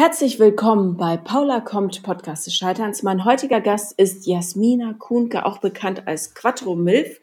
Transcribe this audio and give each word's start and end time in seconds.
Herzlich 0.00 0.38
willkommen 0.38 0.96
bei 0.96 1.18
Paula 1.18 1.60
kommt 1.60 2.02
Podcast 2.02 2.46
des 2.46 2.54
Scheiterns. 2.54 3.02
Mein 3.02 3.26
heutiger 3.26 3.60
Gast 3.60 3.92
ist 3.98 4.26
Jasmina 4.26 4.94
Kuhnke, 4.94 5.44
auch 5.44 5.58
bekannt 5.58 6.08
als 6.08 6.34
Quattro 6.34 6.74
Milf. 6.74 7.20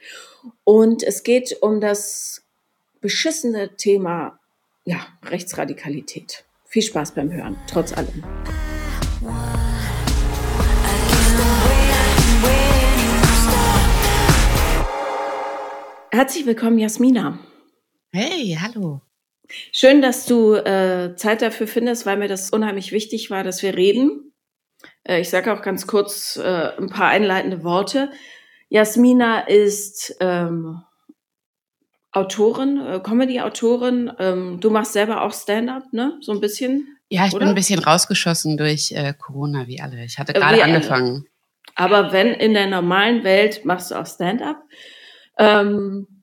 Und 0.64 1.02
es 1.02 1.24
geht 1.24 1.58
um 1.62 1.82
das 1.82 2.46
beschissene 3.02 3.76
Thema 3.78 4.38
ja, 4.86 4.98
Rechtsradikalität. 5.26 6.46
Viel 6.66 6.84
Spaß 6.84 7.16
beim 7.16 7.32
Hören, 7.32 7.58
trotz 7.66 7.94
allem. 7.94 8.24
Herzlich 16.12 16.46
willkommen, 16.46 16.78
Jasmina. 16.78 17.40
Hey, 18.12 18.56
hallo. 18.62 19.02
Schön, 19.72 20.02
dass 20.02 20.26
du 20.26 20.56
äh, 20.56 21.16
Zeit 21.16 21.42
dafür 21.42 21.68
findest, 21.68 22.06
weil 22.06 22.18
mir 22.18 22.28
das 22.28 22.50
unheimlich 22.50 22.92
wichtig 22.92 23.30
war, 23.30 23.44
dass 23.44 23.62
wir 23.64 23.76
reden. 23.76 24.34
Äh, 25.04 25.22
ich 25.22 25.30
sage 25.30 25.54
auch 25.54 25.62
ganz 25.62 25.88
kurz 25.88 26.38
äh, 26.38 26.72
ein 26.78 26.90
paar 26.90 27.10
einleitende 27.10 27.64
Worte. 27.64 28.12
Jasmina 28.70 29.42
ist 29.42 30.16
ähm, 30.20 30.82
Autorin, 32.12 32.80
äh, 32.86 33.00
Comedy-Autorin. 33.00 34.12
Ähm, 34.20 34.60
du 34.60 34.70
machst 34.70 34.94
selber 34.94 35.22
auch 35.22 35.34
Stand-up, 35.34 35.94
ne? 35.94 36.18
So 36.22 36.34
ein 36.34 36.42
bisschen. 36.42 36.98
Ja, 37.10 37.26
ich 37.26 37.34
oder? 37.34 37.40
bin 37.40 37.50
ein 37.50 37.56
bisschen 37.56 37.80
rausgeschossen 37.80 38.58
durch 38.58 38.92
äh, 38.92 39.14
Corona, 39.18 39.68
wie 39.68 39.80
alle. 39.80 40.04
Ich 40.04 40.20
hatte 40.20 40.36
äh, 40.36 40.40
gerade 40.40 40.64
angefangen. 40.64 41.26
Aber 41.76 42.12
wenn 42.12 42.34
in 42.34 42.54
der 42.54 42.68
normalen 42.68 43.24
Welt 43.24 43.64
machst 43.64 43.92
du 43.92 43.96
auch 43.96 44.06
Stand-up. 44.06 44.62
Ähm, 45.38 46.17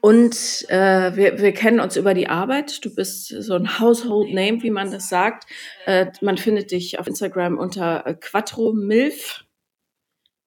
und 0.00 0.64
äh, 0.68 1.16
wir, 1.16 1.38
wir 1.38 1.52
kennen 1.52 1.80
uns 1.80 1.96
über 1.96 2.14
die 2.14 2.28
Arbeit. 2.28 2.84
Du 2.84 2.94
bist 2.94 3.28
so 3.28 3.54
ein 3.54 3.80
Household 3.80 4.32
Name, 4.32 4.62
wie 4.62 4.70
man 4.70 4.90
das 4.90 5.08
sagt. 5.08 5.44
Äh, 5.86 6.06
man 6.20 6.38
findet 6.38 6.70
dich 6.70 6.98
auf 6.98 7.06
Instagram 7.06 7.58
unter 7.58 8.06
äh, 8.06 8.14
Quattro 8.14 8.72
Milf. 8.72 9.44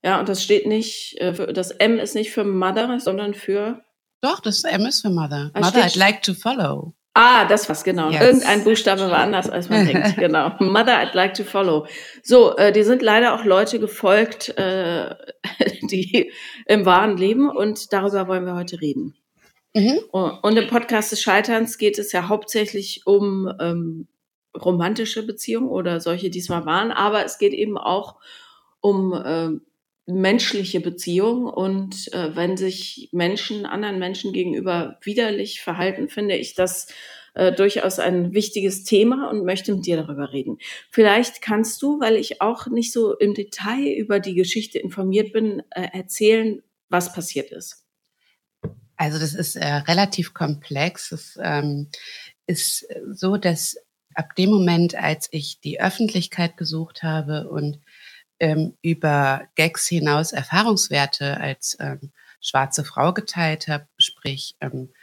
Ja, 0.03 0.19
und 0.19 0.29
das 0.29 0.43
steht 0.43 0.67
nicht, 0.67 1.19
äh, 1.19 1.33
für, 1.33 1.53
das 1.53 1.71
M 1.71 1.99
ist 1.99 2.15
nicht 2.15 2.31
für 2.31 2.43
Mother, 2.43 2.99
sondern 2.99 3.33
für. 3.33 3.81
Doch, 4.21 4.39
das 4.39 4.63
M 4.63 4.85
ist 4.85 5.01
für 5.01 5.09
Mother. 5.09 5.51
Ah, 5.53 5.59
Mother, 5.59 5.85
I'd 5.85 5.97
like 5.97 6.21
to 6.23 6.33
follow. 6.33 6.93
Ah, 7.13 7.43
das 7.45 7.67
war's, 7.67 7.83
genau. 7.83 8.09
Yes. 8.09 8.21
Irgendein 8.21 8.63
Buchstabe 8.63 9.09
war 9.09 9.19
anders, 9.19 9.49
als 9.49 9.69
man 9.69 9.85
denkt. 9.85 10.15
Genau. 10.17 10.55
Mother, 10.59 10.97
I'd 10.97 11.13
like 11.13 11.33
to 11.33 11.43
follow. 11.43 11.85
So, 12.23 12.55
äh, 12.55 12.71
die 12.71 12.83
sind 12.83 13.01
leider 13.01 13.33
auch 13.35 13.43
Leute 13.43 13.79
gefolgt, 13.79 14.57
äh, 14.57 15.13
die 15.81 16.31
im 16.67 16.85
wahren 16.85 17.17
Leben 17.17 17.49
und 17.49 17.91
darüber 17.91 18.27
wollen 18.27 18.45
wir 18.45 18.55
heute 18.55 18.79
reden. 18.79 19.20
Mhm. 19.73 19.99
Und 20.11 20.57
im 20.57 20.67
Podcast 20.67 21.11
des 21.11 21.21
Scheiterns 21.21 21.77
geht 21.77 21.97
es 21.97 22.11
ja 22.11 22.27
hauptsächlich 22.27 23.07
um 23.07 23.51
ähm, 23.59 24.07
romantische 24.59 25.25
Beziehungen 25.25 25.69
oder 25.69 25.99
solche, 25.99 26.29
die 26.29 26.39
es 26.39 26.49
mal 26.49 26.65
waren, 26.65 26.91
aber 26.91 27.23
es 27.23 27.37
geht 27.37 27.53
eben 27.53 27.77
auch 27.77 28.17
um 28.81 29.13
äh, 29.13 29.49
menschliche 30.07 30.81
Beziehungen 30.81 31.45
und 31.45 32.11
äh, 32.13 32.35
wenn 32.35 32.57
sich 32.57 33.09
Menschen 33.11 33.65
anderen 33.65 33.99
Menschen 33.99 34.33
gegenüber 34.33 34.97
widerlich 35.01 35.61
verhalten, 35.61 36.09
finde 36.09 36.35
ich 36.35 36.53
das 36.53 36.87
äh, 37.33 37.53
durchaus 37.53 37.99
ein 37.99 38.33
wichtiges 38.33 38.83
Thema 38.83 39.29
und 39.29 39.45
möchte 39.45 39.73
mit 39.73 39.85
dir 39.85 39.97
darüber 39.97 40.33
reden. 40.33 40.57
Vielleicht 40.89 41.41
kannst 41.41 41.81
du, 41.81 41.99
weil 41.99 42.17
ich 42.17 42.41
auch 42.41 42.67
nicht 42.67 42.91
so 42.91 43.15
im 43.15 43.33
Detail 43.33 43.93
über 43.93 44.19
die 44.19 44.35
Geschichte 44.35 44.79
informiert 44.79 45.31
bin, 45.31 45.63
äh, 45.69 45.87
erzählen, 45.93 46.61
was 46.89 47.13
passiert 47.13 47.51
ist. 47.51 47.85
Also 49.01 49.17
das 49.17 49.33
ist 49.33 49.55
äh, 49.55 49.65
relativ 49.65 50.35
komplex. 50.35 51.11
Es 51.11 51.39
ähm, 51.41 51.89
ist 52.45 52.85
so, 53.09 53.35
dass 53.35 53.75
ab 54.13 54.35
dem 54.35 54.51
Moment, 54.51 54.93
als 54.93 55.27
ich 55.31 55.59
die 55.59 55.81
Öffentlichkeit 55.81 56.55
gesucht 56.55 57.01
habe 57.01 57.49
und 57.49 57.79
ähm, 58.39 58.77
über 58.83 59.47
Gags 59.55 59.87
hinaus 59.87 60.33
Erfahrungswerte 60.33 61.37
als 61.37 61.75
ähm, 61.79 62.11
schwarze 62.41 62.85
Frau 62.85 63.11
geteilt 63.11 63.67
habe, 63.67 63.87
sprich 63.97 64.55
ähm, 64.61 64.93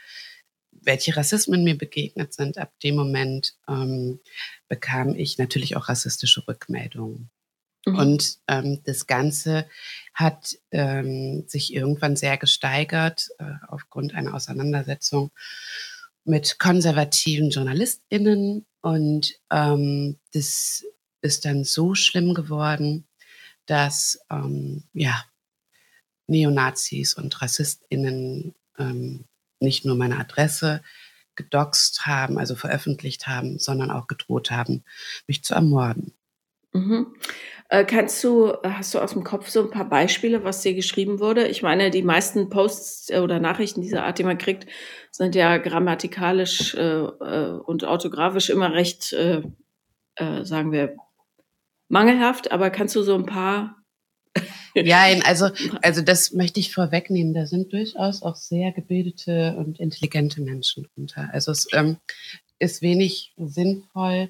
welche 0.71 1.17
Rassismen 1.17 1.65
mir 1.65 1.77
begegnet 1.77 2.33
sind, 2.33 2.57
ab 2.57 2.71
dem 2.81 2.95
Moment 2.95 3.55
ähm, 3.67 4.21
bekam 4.69 5.13
ich 5.13 5.37
natürlich 5.39 5.75
auch 5.75 5.89
rassistische 5.89 6.47
Rückmeldungen. 6.47 7.31
Mhm. 7.85 7.95
Und 7.95 8.37
ähm, 8.47 8.81
das 8.85 9.07
Ganze 9.07 9.67
hat 10.13 10.57
ähm, 10.71 11.45
sich 11.47 11.73
irgendwann 11.73 12.15
sehr 12.15 12.37
gesteigert 12.37 13.29
äh, 13.39 13.53
aufgrund 13.67 14.13
einer 14.13 14.33
Auseinandersetzung 14.33 15.31
mit 16.25 16.59
konservativen 16.59 17.49
JournalistInnen. 17.49 18.65
Und 18.81 19.33
ähm, 19.51 20.19
das 20.33 20.85
ist 21.21 21.45
dann 21.45 21.63
so 21.63 21.95
schlimm 21.95 22.33
geworden, 22.33 23.07
dass 23.65 24.19
ähm, 24.29 24.83
ja, 24.93 25.23
Neonazis 26.27 27.15
und 27.15 27.41
RassistInnen 27.41 28.55
ähm, 28.77 29.25
nicht 29.59 29.85
nur 29.85 29.95
meine 29.95 30.19
Adresse 30.19 30.81
gedoxt 31.35 32.05
haben, 32.05 32.37
also 32.37 32.55
veröffentlicht 32.55 33.27
haben, 33.27 33.59
sondern 33.59 33.91
auch 33.91 34.07
gedroht 34.07 34.51
haben, 34.51 34.83
mich 35.27 35.43
zu 35.43 35.53
ermorden. 35.53 36.13
Mhm. 36.73 37.15
Äh, 37.69 37.85
kannst 37.85 38.23
du, 38.23 38.53
hast 38.63 38.93
du 38.93 38.99
aus 38.99 39.13
dem 39.13 39.23
Kopf 39.23 39.49
so 39.49 39.61
ein 39.61 39.69
paar 39.69 39.87
Beispiele, 39.87 40.43
was 40.43 40.61
dir 40.61 40.73
geschrieben 40.73 41.19
wurde? 41.19 41.47
Ich 41.47 41.61
meine, 41.61 41.91
die 41.91 42.01
meisten 42.01 42.49
Posts 42.49 43.11
äh, 43.11 43.19
oder 43.19 43.39
Nachrichten 43.39 43.81
dieser 43.81 44.05
Art, 44.05 44.17
die 44.17 44.23
man 44.23 44.37
kriegt, 44.37 44.67
sind 45.11 45.35
ja 45.35 45.57
grammatikalisch 45.57 46.75
äh, 46.75 47.03
äh 47.03 47.59
und 47.59 47.83
orthografisch 47.83 48.49
immer 48.49 48.73
recht, 48.73 49.13
äh, 49.13 49.43
äh, 50.15 50.43
sagen 50.45 50.71
wir, 50.71 50.95
mangelhaft. 51.89 52.51
Aber 52.51 52.69
kannst 52.69 52.95
du 52.95 53.03
so 53.03 53.15
ein 53.15 53.25
paar 53.25 53.75
ja, 54.75 55.03
also, 55.25 55.49
also 55.81 56.01
das 56.01 56.33
möchte 56.33 56.59
ich 56.59 56.73
vorwegnehmen. 56.73 57.33
Da 57.33 57.45
sind 57.45 57.73
durchaus 57.73 58.23
auch 58.23 58.35
sehr 58.35 58.71
gebildete 58.71 59.55
und 59.57 59.79
intelligente 59.79 60.41
Menschen 60.41 60.87
drunter. 60.93 61.29
Also 61.33 61.51
es 61.51 61.67
ähm, 61.73 61.97
ist 62.59 62.81
wenig 62.81 63.33
sinnvoll, 63.37 64.29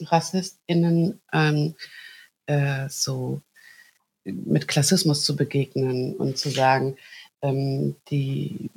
RassistInnen 0.00 1.20
ähm, 1.32 1.74
äh, 2.46 2.88
so 2.88 3.40
mit 4.24 4.68
Klassismus 4.68 5.24
zu 5.24 5.36
begegnen 5.36 6.14
und 6.14 6.38
zu 6.38 6.50
sagen, 6.50 6.96
ähm, 7.42 7.96
die 8.08 8.70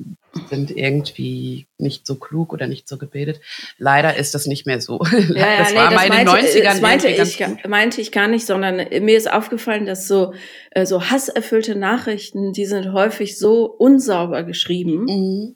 sind 0.50 0.76
irgendwie 0.76 1.68
nicht 1.78 2.06
so 2.06 2.16
klug 2.16 2.52
oder 2.52 2.68
nicht 2.68 2.90
so 2.90 2.98
gebildet. 2.98 3.40
Leider 3.78 4.16
ist 4.16 4.34
das 4.34 4.48
nicht 4.48 4.66
mehr 4.66 4.82
so. 4.82 5.00
Ja, 5.12 5.58
das 5.60 5.72
ja, 5.72 5.78
war 5.78 5.90
nee, 5.90 5.96
meine 5.96 6.10
meinte, 6.10 6.32
90ern. 6.32 6.64
Das 6.64 6.82
meinte 6.82 7.08
ich, 7.08 7.68
meinte 7.68 8.02
ich 8.02 8.12
gar 8.12 8.28
nicht, 8.28 8.46
sondern 8.46 8.78
mir 8.78 9.18
ist 9.18 9.32
aufgefallen, 9.32 9.86
dass 9.86 10.08
so, 10.08 10.34
äh, 10.72 10.86
so 10.86 11.10
hasserfüllte 11.10 11.76
Nachrichten, 11.76 12.54
die 12.54 12.66
sind 12.66 12.92
häufig 12.92 13.38
so 13.38 13.66
unsauber 13.66 14.44
geschrieben. 14.44 15.06
Mhm. 15.06 15.56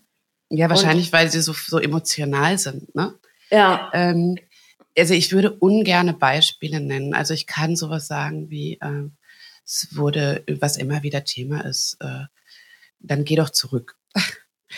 Ja, 0.49 0.69
wahrscheinlich, 0.69 1.07
und, 1.07 1.13
weil 1.13 1.29
sie 1.29 1.41
so, 1.41 1.53
so 1.53 1.77
emotional 1.79 2.57
sind, 2.57 2.95
ne? 2.95 3.13
Ja. 3.51 3.89
Ähm, 3.93 4.37
also 4.99 5.13
ich 5.13 5.31
würde 5.31 5.51
ungerne 5.51 6.13
Beispiele 6.13 6.79
nennen. 6.79 7.13
Also 7.13 7.33
ich 7.33 7.47
kann 7.47 7.75
sowas 7.75 8.07
sagen 8.07 8.49
wie, 8.49 8.73
äh, 8.81 9.09
es 9.65 9.95
wurde, 9.95 10.43
was 10.59 10.77
immer 10.77 11.03
wieder 11.03 11.23
Thema 11.23 11.65
ist, 11.65 11.97
äh, 11.99 12.25
dann 12.99 13.23
geh 13.23 13.35
doch 13.35 13.49
zurück. 13.49 13.95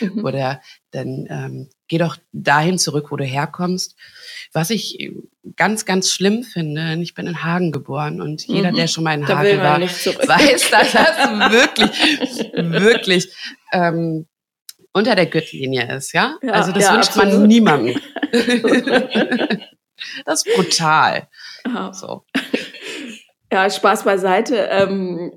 Mhm. 0.00 0.24
Oder 0.24 0.62
dann 0.90 1.26
ähm, 1.28 1.68
geh 1.86 1.98
doch 1.98 2.16
dahin 2.32 2.78
zurück, 2.78 3.08
wo 3.10 3.16
du 3.16 3.24
herkommst. 3.24 3.94
Was 4.54 4.70
ich 4.70 5.12
ganz, 5.54 5.84
ganz 5.84 6.10
schlimm 6.10 6.44
finde, 6.44 6.96
ich 7.02 7.12
bin 7.12 7.26
in 7.26 7.42
Hagen 7.42 7.72
geboren 7.72 8.22
und 8.22 8.46
jeder, 8.46 8.72
mhm. 8.72 8.76
der 8.76 8.86
schon 8.86 9.04
mal 9.04 9.12
in 9.12 9.26
da 9.26 9.36
Hagen 9.36 9.58
war, 9.58 9.78
weiß, 9.82 10.70
dass 10.70 10.92
das 10.92 11.52
wirklich, 11.52 12.52
wirklich 12.54 13.34
ähm, 13.74 14.24
unter 14.94 15.14
der 15.14 15.26
Gürtellinie 15.26 15.94
ist, 15.94 16.12
ja? 16.12 16.38
ja 16.42 16.52
also 16.52 16.72
das 16.72 16.84
ja, 16.84 16.94
wünscht 16.94 17.10
absolut. 17.10 17.34
man 17.34 17.46
niemandem. 17.46 18.00
Das 20.24 20.44
ist 20.44 20.56
brutal. 20.56 21.28
So. 21.92 22.24
Ja, 23.52 23.68
Spaß 23.68 24.04
beiseite. 24.04 24.56
Ähm, 24.70 25.32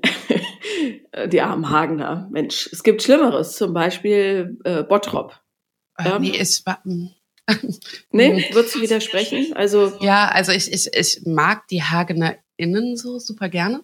die 1.28 1.42
armen 1.42 1.70
Hagener. 1.70 2.28
Mensch, 2.32 2.70
es 2.72 2.84
gibt 2.84 3.04
Schlimmeres, 3.04 3.56
zum 3.56 3.74
Beispiel 3.74 4.58
äh, 4.64 4.84
Bottrop. 4.84 5.40
Äh, 5.98 6.10
ja? 6.10 6.20
Nee, 6.20 6.38
es 6.38 6.66
war. 6.66 6.84
Hm. 6.84 7.12
nee, 8.12 8.50
würdest 8.54 8.76
du 8.76 8.82
widersprechen? 8.82 9.54
Also, 9.56 9.98
ja, 10.00 10.30
also 10.30 10.52
ich, 10.52 10.72
ich, 10.72 10.92
ich 10.94 11.22
mag 11.26 11.68
die 11.68 11.84
Hagener 11.84 12.38
innen 12.58 12.98
so 12.98 13.20
super 13.20 13.50
gerne. 13.50 13.84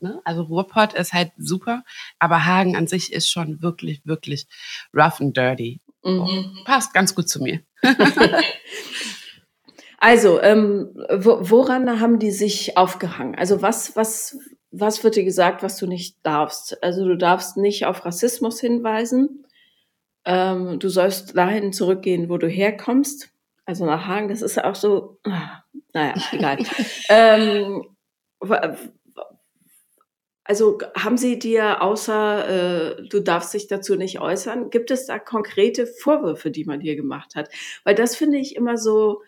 Ne? 0.00 0.20
Also 0.24 0.42
Ruhrpott 0.42 0.94
ist 0.94 1.12
halt 1.12 1.32
super, 1.36 1.84
aber 2.18 2.44
Hagen 2.44 2.76
an 2.76 2.86
sich 2.86 3.12
ist 3.12 3.30
schon 3.30 3.62
wirklich, 3.62 4.00
wirklich 4.04 4.46
rough 4.94 5.20
and 5.20 5.36
dirty. 5.36 5.80
Mhm. 6.02 6.20
Oh, 6.20 6.64
passt 6.64 6.94
ganz 6.94 7.14
gut 7.14 7.28
zu 7.28 7.42
mir. 7.42 7.60
Also, 9.98 10.40
ähm, 10.40 10.90
woran 10.94 12.00
haben 12.00 12.18
die 12.18 12.30
sich 12.30 12.76
aufgehangen? 12.76 13.34
Also 13.34 13.62
was, 13.62 13.96
was, 13.96 14.38
was 14.70 15.02
wird 15.02 15.16
dir 15.16 15.24
gesagt, 15.24 15.62
was 15.62 15.76
du 15.76 15.86
nicht 15.86 16.16
darfst? 16.22 16.82
Also 16.82 17.04
du 17.04 17.16
darfst 17.16 17.56
nicht 17.56 17.84
auf 17.84 18.04
Rassismus 18.04 18.60
hinweisen. 18.60 19.44
Ähm, 20.24 20.78
du 20.78 20.88
sollst 20.88 21.36
dahin 21.36 21.72
zurückgehen, 21.72 22.28
wo 22.28 22.38
du 22.38 22.48
herkommst. 22.48 23.30
Also 23.64 23.86
nach 23.86 24.06
Hagen, 24.06 24.28
das 24.28 24.40
ist 24.42 24.56
ja 24.56 24.70
auch 24.70 24.76
so, 24.76 25.18
ah, 25.24 25.62
naja, 25.92 26.14
egal. 26.32 26.58
ähm, 27.08 27.84
also 30.44 30.78
haben 30.96 31.16
Sie 31.18 31.38
dir 31.38 31.82
außer, 31.82 32.98
äh, 32.98 33.08
du 33.08 33.20
darfst 33.20 33.52
dich 33.52 33.66
dazu 33.66 33.96
nicht 33.96 34.20
äußern, 34.20 34.70
gibt 34.70 34.90
es 34.92 35.06
da 35.06 35.18
konkrete 35.18 35.86
Vorwürfe, 35.86 36.50
die 36.52 36.64
man 36.64 36.80
dir 36.80 36.94
gemacht 36.94 37.34
hat? 37.34 37.50
Weil 37.84 37.96
das 37.96 38.14
finde 38.14 38.38
ich 38.38 38.54
immer 38.54 38.78
so 38.78 39.22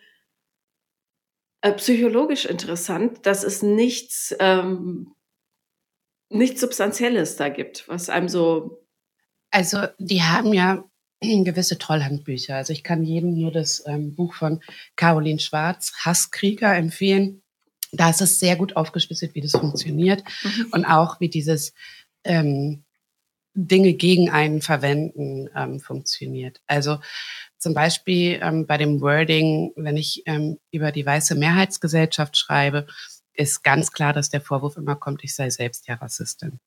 äh, 1.63 1.73
psychologisch 1.73 2.47
interessant, 2.47 3.27
dass 3.27 3.45
es 3.45 3.63
nichts, 3.63 4.35
ähm, 4.41 5.15
nichts 6.31 6.61
Substanzielles 6.61 7.37
da 7.37 7.49
gibt, 7.49 7.87
was 7.89 8.09
einem 8.09 8.29
so. 8.29 8.87
Also 9.51 9.87
die 9.99 10.23
haben 10.23 10.55
ja 10.55 10.85
gewisse 11.21 11.79
Trollhandbücher. 11.79 12.57
Also 12.57 12.73
ich 12.73 12.83
kann 12.83 13.05
jedem 13.05 13.39
nur 13.39 13.53
das 13.53 13.83
ähm, 13.87 14.15
Buch 14.15 14.35
von 14.35 14.63
Caroline 14.97 15.41
Schwarz, 15.41 15.93
Hasskrieger, 16.05 16.75
empfehlen. 16.75 17.43
Da 17.93 18.11
ist 18.11 18.21
es 18.21 18.39
sehr 18.39 18.57
gut 18.57 18.77
aufgeschlüsselt, 18.77 19.35
wie 19.35 19.41
das 19.41 19.53
funktioniert 19.53 20.23
mhm. 20.43 20.67
und 20.73 20.85
auch 20.85 21.21
wie 21.21 21.29
dieses 21.29 21.75
ähm, 22.25 22.85
Dinge 23.55 23.95
gegen 23.95 24.31
einen 24.31 24.63
verwenden 24.63 25.51
ähm, 25.55 25.81
funktioniert. 25.81 26.63
Also 26.67 26.99
zum 27.61 27.75
Beispiel 27.75 28.41
ähm, 28.43 28.67
bei 28.67 28.77
dem 28.79 29.01
Wording, 29.01 29.73
wenn 29.77 29.97
ich 29.97 30.23
ähm, 30.27 30.59
über 30.73 30.93
die 30.93 31.07
weiße 31.07 31.35
Mehrheitsgesellschaft 31.37 32.37
schreibe, 32.37 32.87
ist 33.35 33.63
ganz 33.63 33.93
klar, 33.93 34.13
dass 34.13 34.29
der 34.29 34.41
Vorwurf 34.41 34.77
immer 34.77 34.97
kommt, 34.97 35.23
ich 35.25 35.35
sei 35.35 35.51
selbst 35.51 35.87
ja 35.87 35.95
Rassistin 35.95 36.59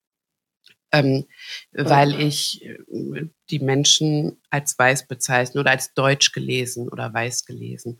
ähm, 0.94 1.26
weil 1.72 2.22
ich 2.22 2.64
äh, 2.64 2.78
die 3.50 3.60
Menschen 3.60 4.40
als 4.50 4.78
weiß 4.78 5.08
bezeichne 5.08 5.60
oder 5.60 5.72
als 5.72 5.94
deutsch 5.94 6.32
gelesen 6.32 6.88
oder 6.88 7.14
weiß 7.14 7.46
gelesen. 7.46 8.00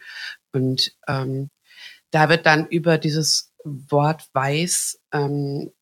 Und 0.54 0.96
ähm, 1.08 1.50
da 2.12 2.30
wird 2.30 2.46
dann 2.46 2.68
über 2.68 3.00
dieses 3.00 3.52
Wort 3.64 4.30
weiß 4.34 5.02
ähm, 5.12 5.74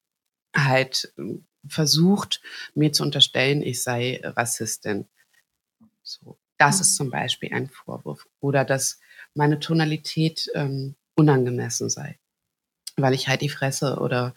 halt 0.56 1.14
äh, 1.18 1.40
versucht, 1.68 2.42
mir 2.74 2.94
zu 2.94 3.04
unterstellen, 3.04 3.62
ich 3.62 3.84
sei 3.84 4.22
Rassistin. 4.24 5.08
So, 6.02 6.38
das 6.62 6.80
ist 6.80 6.96
zum 6.96 7.10
Beispiel 7.10 7.52
ein 7.52 7.70
Vorwurf. 7.70 8.28
Oder 8.40 8.64
dass 8.64 9.00
meine 9.34 9.60
Tonalität 9.60 10.48
ähm, 10.54 10.96
unangemessen 11.16 11.90
sei, 11.90 12.20
weil 12.98 13.16
ich 13.16 13.28
halt 13.28 13.42
die 13.42 13.50
Fresse 13.50 13.98
oder 13.98 14.36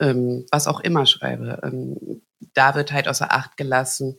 ähm, 0.00 0.44
was 0.50 0.66
auch 0.66 0.80
immer 0.80 1.06
schreibe. 1.06 1.60
Ähm, 1.62 2.22
da 2.54 2.74
wird 2.74 2.90
halt 2.90 3.06
außer 3.06 3.32
Acht 3.32 3.56
gelassen, 3.56 4.18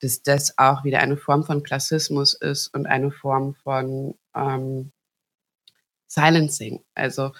dass 0.00 0.22
das 0.22 0.58
auch 0.58 0.84
wieder 0.84 0.98
eine 0.98 1.16
Form 1.16 1.44
von 1.44 1.62
Klassismus 1.62 2.34
ist 2.34 2.68
und 2.74 2.84
eine 2.84 3.10
Form 3.10 3.54
von 3.54 4.18
ähm, 4.36 4.92
Silencing. 6.06 6.84
Also 6.94 7.32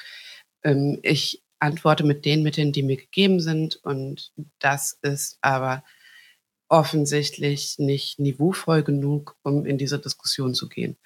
ähm, 0.62 1.00
ich 1.02 1.42
antworte 1.58 2.04
mit 2.04 2.24
den 2.24 2.42
Mitteln, 2.42 2.72
die 2.72 2.82
mir 2.82 2.96
gegeben 2.96 3.40
sind 3.40 3.76
und 3.76 4.32
das 4.58 4.98
ist 5.02 5.36
aber 5.42 5.84
offensichtlich 6.68 7.78
nicht 7.78 8.18
niveauvoll 8.18 8.82
genug, 8.82 9.36
um 9.42 9.66
in 9.66 9.78
diese 9.78 9.98
Diskussion 9.98 10.54
zu 10.54 10.68
gehen. 10.68 10.96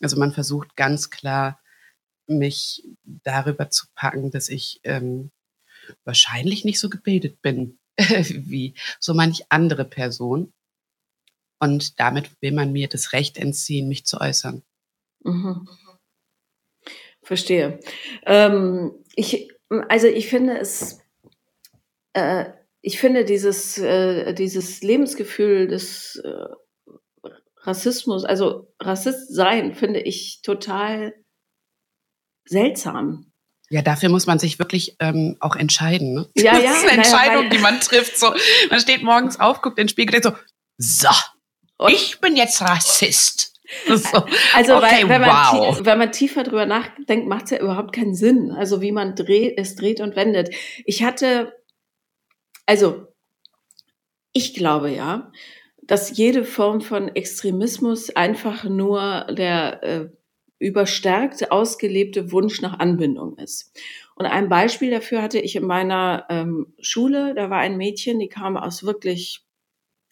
Also 0.00 0.18
man 0.18 0.32
versucht 0.32 0.76
ganz 0.76 1.10
klar, 1.10 1.60
mich 2.26 2.84
darüber 3.04 3.70
zu 3.70 3.86
packen, 3.94 4.30
dass 4.30 4.48
ich 4.48 4.80
ähm, 4.84 5.30
wahrscheinlich 6.04 6.64
nicht 6.64 6.80
so 6.80 6.88
gebildet 6.88 7.40
bin 7.42 7.78
wie 7.98 8.74
so 9.00 9.14
manch 9.14 9.44
andere 9.48 9.84
Person. 9.84 10.52
Und 11.58 11.98
damit 11.98 12.30
will 12.42 12.52
man 12.52 12.72
mir 12.72 12.88
das 12.88 13.12
Recht 13.12 13.38
entziehen, 13.38 13.88
mich 13.88 14.04
zu 14.04 14.20
äußern. 14.20 14.62
Mhm. 15.24 15.68
Verstehe. 17.22 17.80
Ähm, 18.24 18.92
ich, 19.14 19.50
also 19.88 20.06
ich 20.06 20.28
finde 20.28 20.58
es, 20.58 21.00
äh, 22.12 22.52
ich 22.86 23.00
finde 23.00 23.24
dieses, 23.24 23.78
äh, 23.78 24.32
dieses 24.32 24.80
Lebensgefühl 24.80 25.66
des 25.66 26.22
äh, 26.24 27.30
Rassismus, 27.62 28.24
also 28.24 28.72
Rassist 28.80 29.34
sein, 29.34 29.74
finde 29.74 29.98
ich 29.98 30.40
total 30.44 31.12
seltsam. 32.44 33.32
Ja, 33.70 33.82
dafür 33.82 34.08
muss 34.08 34.28
man 34.28 34.38
sich 34.38 34.60
wirklich 34.60 34.94
ähm, 35.00 35.36
auch 35.40 35.56
entscheiden. 35.56 36.14
Ne? 36.14 36.30
Ja, 36.36 36.52
das 36.52 36.62
ja. 36.62 36.70
ist 36.70 36.82
eine 36.84 36.92
Entscheidung, 36.92 37.48
naja, 37.48 37.50
die 37.50 37.58
man 37.58 37.80
trifft. 37.80 38.16
So, 38.16 38.32
man 38.70 38.78
steht 38.78 39.02
morgens 39.02 39.40
auf, 39.40 39.62
guckt 39.62 39.80
in 39.80 39.86
den 39.86 39.88
Spiegel, 39.88 40.20
denkt 40.20 40.38
so, 40.78 41.08
so, 41.80 41.88
ich 41.88 42.20
bin 42.20 42.36
jetzt 42.36 42.62
Rassist. 42.62 43.52
So. 43.88 44.24
Also 44.54 44.76
okay, 44.76 45.02
weil, 45.02 45.08
wenn, 45.08 45.22
wow. 45.22 45.74
man, 45.74 45.86
wenn 45.86 45.98
man 45.98 46.12
tiefer 46.12 46.44
drüber 46.44 46.66
nachdenkt, 46.66 47.26
macht 47.26 47.46
es 47.46 47.50
ja 47.50 47.58
überhaupt 47.58 47.92
keinen 47.92 48.14
Sinn. 48.14 48.52
Also 48.52 48.80
wie 48.80 48.92
man 48.92 49.16
dreht, 49.16 49.58
es 49.58 49.74
dreht 49.74 50.00
und 50.00 50.14
wendet. 50.14 50.54
Ich 50.84 51.02
hatte, 51.02 51.52
also 52.66 53.06
ich 54.32 54.54
glaube 54.54 54.90
ja, 54.90 55.32
dass 55.82 56.16
jede 56.16 56.44
Form 56.44 56.80
von 56.80 57.08
Extremismus 57.08 58.14
einfach 58.14 58.64
nur 58.64 59.26
der 59.30 59.82
äh, 59.82 60.08
überstärkt 60.58 61.50
ausgelebte 61.52 62.32
Wunsch 62.32 62.60
nach 62.60 62.78
Anbindung 62.78 63.38
ist. 63.38 63.72
Und 64.14 64.26
ein 64.26 64.48
Beispiel 64.48 64.90
dafür 64.90 65.22
hatte 65.22 65.38
ich 65.38 65.56
in 65.56 65.66
meiner 65.66 66.26
ähm, 66.30 66.72
Schule. 66.80 67.34
Da 67.34 67.50
war 67.50 67.58
ein 67.58 67.76
Mädchen, 67.76 68.18
die 68.18 68.28
kam 68.28 68.56
aus 68.56 68.84
wirklich 68.84 69.44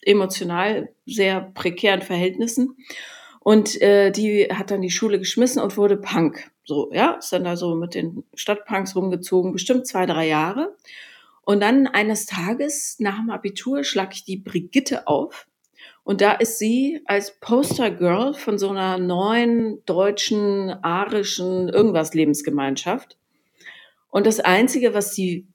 emotional 0.01 0.89
sehr 1.05 1.41
prekären 1.41 2.03
Verhältnissen. 2.03 2.77
Und 3.39 3.81
äh, 3.81 4.11
die 4.11 4.45
hat 4.45 4.71
dann 4.71 4.81
die 4.81 4.91
Schule 4.91 5.19
geschmissen 5.19 5.61
und 5.61 5.77
wurde 5.77 5.97
Punk. 5.97 6.51
So, 6.63 6.91
ja, 6.93 7.11
ist 7.13 7.31
dann 7.31 7.43
da 7.43 7.55
so 7.55 7.75
mit 7.75 7.95
den 7.95 8.23
Stadtpunks 8.33 8.95
rumgezogen, 8.95 9.51
bestimmt 9.51 9.85
zwei, 9.87 10.05
drei 10.05 10.27
Jahre. 10.27 10.75
Und 11.45 11.61
dann 11.61 11.87
eines 11.87 12.25
Tages 12.25 12.97
nach 12.99 13.17
dem 13.17 13.29
Abitur 13.29 13.83
schlag 13.83 14.13
ich 14.13 14.25
die 14.25 14.37
Brigitte 14.37 15.07
auf 15.07 15.47
und 16.05 16.21
da 16.21 16.33
ist 16.33 16.59
sie 16.59 17.01
als 17.05 17.39
Postergirl 17.39 18.35
von 18.35 18.59
so 18.59 18.69
einer 18.69 18.99
neuen 18.99 19.83
deutschen, 19.85 20.69
arischen 20.69 21.67
irgendwas 21.67 22.13
Lebensgemeinschaft. 22.13 23.17
Und 24.09 24.27
das 24.27 24.39
Einzige, 24.39 24.93
was 24.93 25.15
sie, 25.15 25.47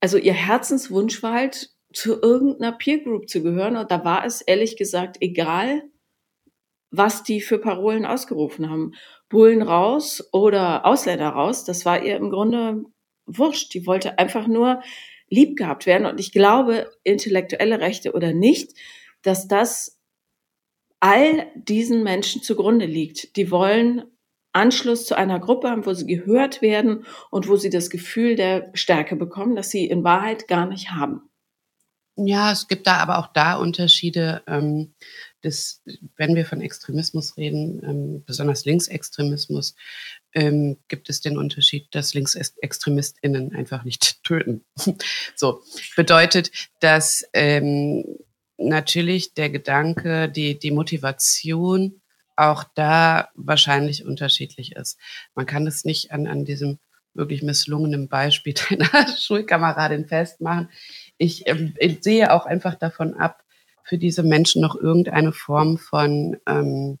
also 0.00 0.18
ihr 0.18 0.32
Herzenswunsch 0.32 1.22
war 1.22 1.34
halt, 1.34 1.70
zu 1.92 2.20
irgendeiner 2.20 2.72
Peer 2.72 3.04
Group 3.04 3.28
zu 3.28 3.40
gehören. 3.40 3.76
Und 3.76 3.92
da 3.92 4.04
war 4.04 4.26
es 4.26 4.40
ehrlich 4.40 4.76
gesagt 4.76 5.18
egal, 5.20 5.84
was 6.90 7.22
die 7.22 7.40
für 7.40 7.58
Parolen 7.58 8.04
ausgerufen 8.04 8.68
haben. 8.68 8.94
Bullen 9.28 9.62
raus 9.62 10.28
oder 10.32 10.86
Ausländer 10.86 11.28
raus, 11.28 11.64
das 11.64 11.84
war 11.84 12.02
ihr 12.02 12.16
im 12.16 12.30
Grunde 12.30 12.82
wurscht. 13.26 13.72
Die 13.74 13.86
wollte 13.86 14.18
einfach 14.18 14.48
nur 14.48 14.82
lieb 15.34 15.56
gehabt 15.56 15.86
werden. 15.86 16.06
Und 16.06 16.20
ich 16.20 16.32
glaube, 16.32 16.90
intellektuelle 17.02 17.80
Rechte 17.80 18.12
oder 18.12 18.32
nicht, 18.32 18.72
dass 19.22 19.48
das 19.48 19.98
all 21.00 21.46
diesen 21.54 22.02
Menschen 22.02 22.42
zugrunde 22.42 22.86
liegt. 22.86 23.36
Die 23.36 23.50
wollen 23.50 24.04
Anschluss 24.52 25.06
zu 25.06 25.16
einer 25.16 25.40
Gruppe 25.40 25.68
haben, 25.68 25.84
wo 25.84 25.92
sie 25.92 26.06
gehört 26.06 26.62
werden 26.62 27.04
und 27.30 27.48
wo 27.48 27.56
sie 27.56 27.70
das 27.70 27.90
Gefühl 27.90 28.36
der 28.36 28.70
Stärke 28.74 29.16
bekommen, 29.16 29.56
das 29.56 29.70
sie 29.70 29.86
in 29.86 30.04
Wahrheit 30.04 30.48
gar 30.48 30.66
nicht 30.66 30.92
haben. 30.92 31.28
Ja, 32.16 32.52
es 32.52 32.68
gibt 32.68 32.86
da 32.86 32.98
aber 32.98 33.18
auch 33.18 33.26
da 33.32 33.56
Unterschiede. 33.56 34.42
Ähm, 34.46 34.94
das, 35.40 35.82
wenn 36.16 36.36
wir 36.36 36.46
von 36.46 36.60
Extremismus 36.60 37.36
reden, 37.36 37.82
ähm, 37.84 38.24
besonders 38.24 38.64
Linksextremismus, 38.64 39.74
ähm, 40.34 40.78
gibt 40.88 41.08
es 41.08 41.20
den 41.20 41.38
Unterschied, 41.38 41.86
dass 41.92 42.14
LinksextremistInnen 42.14 43.54
einfach 43.54 43.84
nicht 43.84 44.22
töten. 44.24 44.64
so 45.34 45.62
bedeutet, 45.96 46.50
dass 46.80 47.24
ähm, 47.32 48.04
natürlich 48.56 49.34
der 49.34 49.50
Gedanke, 49.50 50.28
die, 50.28 50.58
die 50.58 50.70
Motivation 50.70 52.00
auch 52.36 52.64
da 52.74 53.28
wahrscheinlich 53.34 54.04
unterschiedlich 54.04 54.72
ist. 54.72 54.98
Man 55.34 55.46
kann 55.46 55.66
es 55.66 55.84
nicht 55.84 56.10
an, 56.10 56.26
an 56.26 56.44
diesem 56.44 56.78
wirklich 57.14 57.42
misslungenen 57.42 58.08
Beispiel 58.08 58.54
deiner 58.70 59.08
Schulkameradin 59.16 60.06
festmachen. 60.06 60.68
Ich, 61.16 61.46
ähm, 61.46 61.74
ich, 61.78 62.02
sehe 62.02 62.32
auch 62.32 62.46
einfach 62.46 62.74
davon 62.74 63.14
ab, 63.14 63.44
für 63.84 63.98
diese 63.98 64.22
Menschen 64.22 64.62
noch 64.62 64.74
irgendeine 64.74 65.32
Form 65.32 65.78
von 65.78 66.38
ähm, 66.48 66.98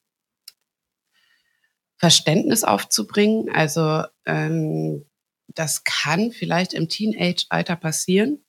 Verständnis 2.04 2.64
aufzubringen. 2.64 3.48
Also 3.50 4.02
ähm, 4.26 5.06
das 5.48 5.84
kann 5.84 6.32
vielleicht 6.32 6.74
im 6.74 6.90
Teenage-Alter 6.90 7.76
passieren, 7.76 8.44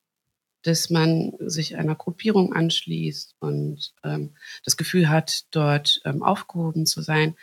dass 0.60 0.90
man 0.90 1.32
sich 1.38 1.74
einer 1.74 1.94
Gruppierung 1.94 2.52
anschließt 2.52 3.34
und 3.38 3.94
ähm, 4.04 4.36
das 4.62 4.76
Gefühl 4.76 5.08
hat, 5.08 5.44
dort 5.52 6.02
ähm, 6.04 6.22
aufgehoben 6.22 6.84
zu 6.84 7.00
sein. 7.00 7.34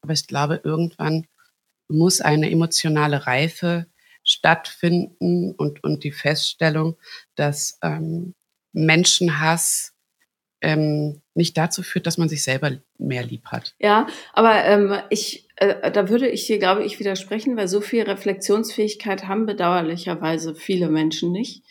Aber 0.00 0.12
ich 0.12 0.26
glaube, 0.26 0.60
irgendwann 0.64 1.28
muss 1.86 2.20
eine 2.20 2.50
emotionale 2.50 3.28
Reife 3.28 3.86
stattfinden 4.24 5.52
und, 5.52 5.84
und 5.84 6.02
die 6.02 6.10
Feststellung, 6.10 6.96
dass 7.36 7.78
ähm, 7.80 8.34
Menschenhass 8.72 9.94
ähm, 10.62 11.22
nicht 11.34 11.56
dazu 11.56 11.84
führt, 11.84 12.06
dass 12.06 12.18
man 12.18 12.28
sich 12.28 12.42
selber 12.42 12.72
mehr 12.98 13.24
lieb 13.24 13.46
hat. 13.46 13.74
Ja, 13.78 14.08
aber 14.32 14.64
ähm, 14.64 14.98
ich 15.10 15.48
äh, 15.60 15.92
da 15.92 16.08
würde 16.08 16.28
ich 16.28 16.46
dir, 16.46 16.58
glaube 16.58 16.84
ich, 16.84 16.98
widersprechen, 16.98 17.56
weil 17.56 17.68
so 17.68 17.80
viel 17.80 18.02
Reflexionsfähigkeit 18.02 19.28
haben 19.28 19.46
bedauerlicherweise 19.46 20.54
viele 20.54 20.88
Menschen 20.88 21.32
nicht 21.32 21.64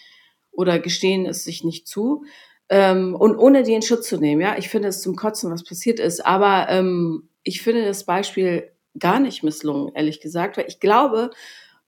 oder 0.52 0.80
gestehen 0.80 1.26
es 1.26 1.44
sich 1.44 1.64
nicht 1.64 1.88
zu. 1.88 2.24
Ähm, 2.70 3.16
und 3.16 3.38
ohne 3.38 3.64
die 3.64 3.74
in 3.74 3.82
Schutz 3.82 4.08
zu 4.08 4.18
nehmen, 4.18 4.42
ja, 4.42 4.58
ich 4.58 4.70
finde 4.70 4.90
es 4.90 5.02
zum 5.02 5.16
Kotzen, 5.16 5.52
was 5.52 5.64
passiert 5.64 6.00
ist. 6.00 6.26
Aber 6.26 6.68
ähm, 6.70 7.30
ich 7.44 7.62
finde 7.62 7.84
das 7.84 8.06
Beispiel 8.06 8.72
gar 8.98 9.20
nicht 9.20 9.44
misslungen, 9.44 9.94
ehrlich 9.96 10.22
gesagt, 10.22 10.58
weil 10.58 10.68
ich 10.68 10.80
glaube, 10.80 11.32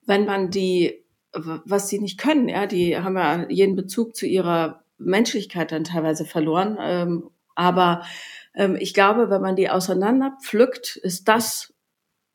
wenn 0.06 0.26
man 0.26 0.50
die, 0.50 1.04
was 1.34 1.88
sie 1.88 2.00
nicht 2.00 2.20
können, 2.20 2.50
ja, 2.50 2.66
die 2.66 2.98
haben 2.98 3.16
ja 3.16 3.46
jeden 3.50 3.76
Bezug 3.76 4.16
zu 4.16 4.26
ihrer 4.26 4.84
Menschlichkeit 4.98 5.72
dann 5.72 5.84
teilweise 5.84 6.26
verloren. 6.26 6.78
Ähm, 6.82 7.30
aber 7.56 8.04
ähm, 8.56 8.76
ich 8.80 8.94
glaube, 8.94 9.30
wenn 9.30 9.42
man 9.42 9.56
die 9.56 9.70
auseinander 9.70 10.38
pflückt, 10.44 10.96
ist 10.96 11.28
das, 11.28 11.74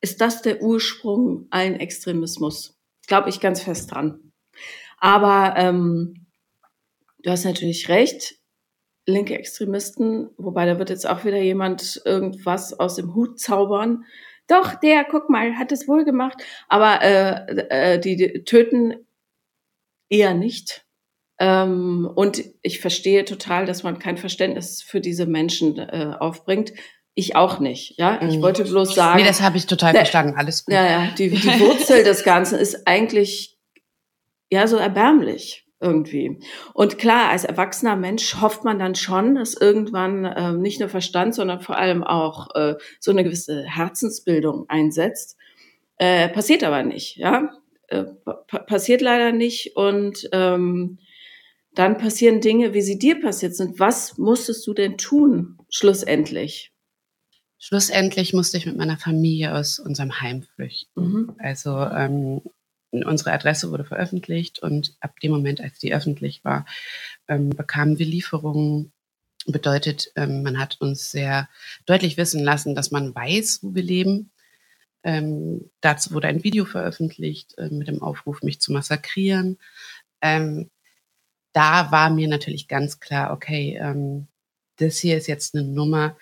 ist 0.01 0.21
das 0.21 0.43
der 0.43 0.63
Ursprung 0.63 1.47
allen 1.51 1.75
Extremismus. 1.75 2.79
Glaube 3.07 3.29
ich 3.29 3.41
ganz 3.41 3.63
fest 3.63 3.93
dran. 3.93 4.33
Aber 4.99 5.55
ähm, 5.57 6.27
du 7.23 7.31
hast 7.31 7.45
natürlich 7.45 7.89
recht, 7.89 8.37
linke 9.07 9.39
Extremisten, 9.39 10.31
wobei 10.37 10.67
da 10.67 10.79
wird 10.79 10.91
jetzt 10.91 11.09
auch 11.09 11.25
wieder 11.25 11.41
jemand 11.41 12.03
irgendwas 12.05 12.79
aus 12.79 12.97
dem 12.97 13.15
Hut 13.15 13.39
zaubern. 13.39 14.05
Doch, 14.49 14.75
der, 14.75 15.05
guck 15.05 15.29
mal, 15.29 15.57
hat 15.57 15.73
es 15.73 15.89
wohl 15.89 16.05
gemacht. 16.05 16.43
Aber 16.69 17.03
äh, 17.03 17.95
äh, 17.95 17.99
die, 17.99 18.17
die 18.17 18.45
töten 18.45 19.07
eher 20.09 20.35
nicht. 20.35 20.85
Ähm, 21.39 22.11
und 22.15 22.43
ich 22.63 22.81
verstehe 22.81 23.25
total, 23.25 23.67
dass 23.67 23.83
man 23.83 23.99
kein 23.99 24.17
Verständnis 24.17 24.83
für 24.83 25.01
diese 25.01 25.27
Menschen 25.27 25.79
äh, 25.79 26.15
aufbringt. 26.19 26.73
Ich 27.19 27.35
auch 27.35 27.61
nicht, 27.61 27.95
ja. 27.97 28.21
Ich 28.21 28.37
mhm. 28.37 28.43
wollte 28.43 28.63
bloß 28.63 28.95
sagen. 28.95 29.19
Nee, 29.19 29.27
das 29.27 29.41
habe 29.41 29.57
ich 29.57 29.65
total 29.65 29.95
ne, 29.95 30.01
verstanden. 30.01 30.35
Alles 30.37 30.67
gut. 30.67 30.75
Ja, 30.75 30.85
ja. 30.85 31.09
Die, 31.17 31.31
die 31.31 31.61
Wurzel 31.61 32.05
des 32.05 32.25
Ganzen 32.25 32.59
ist 32.59 32.87
eigentlich 32.87 33.57
ja 34.51 34.67
so 34.67 34.77
erbärmlich 34.77 35.67
irgendwie. 35.81 36.39
Und 36.75 36.99
klar, 36.99 37.31
als 37.31 37.45
erwachsener 37.45 37.97
Mensch 37.97 38.39
hofft 38.43 38.65
man 38.65 38.79
dann 38.79 38.95
schon, 38.95 39.35
dass 39.35 39.55
irgendwann 39.55 40.27
äh, 40.27 40.53
nicht 40.53 40.79
nur 40.79 40.91
Verstand, 40.91 41.35
sondern 41.35 41.63
vor 41.63 41.79
allem 41.79 42.05
auch 42.05 42.55
äh, 42.55 42.75
so 43.01 43.13
eine 43.13 43.25
gewisse 43.25 43.65
Herzensbildung 43.65 44.69
einsetzt. 44.69 45.39
Äh, 45.97 46.29
passiert 46.29 46.65
aber 46.65 46.83
nicht, 46.83 47.17
ja. 47.17 47.51
Äh, 47.89 48.05
passiert 48.67 49.01
leider 49.01 49.33
nicht 49.33 49.75
und 49.75 50.29
ähm, 50.33 50.99
dann 51.75 51.97
passieren 51.97 52.43
Dinge, 52.43 52.75
wie 52.75 52.83
sie 52.83 52.99
dir 52.99 53.19
passiert 53.23 53.55
sind. 53.55 53.81
Was 53.81 54.19
musstest 54.19 54.67
du 54.67 54.75
denn 54.75 54.99
tun, 54.99 55.57
schlussendlich? 55.71 56.73
Schlussendlich 57.59 58.33
musste 58.33 58.59
ich 58.59 58.67
mit 58.67 58.77
meiner 58.77 58.99
Familie 58.99 59.55
aus 59.55 59.79
unserem 59.79 60.21
Heim 60.21 60.43
flüchten. 60.43 61.13
Mhm. 61.13 61.35
Also 61.39 61.79
ähm, 61.79 62.43
unsere 62.91 63.33
Adresse 63.33 63.71
wurde 63.71 63.85
veröffentlicht 63.85 64.59
und 64.61 64.97
ab 65.01 65.19
dem 65.21 65.33
Moment, 65.33 65.61
als 65.61 65.79
die 65.79 65.95
öffentlich 65.95 66.45
war, 66.45 66.67
ähm, 67.29 67.51
bekamen 67.51 67.99
wir 67.99 68.07
Lieferungen. 68.07 68.93
Bedeutet, 69.47 70.11
ähm, 70.17 70.43
man 70.43 70.59
hat 70.59 70.81
uns 70.81 71.11
sehr 71.11 71.49
deutlich 71.87 72.17
wissen 72.17 72.43
lassen, 72.43 72.75
dass 72.75 72.91
man 72.91 73.15
weiß, 73.15 73.61
wo 73.63 73.75
wir 73.75 73.83
leben. 73.83 74.31
Ähm, 75.05 75.71
dazu 75.81 76.13
wurde 76.13 76.27
ein 76.27 76.43
Video 76.43 76.65
veröffentlicht 76.65 77.57
äh, 77.59 77.69
mit 77.69 77.87
dem 77.87 78.03
Aufruf, 78.03 78.43
mich 78.43 78.61
zu 78.61 78.73
massakrieren. 78.73 79.59
Ähm, 80.21 80.69
da 81.53 81.93
war 81.93 82.11
mir 82.11 82.27
natürlich 82.27 82.67
ganz 82.67 82.99
klar, 82.99 83.33
okay, 83.33 83.79
ähm, 83.81 84.27
das 84.79 84.99
hier 84.99 85.17
ist 85.17 85.29
jetzt 85.29 85.55
eine 85.55 85.65
Nummer, 85.65 86.17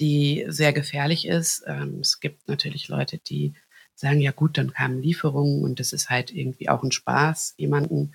die 0.00 0.44
sehr 0.48 0.72
gefährlich 0.72 1.26
ist. 1.26 1.64
Ähm, 1.66 2.00
es 2.00 2.20
gibt 2.20 2.48
natürlich 2.48 2.88
Leute, 2.88 3.18
die 3.18 3.54
sagen, 3.94 4.20
ja 4.20 4.30
gut, 4.30 4.58
dann 4.58 4.72
kamen 4.72 5.02
Lieferungen 5.02 5.62
und 5.62 5.80
das 5.80 5.92
ist 5.92 6.10
halt 6.10 6.30
irgendwie 6.30 6.68
auch 6.68 6.82
ein 6.82 6.92
Spaß, 6.92 7.54
jemanden 7.56 8.14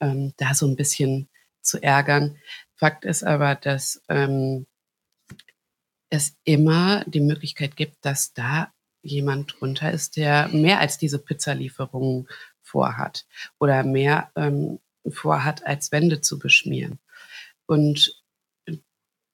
ähm, 0.00 0.32
da 0.36 0.54
so 0.54 0.66
ein 0.66 0.76
bisschen 0.76 1.28
zu 1.60 1.82
ärgern. 1.82 2.36
Fakt 2.76 3.04
ist 3.04 3.24
aber, 3.24 3.54
dass 3.54 4.02
ähm, 4.08 4.66
es 6.10 6.36
immer 6.44 7.04
die 7.06 7.20
Möglichkeit 7.20 7.76
gibt, 7.76 8.04
dass 8.04 8.32
da 8.32 8.72
jemand 9.02 9.56
drunter 9.58 9.90
ist, 9.90 10.16
der 10.16 10.48
mehr 10.48 10.78
als 10.78 10.98
diese 10.98 11.18
Pizzalieferungen 11.18 12.28
vorhat 12.60 13.26
oder 13.58 13.82
mehr 13.82 14.30
ähm, 14.36 14.78
vorhat, 15.08 15.66
als 15.66 15.90
Wände 15.90 16.20
zu 16.20 16.38
beschmieren. 16.38 16.98
Und 17.66 18.21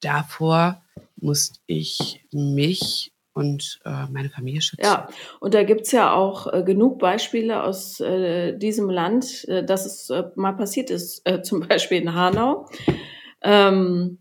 davor 0.01 0.81
musste 1.17 1.59
ich 1.67 2.25
mich 2.31 3.11
und 3.33 3.79
äh, 3.85 4.05
meine 4.11 4.29
Familie 4.29 4.61
schützen. 4.61 4.83
Ja, 4.83 5.07
und 5.39 5.53
da 5.53 5.63
gibt's 5.63 5.91
ja 5.91 6.11
auch 6.11 6.51
äh, 6.51 6.63
genug 6.63 6.99
Beispiele 6.99 7.63
aus 7.63 7.99
äh, 7.99 8.57
diesem 8.57 8.89
Land, 8.89 9.47
äh, 9.47 9.63
dass 9.63 9.85
es 9.85 10.09
äh, 10.09 10.25
mal 10.35 10.53
passiert 10.53 10.89
ist, 10.89 11.21
äh, 11.25 11.41
zum 11.43 11.67
Beispiel 11.67 12.01
in 12.01 12.13
Hanau. 12.13 12.67
Ähm, 13.41 14.19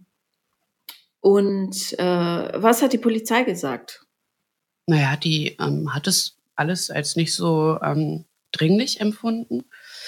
und 1.21 1.99
was 1.99 2.81
hat 2.81 2.93
die 2.93 2.99
Polizei 2.99 3.43
gesagt? 3.43 4.07
Naja, 4.87 5.17
die 5.17 5.57
ähm, 5.61 5.93
hat 5.93 6.07
es 6.07 6.39
alles 6.55 6.91
als 6.91 7.17
nicht 7.17 7.35
so 7.35 7.77
ähm, 7.83 8.25
dringlich 8.53 9.01
empfunden. 9.01 9.65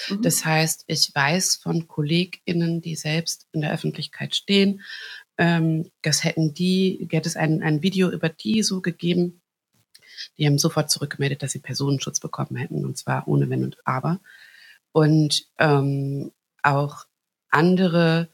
Mhm. 0.09 0.21
Das 0.21 0.45
heißt, 0.45 0.85
ich 0.87 1.13
weiß 1.13 1.57
von 1.57 1.87
KollegInnen, 1.87 2.81
die 2.81 2.95
selbst 2.95 3.47
in 3.51 3.61
der 3.61 3.73
Öffentlichkeit 3.73 4.35
stehen, 4.35 4.81
ähm, 5.41 5.89
das 6.03 6.23
hätten 6.23 6.53
die, 6.53 7.07
hätte 7.11 7.27
es 7.27 7.35
ein, 7.35 7.63
ein 7.63 7.81
Video 7.81 8.11
über 8.11 8.29
die 8.29 8.61
so 8.61 8.79
gegeben. 8.79 9.41
Die 10.37 10.45
haben 10.45 10.59
sofort 10.59 10.91
zurückgemeldet, 10.91 11.41
dass 11.41 11.53
sie 11.53 11.59
Personenschutz 11.59 12.19
bekommen 12.19 12.55
hätten, 12.57 12.85
und 12.85 12.95
zwar 12.95 13.27
ohne 13.27 13.49
Wenn 13.49 13.63
und 13.63 13.77
Aber. 13.83 14.19
Und 14.91 15.47
ähm, 15.57 16.31
auch 16.61 17.05
andere 17.49 18.29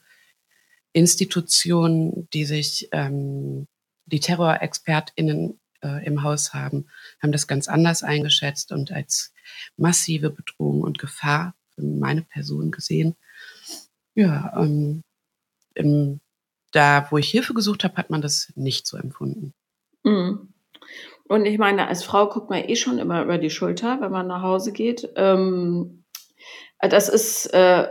Institutionen, 0.92 2.28
die 2.34 2.44
sich 2.44 2.90
ähm, 2.92 3.68
die 4.06 4.20
TerrorexpertInnen 4.20 5.62
äh, 5.82 6.06
im 6.06 6.24
Haus 6.24 6.54
haben, 6.54 6.90
haben 7.22 7.32
das 7.32 7.48
ganz 7.48 7.70
anders 7.70 8.04
eingeschätzt 8.04 8.74
und 8.74 8.92
als 8.92 9.34
massive 9.78 10.30
Bedrohung 10.30 10.82
und 10.82 11.00
Gefahr 11.00 11.56
für 11.74 11.84
meine 11.84 12.24
Person 12.24 12.70
gesehen. 12.70 13.16
Ja, 14.14 14.54
ähm, 14.62 15.04
im 15.74 16.20
da, 16.72 17.08
wo 17.10 17.18
ich 17.18 17.30
Hilfe 17.30 17.54
gesucht 17.54 17.84
habe, 17.84 17.96
hat 17.96 18.10
man 18.10 18.22
das 18.22 18.52
nicht 18.56 18.88
so 18.88 18.98
empfunden. 18.98 19.54
Mhm. 20.04 20.54
Und 21.28 21.46
ich 21.46 21.58
meine, 21.58 21.88
als 21.88 22.04
Frau 22.04 22.30
guckt 22.30 22.50
man 22.50 22.64
eh 22.64 22.76
schon 22.76 23.00
immer 23.00 23.24
über 23.24 23.38
die 23.38 23.50
Schulter, 23.50 24.00
wenn 24.00 24.12
man 24.12 24.28
nach 24.28 24.42
Hause 24.42 24.72
geht. 24.72 25.10
Ähm, 25.16 26.06
das 26.80 27.10
ist, 27.10 27.48
äh, 27.54 27.88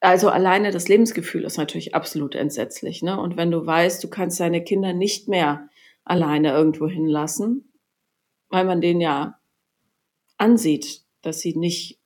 also 0.00 0.28
alleine 0.28 0.70
das 0.70 0.88
Lebensgefühl 0.88 1.44
ist 1.44 1.56
natürlich 1.56 1.94
absolut 1.94 2.34
entsetzlich. 2.34 3.02
Ne? 3.02 3.18
Und 3.18 3.36
wenn 3.36 3.50
du 3.50 3.66
weißt, 3.66 4.02
du 4.04 4.08
kannst 4.08 4.38
deine 4.38 4.62
Kinder 4.62 4.92
nicht 4.92 5.28
mehr 5.28 5.68
alleine 6.04 6.52
irgendwo 6.52 6.88
hinlassen, 6.88 7.72
weil 8.48 8.64
man 8.64 8.80
denen 8.80 9.00
ja 9.00 9.38
ansieht, 10.36 11.02
dass 11.22 11.40
sie 11.40 11.56
nicht, 11.56 11.98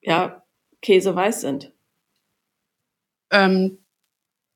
ja, 0.00 0.44
käseweiß 0.80 1.40
sind. 1.40 1.72
Ähm, 3.30 3.83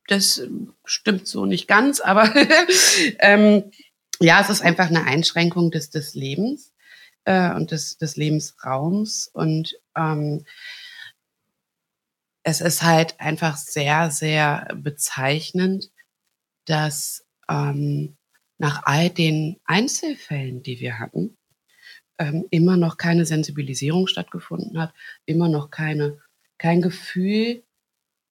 das 0.08 0.42
stimmt 0.84 1.28
so 1.28 1.46
nicht 1.46 1.68
ganz, 1.68 2.00
aber 2.00 2.34
ähm, 3.20 3.70
ja, 4.20 4.40
es 4.40 4.50
ist 4.50 4.62
einfach 4.62 4.88
eine 4.88 5.04
Einschränkung 5.04 5.70
des, 5.70 5.90
des 5.90 6.14
Lebens 6.14 6.74
äh, 7.24 7.54
und 7.54 7.70
des, 7.70 7.98
des 7.98 8.16
Lebensraums. 8.16 9.28
Und 9.28 9.78
ähm, 9.96 10.44
es 12.42 12.60
ist 12.60 12.82
halt 12.82 13.20
einfach 13.20 13.56
sehr, 13.56 14.10
sehr 14.10 14.68
bezeichnend, 14.74 15.90
dass 16.64 17.24
ähm, 17.48 18.16
nach 18.58 18.82
all 18.84 19.10
den 19.10 19.60
Einzelfällen, 19.64 20.62
die 20.62 20.80
wir 20.80 20.98
hatten, 20.98 21.36
ähm, 22.18 22.46
immer 22.50 22.76
noch 22.76 22.96
keine 22.96 23.24
Sensibilisierung 23.24 24.08
stattgefunden 24.08 24.80
hat, 24.80 24.92
immer 25.26 25.48
noch 25.48 25.70
keine, 25.70 26.18
kein 26.56 26.82
Gefühl 26.82 27.62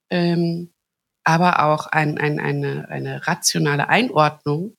ähm, 0.10 0.74
aber 1.28 1.66
auch 1.66 1.88
ein, 1.88 2.18
ein, 2.18 2.40
eine, 2.40 2.88
eine 2.88 3.28
rationale 3.28 3.90
Einordnung 3.90 4.78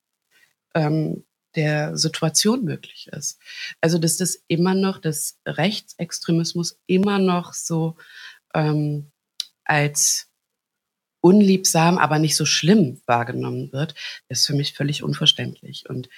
ähm, 0.75 1.27
der 1.57 1.95
Situation 1.99 2.65
möglich 2.65 3.11
ist. 3.13 3.39
Also 3.83 3.99
dass 3.99 4.17
das 4.17 4.43
immer 4.49 4.75
noch, 4.75 4.99
dass 4.99 5.39
Rechtsextremismus 5.45 6.81
immer 6.87 7.19
noch 7.19 7.53
so 7.53 7.97
ähm, 8.55 9.11
als 9.65 10.31
unliebsam, 11.21 11.99
aber 11.99 12.19
nicht 12.19 12.37
so 12.37 12.47
schlimm 12.47 13.03
wahrgenommen 13.05 13.71
wird, 13.75 13.95
ist 14.31 14.47
für 14.47 14.55
mich 14.55 14.73
völlig 14.73 15.03
unverständlich 15.03 15.85
und 15.91 16.09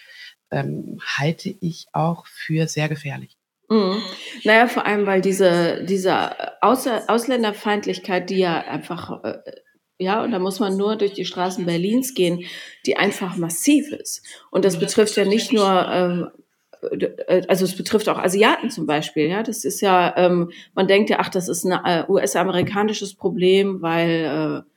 ähm, 0.53 1.01
halte 1.19 1.53
ich 1.61 1.89
auch 1.93 2.27
für 2.27 2.69
sehr 2.69 2.89
gefährlich. 2.89 3.37
Mhm. 3.69 4.01
Naja, 4.45 4.69
vor 4.69 4.87
allem, 4.87 5.07
weil 5.07 5.23
diese, 5.23 5.85
diese 5.85 6.63
Aus 6.63 6.87
Ausländerfeindlichkeit, 6.87 8.31
die 8.31 8.39
ja 8.39 8.61
einfach 8.61 9.25
äh, 9.25 9.39
ja, 10.01 10.25
und 10.25 10.31
da 10.31 10.39
muss 10.39 10.61
man 10.61 10.77
nur 10.77 10.97
durch 10.97 11.13
die 11.13 11.27
Straßen 11.27 11.67
Berlins 11.67 12.15
gehen, 12.15 12.45
die 12.87 12.97
einfach 12.97 13.37
massiv 13.37 13.93
ist. 13.93 14.25
Und 14.51 14.65
das 14.65 14.79
betrifft 14.79 15.15
ja 15.17 15.27
nicht 15.27 15.53
nur, 15.53 15.89
ähm, 15.93 16.31
äh, 17.27 17.43
also 17.49 17.67
es 17.67 17.77
betrifft 17.77 18.09
auch 18.09 18.19
Asiaten 18.19 18.71
zum 18.71 18.87
Beispiel, 18.87 19.29
ja. 19.29 19.43
Das 19.43 19.65
ist 19.65 19.83
ja, 19.83 20.15
ähm, 20.17 20.51
man 20.75 20.89
denkt 20.89 21.11
ja, 21.11 21.19
ach, 21.21 21.29
das 21.29 21.49
ist 21.49 21.65
ein 21.65 21.73
äh, 21.85 22.05
US-amerikanisches 22.09 23.15
Problem, 23.15 23.83
weil 23.83 24.65
äh, 24.67 24.71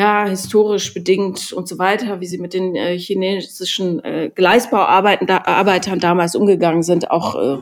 ja, 0.00 0.26
historisch 0.26 0.94
bedingt 0.94 1.52
und 1.52 1.68
so 1.68 1.78
weiter, 1.78 2.20
wie 2.20 2.26
sie 2.26 2.38
mit 2.38 2.54
den 2.54 2.76
äh, 2.76 2.96
chinesischen 2.96 4.02
äh, 4.04 4.30
Gleisbauarbeitern 4.32 5.26
da, 5.26 5.38
Arbeitern 5.38 5.98
damals 5.98 6.36
umgegangen 6.36 6.84
sind, 6.84 7.10
auch 7.10 7.34
äh, 7.34 7.58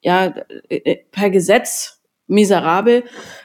ja 0.00 0.34
äh, 0.70 0.96
per 1.12 1.28
Gesetz 1.28 2.00
miserabel. 2.26 3.04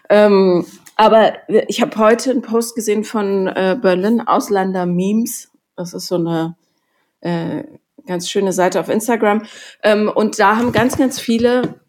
Ähm, 0.10 0.66
aber 0.96 1.34
ich 1.68 1.82
habe 1.82 1.98
heute 1.98 2.32
einen 2.32 2.42
Post 2.42 2.75
gesehen 2.75 3.04
von 3.04 3.48
äh, 3.48 3.78
Berlin 3.80 4.22
Ausländer 4.22 4.86
Memes. 4.86 5.52
Das 5.75 5.94
ist 5.94 6.08
so 6.08 6.16
eine 6.16 6.56
äh, 7.22 7.64
ganz 8.06 8.30
schöne 8.30 8.54
Seite 8.54 8.80
auf 8.80 8.90
Instagram. 8.90 9.44
Ähm, 9.84 10.12
und 10.14 10.40
da 10.40 10.58
haben 10.58 10.72
ganz, 10.72 10.98
ganz 10.98 11.20
viele 11.20 11.80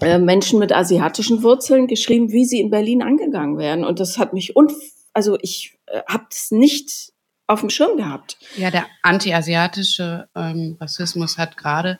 äh, 0.00 0.18
Menschen 0.18 0.58
mit 0.58 0.72
asiatischen 0.72 1.42
Wurzeln 1.42 1.86
geschrieben, 1.86 2.32
wie 2.32 2.44
sie 2.44 2.60
in 2.60 2.70
Berlin 2.70 3.02
angegangen 3.02 3.58
werden. 3.58 3.84
Und 3.84 4.00
das 4.00 4.18
hat 4.18 4.32
mich 4.32 4.56
unf 4.56 4.74
also 5.18 5.36
ich 5.42 5.76
äh, 5.86 6.02
habe 6.08 6.26
es 6.30 6.52
nicht 6.52 7.12
auf 7.48 7.60
dem 7.60 7.70
Schirm 7.70 7.96
gehabt. 7.96 8.38
Ja, 8.56 8.70
der 8.70 8.86
anti-asiatische 9.02 10.28
ähm, 10.36 10.76
Rassismus 10.80 11.38
hat 11.38 11.56
gerade 11.56 11.98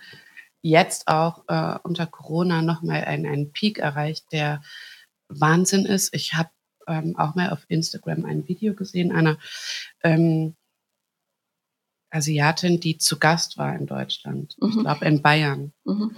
jetzt 0.63 1.09
auch 1.09 1.43
äh, 1.49 1.79
unter 1.83 2.07
Corona 2.07 2.63
nochmal 2.63 3.05
einen, 3.05 3.27
einen 3.27 3.53
Peak 3.53 3.79
erreicht, 3.79 4.27
der 4.31 4.63
Wahnsinn 5.29 5.87
ist. 5.87 6.15
Ich 6.15 6.35
habe 6.35 6.51
ähm, 6.87 7.17
auch 7.17 7.35
mal 7.35 7.51
auf 7.51 7.65
Instagram 7.69 8.25
ein 8.25 8.49
Video 8.49 8.75
gesehen 8.75 9.13
einer 9.13 9.39
ähm, 10.03 10.57
Asiatin, 12.11 12.81
die 12.81 12.99
zu 12.99 13.19
Gast 13.19 13.59
war 13.59 13.75
in 13.77 13.87
Deutschland, 13.87 14.57
mhm. 14.61 14.69
ich 14.69 14.79
glaube 14.79 15.05
in 15.05 15.23
Bayern. 15.23 15.73
Mhm. 15.85 16.17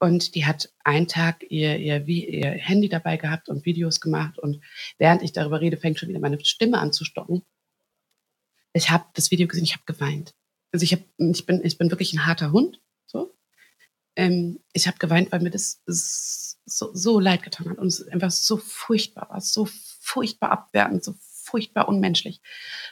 Und 0.00 0.34
die 0.34 0.46
hat 0.46 0.72
einen 0.84 1.08
Tag 1.08 1.44
ihr, 1.48 1.76
ihr, 1.78 2.06
ihr 2.06 2.50
Handy 2.52 2.88
dabei 2.88 3.16
gehabt 3.16 3.48
und 3.48 3.64
Videos 3.64 4.00
gemacht. 4.00 4.38
Und 4.38 4.60
während 4.96 5.22
ich 5.22 5.32
darüber 5.32 5.60
rede, 5.60 5.76
fängt 5.76 5.98
schon 5.98 6.08
wieder 6.08 6.20
meine 6.20 6.42
Stimme 6.44 6.78
an 6.78 6.92
zu 6.92 7.04
stocken. 7.04 7.42
Ich 8.72 8.90
habe 8.90 9.06
das 9.14 9.32
Video 9.32 9.48
gesehen, 9.48 9.64
ich 9.64 9.74
habe 9.74 9.82
geweint. 9.86 10.34
Also 10.72 10.84
ich, 10.84 10.92
hab, 10.92 11.00
ich, 11.16 11.46
bin, 11.46 11.64
ich 11.64 11.78
bin 11.78 11.90
wirklich 11.90 12.12
ein 12.12 12.26
harter 12.26 12.52
Hund. 12.52 12.80
Ähm, 14.18 14.58
ich 14.72 14.88
habe 14.88 14.98
geweint, 14.98 15.30
weil 15.30 15.38
mir 15.38 15.50
das 15.50 15.80
so, 15.86 16.90
so 16.92 17.20
leid 17.20 17.44
getan 17.44 17.70
hat 17.70 17.78
und 17.78 17.86
es 17.86 18.06
einfach 18.08 18.32
so 18.32 18.56
furchtbar 18.56 19.28
war, 19.30 19.40
so 19.40 19.68
furchtbar 20.00 20.50
abwertend, 20.50 21.04
so 21.04 21.14
furchtbar 21.20 21.88
unmenschlich, 21.88 22.40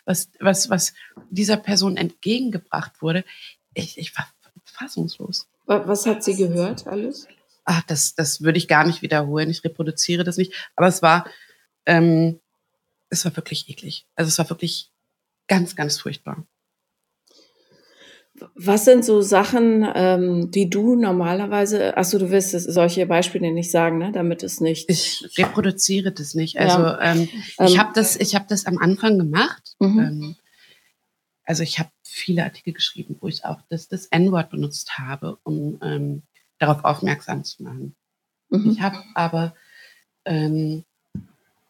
was, 0.05 0.31
was, 0.39 0.71
was 0.71 0.95
dieser 1.29 1.57
Person 1.57 1.97
entgegengebracht 1.97 3.03
wurde. 3.03 3.25
Ich, 3.75 3.99
ich 3.99 4.17
war 4.17 4.29
fassungslos. 4.65 5.49
Was 5.67 6.07
hat 6.07 6.23
sie 6.23 6.37
gehört 6.37 6.87
alles? 6.87 7.27
Ach, 7.65 7.83
das, 7.89 8.15
das 8.15 8.43
würde 8.43 8.59
ich 8.59 8.69
gar 8.69 8.87
nicht 8.87 9.03
wiederholen. 9.03 9.51
Ich 9.51 9.65
reproduziere 9.65 10.23
das 10.23 10.37
nicht. 10.37 10.53
Aber 10.77 10.87
es 10.87 11.03
war, 11.03 11.29
ähm, 11.87 12.39
es 13.11 13.25
war 13.25 13.35
wirklich 13.37 13.69
eklig. 13.69 14.07
Also 14.15 14.29
es 14.29 14.39
war 14.39 14.49
wirklich 14.49 14.93
ganz, 15.49 15.75
ganz 15.75 15.99
furchtbar. 15.99 16.47
Was 18.55 18.85
sind 18.85 19.05
so 19.05 19.23
Sachen, 19.23 19.87
ähm, 19.95 20.51
die 20.51 20.69
du 20.69 20.97
normalerweise, 20.97 21.97
achso, 21.97 22.19
du 22.19 22.31
wirst 22.31 22.51
solche 22.51 23.07
Beispiele 23.07 23.53
nicht 23.53 23.71
sagen, 23.71 23.99
ne? 23.99 24.13
damit 24.13 24.43
es 24.43 24.61
nicht. 24.61 24.91
Ich 24.91 25.27
reproduziere 25.39 26.13
das 26.13 26.35
nicht. 26.35 26.59
Also 26.59 26.79
ja. 26.79 27.01
ähm, 27.01 27.29
ich 27.33 27.57
ähm, 27.59 27.79
habe 27.79 27.93
das, 27.95 28.17
ich 28.17 28.35
habe 28.35 28.47
das 28.49 28.67
am 28.67 28.79
Anfang 28.79 29.19
gemacht. 29.19 29.77
Mhm. 29.79 29.99
Ähm, 29.99 30.37
also 31.45 31.63
ich 31.63 31.79
habe 31.79 31.91
viele 32.03 32.45
Artikel 32.45 32.73
geschrieben, 32.73 33.17
wo 33.21 33.29
ich 33.29 33.45
auch 33.45 33.61
das, 33.69 33.89
das 33.89 34.07
N-Wort 34.07 34.51
benutzt 34.51 34.99
habe, 34.99 35.39
um 35.43 35.79
ähm, 35.83 36.23
darauf 36.59 36.85
aufmerksam 36.85 37.45
zu 37.45 37.63
machen. 37.63 37.95
Mhm. 38.49 38.71
Ich 38.71 38.81
habe 38.81 38.99
aber 39.15 39.55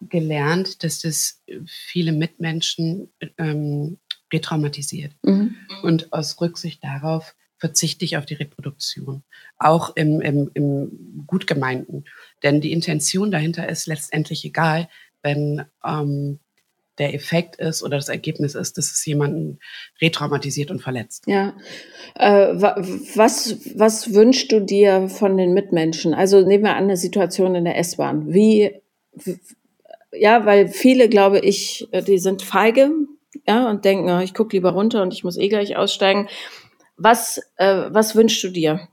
gelernt, 0.01 0.83
dass 0.83 1.01
das 1.01 1.43
viele 1.67 2.13
Mitmenschen 2.13 3.11
ähm, 3.37 3.99
retraumatisiert. 4.33 5.13
Mhm. 5.23 5.57
Und 5.83 6.13
aus 6.13 6.41
Rücksicht 6.41 6.83
darauf 6.83 7.35
verzichte 7.59 8.05
ich 8.05 8.17
auf 8.17 8.27
die 8.27 8.35
Reproduktion. 8.35 9.23
Auch 9.59 9.97
im, 9.97 10.21
im, 10.21 10.51
im 10.55 11.25
gut 11.27 11.47
gemeinten. 11.47 12.05
Denn 12.43 12.61
die 12.61 12.73
Intention 12.73 13.31
dahinter 13.31 13.69
ist 13.69 13.87
letztendlich 13.87 14.45
egal, 14.45 14.89
wenn 15.23 15.65
ähm, 15.85 16.39
der 16.99 17.15
Effekt 17.15 17.57
ist 17.57 17.83
oder 17.83 17.97
das 17.97 18.09
Ergebnis 18.09 18.55
ist, 18.55 18.79
dass 18.79 18.91
es 18.91 19.05
jemanden 19.05 19.59
retraumatisiert 20.01 20.71
und 20.71 20.81
verletzt. 20.81 21.25
Ja. 21.27 21.55
Äh, 22.15 22.55
was, 22.55 23.59
was 23.75 24.15
wünschst 24.15 24.51
du 24.53 24.61
dir 24.61 25.09
von 25.09 25.37
den 25.37 25.53
Mitmenschen? 25.53 26.15
Also 26.15 26.47
nehmen 26.47 26.65
wir 26.65 26.77
an 26.77 26.85
eine 26.85 26.97
Situation 26.97 27.55
in 27.55 27.65
der 27.65 27.79
S-Bahn. 27.79 28.33
Wie, 28.33 28.81
ja, 30.13 30.47
weil 30.47 30.69
viele, 30.69 31.09
glaube 31.09 31.41
ich, 31.41 31.89
äh, 31.93 32.03
die 32.03 32.19
sind 32.19 32.43
feige, 32.43 32.91
ja, 33.47 33.69
und 33.69 33.85
denken, 33.85 34.11
oh, 34.11 34.21
ich 34.21 34.35
gucke 34.35 34.57
lieber 34.57 34.71
runter 34.71 35.03
und 35.03 35.13
ich 35.13 35.25
muss 35.25 35.37
eh 35.37 35.49
gleich 35.49 35.77
aussteigen. 35.77 36.29
Was, 36.97 37.41
äh, 37.57 37.85
was 37.89 38.15
wünschst 38.15 38.43
du 38.43 38.49
dir? 38.49 38.89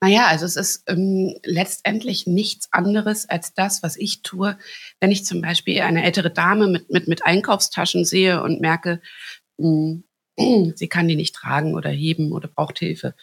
Naja, 0.00 0.26
also 0.26 0.44
es 0.44 0.56
ist 0.56 0.82
ähm, 0.86 1.34
letztendlich 1.44 2.26
nichts 2.26 2.68
anderes 2.72 3.28
als 3.28 3.54
das, 3.54 3.82
was 3.82 3.96
ich 3.96 4.22
tue, 4.22 4.58
wenn 5.00 5.10
ich 5.10 5.24
zum 5.24 5.40
Beispiel 5.40 5.80
eine 5.80 6.04
ältere 6.04 6.30
Dame 6.30 6.66
mit, 6.66 6.90
mit, 6.90 7.08
mit 7.08 7.24
Einkaufstaschen 7.24 8.04
sehe 8.04 8.42
und 8.42 8.60
merke, 8.60 9.00
mh, 9.56 10.02
hm, 10.38 10.72
sie 10.76 10.88
kann 10.88 11.08
die 11.08 11.16
nicht 11.16 11.34
tragen 11.34 11.74
oder 11.74 11.90
heben 11.90 12.32
oder 12.32 12.48
braucht 12.48 12.78
Hilfe. 12.78 13.14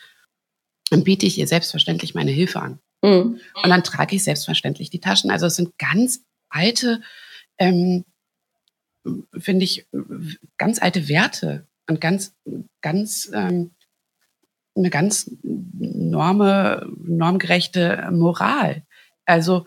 Dann 0.90 1.04
biete 1.04 1.26
ich 1.26 1.38
ihr 1.38 1.48
selbstverständlich 1.48 2.16
meine 2.16 2.32
Hilfe 2.32 2.62
an. 2.62 2.80
Mhm. 3.02 3.40
Und 3.64 3.70
dann 3.70 3.84
trage 3.84 4.16
ich 4.16 4.24
selbstverständlich 4.24 4.90
die 4.90 5.00
Taschen. 5.00 5.32
Also 5.32 5.46
es 5.46 5.56
sind 5.56 5.78
ganz 5.78 6.22
alte, 6.50 7.02
ähm, 7.58 8.06
finde 9.38 9.66
ich, 9.66 9.88
ganz 10.58 10.82
alte 10.82 11.08
Werte 11.08 11.66
und 11.88 12.02
ganz, 12.02 12.34
ganz 12.82 13.30
ähm, 13.34 13.72
eine 14.76 14.90
ganz 14.90 15.30
norme, 15.44 16.88
normgerechte 17.04 18.10
Moral. 18.12 18.84
Also 19.26 19.66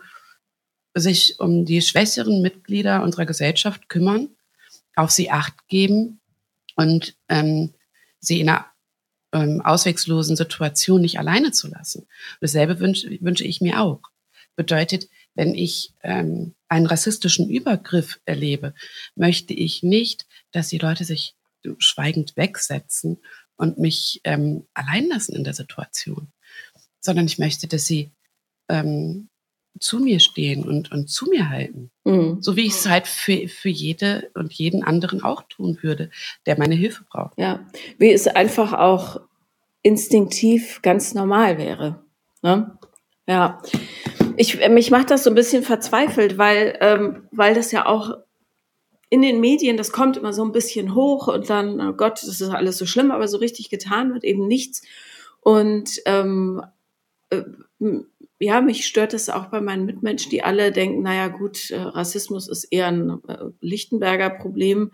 sich 0.93 1.39
um 1.39 1.65
die 1.65 1.81
schwächeren 1.81 2.41
Mitglieder 2.41 3.03
unserer 3.03 3.25
Gesellschaft 3.25 3.89
kümmern, 3.89 4.29
auf 4.95 5.11
sie 5.11 5.29
acht 5.29 5.67
geben 5.67 6.19
und 6.75 7.15
ähm, 7.29 7.73
sie 8.19 8.39
in 8.39 8.49
einer 8.49 8.65
ähm, 9.33 9.61
auswegslosen 9.61 10.35
Situation 10.35 11.01
nicht 11.01 11.19
alleine 11.19 11.51
zu 11.51 11.67
lassen. 11.67 12.07
Dasselbe 12.39 12.79
wünsche, 12.79 13.17
wünsche 13.21 13.43
ich 13.43 13.61
mir 13.61 13.81
auch. 13.81 14.01
Bedeutet, 14.55 15.09
wenn 15.33 15.53
ich 15.53 15.93
ähm, 16.01 16.55
einen 16.75 16.85
rassistischen 16.87 17.49
Übergriff 17.49 18.19
erlebe, 18.25 18.73
möchte 19.15 19.53
ich 19.53 19.81
nicht, 19.81 20.27
dass 20.51 20.67
die 20.67 20.77
Leute 20.77 21.05
sich 21.05 21.35
schweigend 21.79 22.35
wegsetzen 22.35 23.17
und 23.55 23.79
mich 23.79 24.21
ähm, 24.23 24.67
allein 24.73 25.07
lassen 25.07 25.35
in 25.35 25.43
der 25.43 25.53
Situation, 25.53 26.27
sondern 26.99 27.25
ich 27.25 27.39
möchte, 27.39 27.67
dass 27.67 27.85
sie 27.85 28.11
ähm, 28.69 29.29
zu 29.79 29.99
mir 29.99 30.19
stehen 30.19 30.63
und, 30.63 30.91
und 30.91 31.09
zu 31.09 31.27
mir 31.27 31.49
halten. 31.49 31.91
Mhm. 32.03 32.41
So 32.41 32.55
wie 32.55 32.65
ich 32.65 32.73
es 32.73 32.87
halt 32.87 33.07
für, 33.07 33.47
für 33.47 33.69
jede 33.69 34.29
und 34.33 34.53
jeden 34.53 34.83
anderen 34.83 35.23
auch 35.23 35.43
tun 35.43 35.79
würde, 35.81 36.11
der 36.45 36.57
meine 36.57 36.75
Hilfe 36.75 37.05
braucht. 37.09 37.37
Ja, 37.37 37.65
wie 37.97 38.11
es 38.11 38.27
einfach 38.27 38.73
auch 38.73 39.21
instinktiv 39.81 40.81
ganz 40.81 41.13
normal 41.13 41.57
wäre. 41.57 42.03
Ne? 42.41 42.77
Ja. 43.27 43.61
Ich, 44.37 44.67
mich 44.69 44.91
macht 44.91 45.11
das 45.11 45.23
so 45.23 45.29
ein 45.29 45.35
bisschen 45.35 45.63
verzweifelt, 45.63 46.37
weil, 46.37 46.77
ähm, 46.81 47.27
weil 47.31 47.55
das 47.55 47.71
ja 47.71 47.85
auch 47.85 48.17
in 49.09 49.21
den 49.21 49.39
Medien, 49.39 49.77
das 49.77 49.91
kommt 49.91 50.17
immer 50.17 50.33
so 50.33 50.43
ein 50.43 50.51
bisschen 50.51 50.93
hoch 50.95 51.27
und 51.27 51.49
dann, 51.49 51.79
oh 51.79 51.93
Gott, 51.93 52.21
das 52.23 52.41
ist 52.41 52.49
alles 52.49 52.77
so 52.77 52.85
schlimm, 52.85 53.11
aber 53.11 53.27
so 53.27 53.37
richtig 53.37 53.69
getan 53.69 54.13
wird 54.13 54.23
eben 54.23 54.47
nichts. 54.47 54.81
Und 55.41 56.01
ähm, 56.05 56.61
äh, 57.29 57.43
ja, 58.39 58.61
mich 58.61 58.85
stört 58.85 59.13
das 59.13 59.29
auch 59.29 59.45
bei 59.45 59.61
meinen 59.61 59.85
Mitmenschen, 59.85 60.29
die 60.29 60.43
alle 60.43 60.71
denken, 60.71 61.01
naja 61.01 61.27
gut, 61.29 61.71
äh, 61.71 61.79
Rassismus 61.79 62.47
ist 62.49 62.65
eher 62.65 62.87
ein 62.87 63.21
äh, 63.27 63.37
Lichtenberger 63.61 64.31
Problem, 64.31 64.91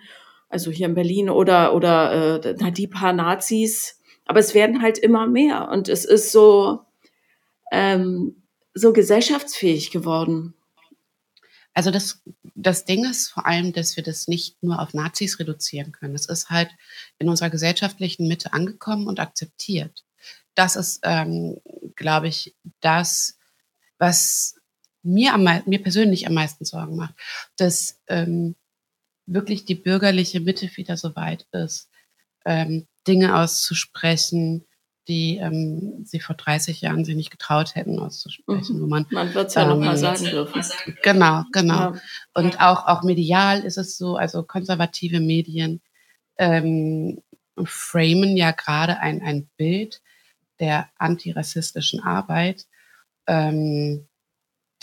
also 0.50 0.70
hier 0.72 0.88
in 0.88 0.94
Berlin 0.94 1.30
oder, 1.30 1.74
oder 1.74 2.44
äh, 2.44 2.56
na, 2.60 2.70
die 2.70 2.88
paar 2.88 3.14
Nazis. 3.14 4.00
Aber 4.26 4.40
es 4.40 4.54
werden 4.54 4.82
halt 4.82 4.98
immer 4.98 5.26
mehr 5.26 5.70
und 5.72 5.90
es 5.90 6.06
ist 6.06 6.32
so, 6.32 6.82
ähm, 7.72 8.44
so 8.74 8.94
gesellschaftsfähig 8.94 9.92
geworden. 9.92 10.54
Also 11.74 11.90
das, 11.90 12.22
das 12.54 12.86
Ding 12.86 13.06
ist 13.06 13.30
vor 13.30 13.46
allem, 13.46 13.72
dass 13.74 13.96
wir 13.96 14.04
das 14.04 14.28
nicht 14.28 14.62
nur 14.62 14.80
auf 14.80 14.94
Nazis 14.94 15.40
reduzieren 15.40 15.92
können. 15.94 16.16
Es 16.16 16.26
ist 16.26 16.50
halt 16.50 16.70
in 17.18 17.30
unserer 17.30 17.50
gesellschaftlichen 17.50 18.28
Mitte 18.28 18.54
angekommen 18.54 19.08
und 19.08 19.20
akzeptiert. 19.20 20.04
Das 20.54 20.76
ist, 20.76 21.00
ähm, 21.04 21.58
glaube 21.96 22.28
ich, 22.28 22.56
das, 22.82 23.38
was 23.98 24.56
mir, 25.02 25.34
am, 25.34 25.44
mir 25.66 25.82
persönlich 25.82 26.28
am 26.28 26.34
meisten 26.34 26.66
Sorgen 26.66 26.98
macht, 26.98 27.16
dass 27.56 28.02
ähm, 28.08 28.56
wirklich 29.26 29.64
die 29.64 29.76
bürgerliche 29.76 30.42
Mitte 30.42 30.70
wieder 30.76 30.98
so 30.98 31.16
weit 31.16 31.48
ist, 31.54 31.90
ähm, 32.46 32.88
Dinge 33.08 33.38
auszusprechen, 33.38 34.66
die 35.08 35.38
ähm, 35.38 36.04
sie 36.06 36.20
vor 36.20 36.36
30 36.36 36.82
Jahren 36.82 37.06
sie 37.06 37.16
nicht 37.16 37.32
getraut 37.32 37.76
hätten 37.76 38.00
auszusprechen. 38.00 38.78
Mhm. 38.78 38.82
Wo 38.82 38.88
man 38.88 39.06
man 39.10 39.34
wird 39.34 39.48
es 39.48 39.56
ja 39.56 39.64
ähm, 39.64 39.70
nochmal 39.70 39.98
sagen 39.98 40.26
dürfen. 40.26 40.64
Genau, 41.04 41.44
genau. 41.52 41.94
Ja. 41.94 42.02
Und 42.34 42.62
auch, 42.62 42.88
auch 42.88 43.04
medial 43.04 43.62
ist 43.62 43.78
es 43.78 43.98
so, 43.98 44.16
also 44.16 44.44
konservative 44.44 45.20
Medien 45.20 45.82
ähm, 46.38 47.22
framen 47.64 48.38
ja 48.38 48.52
gerade 48.52 49.00
ein, 49.00 49.22
ein 49.22 49.50
Bild 49.58 50.02
der 50.60 50.90
antirassistischen 50.98 52.02
Arbeit, 52.02 52.68
ähm, 53.28 54.08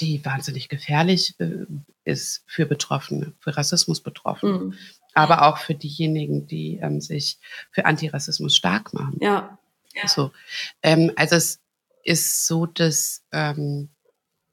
die 0.01 0.25
wahnsinnig 0.25 0.69
gefährlich 0.69 1.35
äh, 1.39 1.67
ist 2.05 2.43
für 2.47 2.67
Betroffene, 2.67 3.33
für 3.41 3.57
Rassismus 3.57 4.01
Betroffene, 4.01 4.59
mhm. 4.59 4.75
aber 5.15 5.43
auch 5.47 5.59
für 5.59 5.75
diejenigen, 5.75 6.47
die 6.47 6.79
ähm, 6.83 7.01
sich 7.01 7.39
für 7.71 7.85
Antirassismus 7.85 8.57
stark 8.57 8.93
machen. 8.93 9.19
Ja. 9.21 9.59
Ja. 9.95 10.09
So. 10.09 10.33
Ähm, 10.83 11.13
also 11.17 11.37
es 11.37 11.61
ist 12.05 12.47
so, 12.47 12.67
dass 12.67 13.23
ähm, 13.33 13.91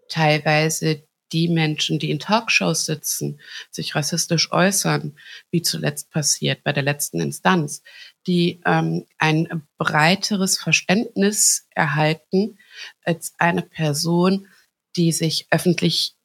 teilweise 0.09 1.03
die 1.31 1.47
Menschen, 1.47 1.99
die 1.99 2.11
in 2.11 2.19
Talkshows 2.19 2.85
sitzen, 2.85 3.39
sich 3.71 3.95
rassistisch 3.95 4.51
äußern, 4.51 5.17
wie 5.51 5.61
zuletzt 5.61 6.11
passiert 6.11 6.63
bei 6.63 6.71
der 6.71 6.83
letzten 6.83 7.19
Instanz, 7.19 7.81
die 8.27 8.61
ähm, 8.65 9.05
ein 9.17 9.63
breiteres 9.77 10.57
Verständnis 10.57 11.67
erhalten 11.71 12.57
als 13.03 13.33
eine 13.37 13.63
Person, 13.63 14.47
die 14.95 15.11
sich 15.11 15.47
öffentlich 15.51 16.15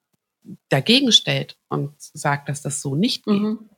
dagegen 0.69 1.13
stellt 1.13 1.57
und 1.69 1.95
sagt, 1.99 2.49
dass 2.49 2.63
das 2.63 2.81
so 2.81 2.95
nicht 2.95 3.25
geht. 3.25 3.41
Mhm. 3.41 3.71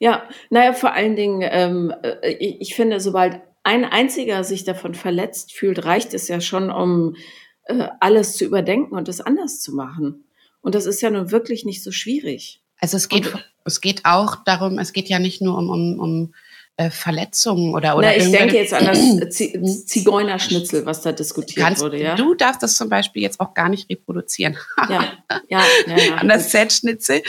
Ja, 0.00 0.28
naja, 0.50 0.72
vor 0.72 0.92
allen 0.92 1.14
Dingen, 1.14 1.48
ähm, 1.52 1.94
äh, 2.02 2.32
ich, 2.32 2.60
ich, 2.60 2.74
finde, 2.74 2.98
sobald 2.98 3.40
ein 3.62 3.84
einziger 3.84 4.44
sich 4.44 4.64
davon 4.64 4.94
verletzt 4.94 5.52
fühlt, 5.52 5.84
reicht 5.84 6.14
es 6.14 6.28
ja 6.28 6.40
schon, 6.40 6.70
um 6.70 7.16
äh, 7.64 7.88
alles 8.00 8.36
zu 8.36 8.44
überdenken 8.44 8.94
und 8.94 9.08
es 9.08 9.20
anders 9.20 9.60
zu 9.60 9.74
machen. 9.74 10.24
Und 10.60 10.74
das 10.74 10.86
ist 10.86 11.00
ja 11.00 11.10
nun 11.10 11.30
wirklich 11.30 11.64
nicht 11.64 11.82
so 11.82 11.92
schwierig. 11.92 12.60
Also 12.78 12.96
es 12.96 13.08
geht, 13.08 13.32
und, 13.32 13.44
es 13.64 13.80
geht 13.80 14.04
auch 14.04 14.36
darum, 14.44 14.78
es 14.78 14.92
geht 14.92 15.08
ja 15.08 15.18
nicht 15.18 15.40
nur 15.40 15.56
um, 15.56 15.70
um, 15.70 16.00
um 16.00 16.34
äh, 16.76 16.90
Verletzungen 16.90 17.74
oder 17.74 17.96
oder. 17.96 18.08
Na, 18.08 18.16
ich 18.16 18.30
denke 18.30 18.56
jetzt 18.56 18.72
an 18.72 18.86
das 19.20 19.36
Zigeunerschnitzel, 19.86 20.86
was 20.86 21.02
da 21.02 21.12
diskutiert 21.12 21.64
Kannst, 21.64 21.82
wurde. 21.82 22.00
Ja? 22.00 22.16
Du 22.16 22.34
darfst 22.34 22.62
das 22.62 22.74
zum 22.74 22.88
Beispiel 22.88 23.22
jetzt 23.22 23.40
auch 23.40 23.54
gar 23.54 23.68
nicht 23.68 23.90
reproduzieren. 23.90 24.56
ja, 24.88 25.12
ja, 25.48 25.64
ja, 25.86 25.96
ja. 25.96 26.14
An 26.16 26.28
das 26.28 26.48
Z-Schnitzel. 26.48 27.22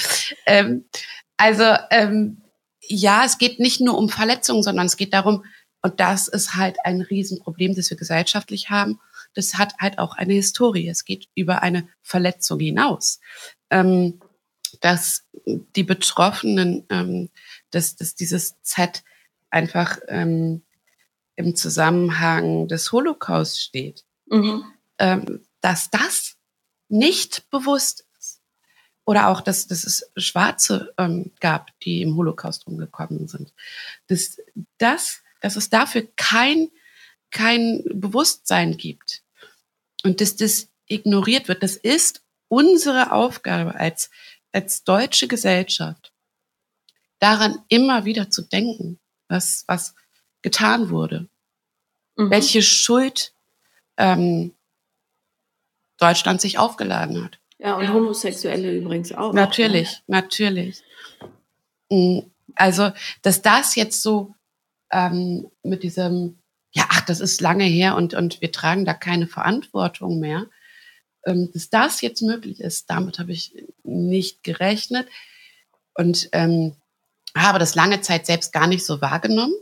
Ähm, 0.46 0.86
also 1.38 1.66
ähm, 1.92 2.42
ja, 2.82 3.24
es 3.26 3.38
geht 3.38 3.60
nicht 3.60 3.82
nur 3.82 3.98
um 3.98 4.10
Verletzungen, 4.10 4.64
sondern 4.64 4.86
es 4.86 4.98
geht 4.98 5.14
darum, 5.14 5.44
und 5.84 6.00
das 6.00 6.30
ist 6.30 6.56
halt 6.56 6.78
ein 6.86 7.02
Riesenproblem, 7.02 7.76
das 7.76 7.90
wir 7.90 7.98
gesellschaftlich 7.98 8.70
haben. 8.70 9.00
Das 9.36 9.56
hat 9.56 9.74
halt 9.80 10.00
auch 10.00 10.16
eine 10.16 10.34
Historie. 10.34 10.88
Es 10.88 11.04
geht 11.04 11.28
über 11.36 11.62
eine 11.62 11.90
Verletzung 12.02 12.60
hinaus. 12.60 13.20
Ähm, 13.70 14.22
dass 14.80 15.26
die 15.46 15.84
Betroffenen, 15.84 16.86
ähm, 16.90 17.30
dass, 17.70 17.98
dass 17.98 18.16
dieses 18.16 18.56
Z 18.62 19.04
einfach 19.50 19.98
ähm, 20.08 20.64
im 21.36 21.56
Zusammenhang 21.56 22.70
des 22.70 22.92
Holocaust 22.92 23.62
steht, 23.62 24.06
mhm. 24.28 24.64
ähm, 25.00 25.42
dass 25.60 25.90
das 25.90 26.38
nicht 26.88 27.50
bewusst 27.50 28.06
ist. 28.18 28.42
Oder 29.06 29.28
auch, 29.28 29.42
dass, 29.42 29.68
dass 29.68 29.84
es 29.84 30.10
Schwarze 30.16 30.94
ähm, 30.98 31.32
gab, 31.42 31.78
die 31.82 32.02
im 32.02 32.16
Holocaust 32.16 32.68
umgekommen 32.68 33.28
sind. 33.28 33.54
Dass, 34.08 34.38
das, 34.78 35.22
dass 35.44 35.58
es 35.58 35.70
dafür 35.70 36.08
kein, 36.16 36.72
kein 37.30 37.84
Bewusstsein 37.94 38.78
gibt 38.78 39.24
und 40.04 40.22
dass 40.22 40.38
das 40.38 40.70
ignoriert 40.88 41.50
wird. 41.50 41.62
Das 41.64 41.76
ist 41.76 42.24
unsere 42.48 43.12
Aufgabe 43.12 43.76
als, 43.76 44.10
als 44.54 44.86
deutsche 44.86 45.28
Gesellschaft, 45.28 46.14
daran 47.20 47.62
immer 47.68 48.06
wieder 48.06 48.30
zu 48.30 48.44
denken 48.44 49.00
was, 49.28 49.66
was 49.68 49.96
getan 50.42 50.90
wurde. 50.90 51.28
Mhm. 52.16 52.30
Welche 52.30 52.62
Schuld 52.62 53.34
ähm, 53.98 54.54
Deutschland 55.98 56.40
sich 56.40 56.58
aufgeladen 56.58 57.22
hat. 57.22 57.40
Ja, 57.58 57.76
und 57.76 57.92
Homosexuelle 57.92 58.78
übrigens 58.78 59.12
auch. 59.12 59.34
Natürlich, 59.34 59.92
ja. 59.92 60.00
natürlich. 60.08 60.84
Mm, 61.90 62.20
also, 62.56 62.92
dass 63.24 63.42
das 63.42 63.76
jetzt 63.76 64.02
so 64.02 64.36
ähm, 64.94 65.48
mit 65.64 65.84
diesem, 65.84 66.40
ja, 66.72 66.86
ach, 66.90 67.02
das 67.02 67.20
ist 67.20 67.42
lange 67.42 67.66
her 67.66 67.96
und, 67.96 68.14
und 68.14 68.42
wir 68.42 68.52
tragen 68.52 68.86
da 68.86 68.94
keine 68.94 69.28
Verantwortung 69.28 70.20
mehr, 70.20 70.46
ähm, 71.26 71.50
dass 71.54 71.70
das 71.70 72.02
jetzt 72.02 72.22
möglich 72.22 72.60
ist, 72.60 72.90
damit 72.90 73.20
habe 73.20 73.32
ich 73.32 73.56
nicht 73.84 74.44
gerechnet. 74.44 75.08
Und 75.96 76.30
ähm, 76.32 76.76
habe 77.36 77.60
das 77.60 77.76
lange 77.76 78.02
Zeit 78.02 78.26
selbst 78.26 78.54
gar 78.54 78.68
nicht 78.68 78.86
so 78.86 79.02
wahrgenommen, 79.02 79.54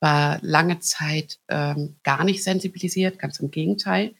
war 0.00 0.38
lange 0.42 0.78
Zeit 0.80 1.38
ähm, 1.48 1.96
gar 2.02 2.24
nicht 2.24 2.42
sensibilisiert, 2.42 3.18
ganz 3.18 3.40
im 3.40 3.50
Gegenteil, 3.50 4.14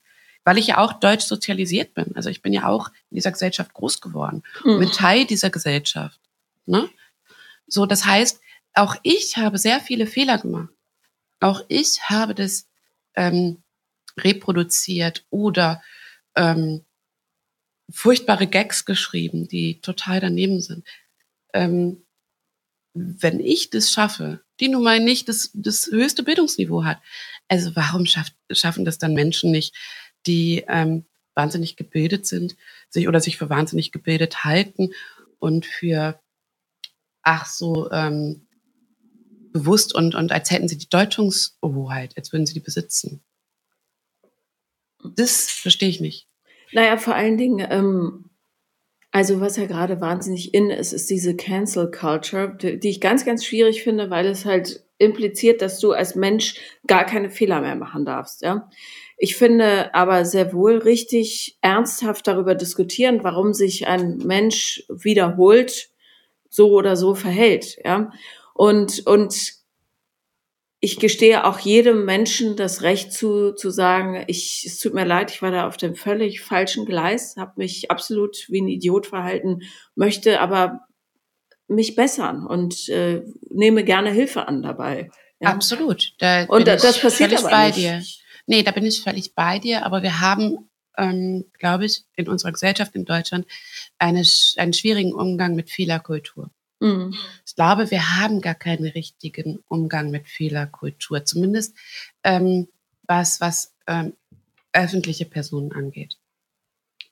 weil 0.45 0.59
ich 0.59 0.69
ja 0.69 0.79
auch 0.79 0.95
deutsch 0.95 1.25
sozialisiert 1.25 1.95
bin. 1.95 2.15
Also 2.17 2.31
ich 2.31 2.43
bin 2.43 2.53
ja 2.53 2.67
auch 2.67 2.89
in 3.11 3.17
dieser 3.17 3.33
Gesellschaft 3.33 3.73
groß 3.75 4.01
geworden, 4.01 4.43
mhm. 4.65 4.79
bin 4.79 4.91
Teil 4.91 5.27
dieser 5.27 5.51
Gesellschaft. 5.51 6.21
Ne? 6.65 6.89
So, 7.67 7.85
das 7.85 8.05
heißt, 8.07 8.41
auch 8.77 8.97
ich 9.03 9.37
habe 9.37 9.59
sehr 9.59 9.81
viele 9.81 10.07
Fehler 10.07 10.39
gemacht. 10.39 10.69
Auch 11.41 11.65
ich 11.69 12.03
habe 12.03 12.35
das 12.35 12.69
ähm, 13.15 13.63
reproduziert 14.19 15.25
oder 15.31 15.83
ähm, 16.35 16.85
furchtbare 17.91 18.47
Gags 18.47 18.85
geschrieben, 18.85 19.49
die 19.49 19.81
total 19.81 20.21
daneben 20.21 20.61
sind. 20.61 20.87
Ähm, 21.53 22.05
wenn 22.95 23.41
ich 23.41 23.71
das 23.71 23.91
schaffe, 23.91 24.41
die 24.61 24.69
nun 24.69 24.83
mal 24.85 25.01
nicht 25.01 25.29
das, 25.29 25.51
das 25.55 25.87
höchste 25.87 26.23
Bildungsniveau 26.23 26.85
hat, 26.85 26.99
also 27.49 27.77
warum 27.77 28.07
schafft, 28.07 28.35
schaffen 28.51 28.85
das 28.85 28.99
dann 28.99 29.15
Menschen 29.15 29.51
nicht, 29.51 29.75
die 30.27 30.65
ähm, 30.69 31.05
wahnsinnig 31.35 31.77
gebildet 31.77 32.27
sind, 32.27 32.57
sich 32.89 33.09
oder 33.09 33.21
sich 33.21 33.37
für 33.37 33.51
wahnsinnig 33.51 33.93
gebildet 33.93 34.45
halten 34.45 34.93
und 35.39 35.67
für 35.67 36.19
ach 37.23 37.47
so 37.47 37.91
ähm, 37.91 38.46
bewusst 39.59 39.95
und, 39.95 40.15
und 40.15 40.33
als 40.33 40.51
hätten 40.51 40.69
sie 40.69 40.79
die 40.79 40.89
Deutungshoheit, 40.89 42.17
als 42.17 42.33
würden 42.33 42.47
sie 42.47 42.55
die 42.55 42.61
besitzen. 42.61 43.23
Das 45.15 45.51
verstehe 45.51 45.89
ich 45.89 46.01
nicht. 46.01 46.29
Naja, 46.73 46.97
vor 46.97 47.15
allen 47.15 47.37
Dingen, 47.37 47.67
ähm, 47.71 48.31
also 49.13 49.41
was 49.41 49.57
ja 49.57 49.67
gerade 49.67 50.01
wahnsinnig 50.01 50.53
in 50.53 50.71
ist, 50.71 50.93
ist 50.93 51.09
diese 51.11 51.37
Cancel 51.37 51.91
Culture, 51.91 52.55
die 52.57 52.89
ich 52.89 53.01
ganz, 53.01 53.25
ganz 53.25 53.45
schwierig 53.45 53.83
finde, 53.83 54.11
weil 54.11 54.27
es 54.27 54.45
halt 54.45 54.85
impliziert, 54.99 55.63
dass 55.63 55.79
du 55.79 55.93
als 55.93 56.15
Mensch 56.15 56.57
gar 56.87 57.05
keine 57.05 57.31
Fehler 57.31 57.61
mehr 57.61 57.77
machen 57.77 58.05
darfst. 58.05 58.43
Ja? 58.43 58.69
Ich 59.17 59.37
finde 59.37 59.95
aber 59.95 60.25
sehr 60.25 60.53
wohl 60.53 60.79
richtig 60.79 61.59
ernsthaft 61.61 62.27
darüber 62.27 62.55
diskutieren, 62.55 63.23
warum 63.23 63.55
sich 63.55 63.87
ein 63.87 64.19
Mensch 64.19 64.85
wiederholt 64.89 65.91
so 66.49 66.73
oder 66.73 66.97
so 66.97 67.15
verhält. 67.15 67.79
Ja? 67.85 68.11
Und, 68.57 69.07
und 69.07 69.53
ich 70.81 70.99
gestehe 70.99 71.45
auch 71.45 71.59
jedem 71.59 72.05
Menschen 72.05 72.57
das 72.57 72.83
Recht 72.83 73.13
zu, 73.13 73.53
zu 73.53 73.71
sagen, 73.71 74.25
ich, 74.29 74.65
es 74.67 74.79
tut 74.79 74.95
mir 74.95 75.05
leid, 75.05 75.31
ich 75.31 75.43
war 75.43 75.51
da 75.51 75.67
auf 75.67 75.77
dem 75.77 75.95
völlig 75.95 76.41
falschen 76.41 76.87
Gleis, 76.87 77.37
habe 77.37 77.53
mich 77.57 77.91
absolut 77.91 78.47
wie 78.49 78.63
ein 78.63 78.69
Idiot 78.69 79.07
verhalten, 79.07 79.61
möchte 79.95 80.41
aber 80.41 80.87
mich 81.69 81.97
bessern 81.97 82.47
und 82.47 82.89
äh, 82.89 83.23
nehme 83.51 83.85
gerne 83.85 84.11
Hilfe 84.11 84.49
an 84.49 84.63
dabei. 84.63 85.11
Ja. 85.41 85.51
Absolut. 85.51 86.15
Da 86.19 86.45
und 86.45 86.67
das, 86.67 86.81
das 86.81 87.01
passiert 87.01 87.37
aber 87.37 87.51
bei 87.51 87.67
nicht. 87.67 87.79
dir. 87.79 88.03
Nee, 88.47 88.63
da 88.63 88.71
bin 88.71 88.87
ich 88.87 89.03
völlig 89.03 89.35
bei 89.35 89.59
dir, 89.59 89.85
aber 89.85 90.03
wir 90.03 90.21
haben, 90.21 90.71
ähm, 90.97 91.45
glaube 91.59 91.85
ich, 91.85 92.05
in 92.15 92.29
unserer 92.29 92.53
Gesellschaft 92.53 92.95
in 92.95 93.05
Deutschland 93.05 93.47
eine, 93.99 94.23
einen 94.57 94.73
schwierigen 94.73 95.13
Umgang 95.13 95.57
mit 95.57 95.71
Fehlerkultur. 95.71 96.51
Mhm. 96.81 97.15
Ich 97.57 97.59
glaube, 97.59 97.91
wir 97.91 98.19
haben 98.19 98.43
gar 98.43 98.55
keinen 98.55 98.85
richtigen 98.85 99.65
Umgang 99.67 100.11
mit 100.11 100.29
Fehlerkultur, 100.29 101.25
zumindest 101.25 101.75
ähm, 102.23 102.69
was, 103.05 103.41
was 103.41 103.75
ähm, 103.87 104.13
öffentliche 104.75 105.25
Personen 105.25 105.73
angeht. 105.73 106.19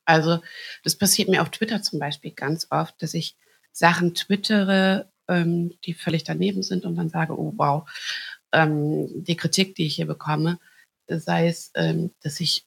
Also 0.05 0.41
das 0.83 0.97
passiert 0.97 1.31
mir 1.31 1.41
auf 1.41 1.49
Twitter 1.49 1.81
zum 1.81 1.99
Beispiel 1.99 2.33
ganz 2.33 2.67
oft, 2.69 3.01
dass 3.01 3.15
ich 3.15 3.39
Sachen 3.73 4.15
twittere, 4.15 5.11
ähm, 5.29 5.79
die 5.87 5.95
völlig 5.95 6.25
daneben 6.25 6.63
sind 6.63 6.85
und 6.85 6.97
dann 6.97 7.09
sage, 7.09 7.41
oh 7.41 7.55
wow, 7.57 7.89
ähm, 8.53 9.25
die 9.25 9.37
Kritik, 9.37 9.75
die 9.77 9.87
ich 9.87 9.97
hier 9.97 10.07
bekomme, 10.07 10.59
sei 11.09 11.49
es, 11.49 11.71
ähm, 11.75 12.11
dass 12.23 12.39
ich 12.41 12.67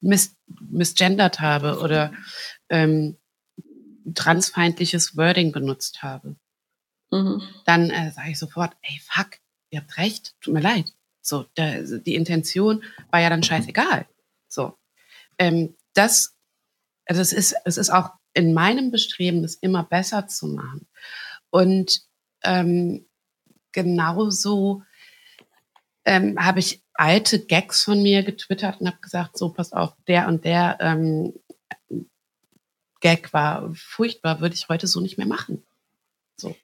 mis 0.00 0.34
misgendert 0.58 1.38
habe 1.38 1.78
oder 1.78 2.12
ähm, 2.68 3.16
transfeindliches 4.12 5.16
Wording 5.16 5.52
benutzt 5.52 6.02
habe, 6.02 6.36
mhm. 7.10 7.42
dann 7.64 7.90
äh, 7.90 8.12
sage 8.12 8.30
ich 8.30 8.38
sofort, 8.38 8.76
ey, 8.82 9.00
fuck, 9.02 9.38
ihr 9.70 9.80
habt 9.80 9.96
recht, 9.98 10.34
tut 10.40 10.54
mir 10.54 10.60
leid. 10.60 10.92
So, 11.20 11.46
da, 11.54 11.80
die 11.80 12.14
Intention 12.14 12.84
war 13.10 13.20
ja 13.20 13.30
dann 13.30 13.42
scheißegal. 13.42 14.06
So, 14.48 14.76
ähm, 15.38 15.74
das, 15.94 16.36
also 17.06 17.22
es 17.22 17.32
ist, 17.32 17.54
es 17.64 17.78
ist 17.78 17.90
auch 17.90 18.10
in 18.34 18.52
meinem 18.52 18.90
Bestreben, 18.90 19.42
das 19.42 19.54
immer 19.54 19.84
besser 19.84 20.26
zu 20.26 20.48
machen. 20.48 20.86
Und 21.50 22.02
ähm, 22.42 23.06
genauso 23.72 24.82
ähm, 26.04 26.36
habe 26.38 26.60
ich 26.60 26.82
alte 26.94 27.44
Gags 27.44 27.82
von 27.82 28.02
mir 28.02 28.22
getwittert 28.22 28.80
und 28.80 28.86
habe 28.86 29.00
gesagt, 29.00 29.38
so 29.38 29.50
pass 29.50 29.72
auf, 29.72 29.94
der 30.06 30.28
und 30.28 30.44
der 30.44 30.78
ähm, 30.80 31.32
Gag 33.04 33.34
war 33.34 33.70
furchtbar, 33.74 34.40
würde 34.40 34.54
ich 34.54 34.70
heute 34.70 34.86
so 34.86 34.98
nicht 34.98 35.18
mehr 35.18 35.26
machen. 35.26 35.62
So. 36.36 36.56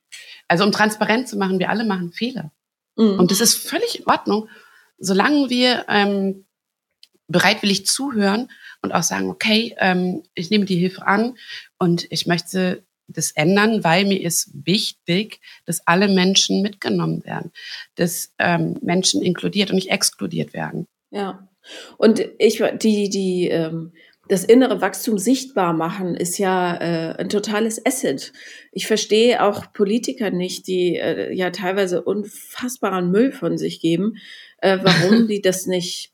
Also 0.48 0.64
um 0.64 0.72
transparent 0.72 1.28
zu 1.28 1.36
machen, 1.36 1.58
wir 1.58 1.68
alle 1.68 1.84
machen 1.84 2.12
Fehler. 2.12 2.50
Mhm. 2.96 3.20
Und 3.20 3.30
das 3.30 3.42
ist 3.42 3.56
völlig 3.56 4.00
in 4.00 4.06
Ordnung, 4.06 4.48
solange 4.98 5.50
wir 5.50 5.84
ähm, 5.88 6.46
bereitwillig 7.28 7.84
zuhören 7.84 8.50
und 8.80 8.92
auch 8.92 9.02
sagen, 9.02 9.28
okay, 9.28 9.76
ähm, 9.78 10.22
ich 10.34 10.48
nehme 10.48 10.64
die 10.64 10.78
Hilfe 10.78 11.06
an 11.06 11.36
und 11.78 12.06
ich 12.10 12.26
möchte 12.26 12.84
das 13.06 13.32
ändern, 13.32 13.84
weil 13.84 14.06
mir 14.06 14.22
ist 14.22 14.50
wichtig, 14.64 15.40
dass 15.66 15.86
alle 15.86 16.08
Menschen 16.08 16.62
mitgenommen 16.62 17.22
werden, 17.26 17.52
dass 17.96 18.32
ähm, 18.38 18.78
Menschen 18.80 19.20
inkludiert 19.20 19.68
und 19.68 19.76
nicht 19.76 19.90
exkludiert 19.90 20.54
werden. 20.54 20.86
Ja. 21.10 21.46
Und 21.98 22.24
ich, 22.38 22.62
die, 22.80 23.10
die, 23.10 23.48
ähm, 23.48 23.92
das 24.30 24.44
innere 24.44 24.80
Wachstum 24.80 25.18
sichtbar 25.18 25.72
machen 25.72 26.14
ist 26.14 26.38
ja 26.38 26.76
äh, 26.76 27.16
ein 27.18 27.28
totales 27.28 27.84
Asset. 27.84 28.32
Ich 28.70 28.86
verstehe 28.86 29.42
auch 29.42 29.72
Politiker 29.72 30.30
nicht, 30.30 30.68
die 30.68 30.96
äh, 30.96 31.34
ja 31.34 31.50
teilweise 31.50 32.02
unfassbaren 32.02 33.10
Müll 33.10 33.32
von 33.32 33.58
sich 33.58 33.80
geben, 33.80 34.18
äh, 34.58 34.78
warum 34.82 35.26
die 35.28 35.42
das 35.42 35.66
nicht 35.66 36.12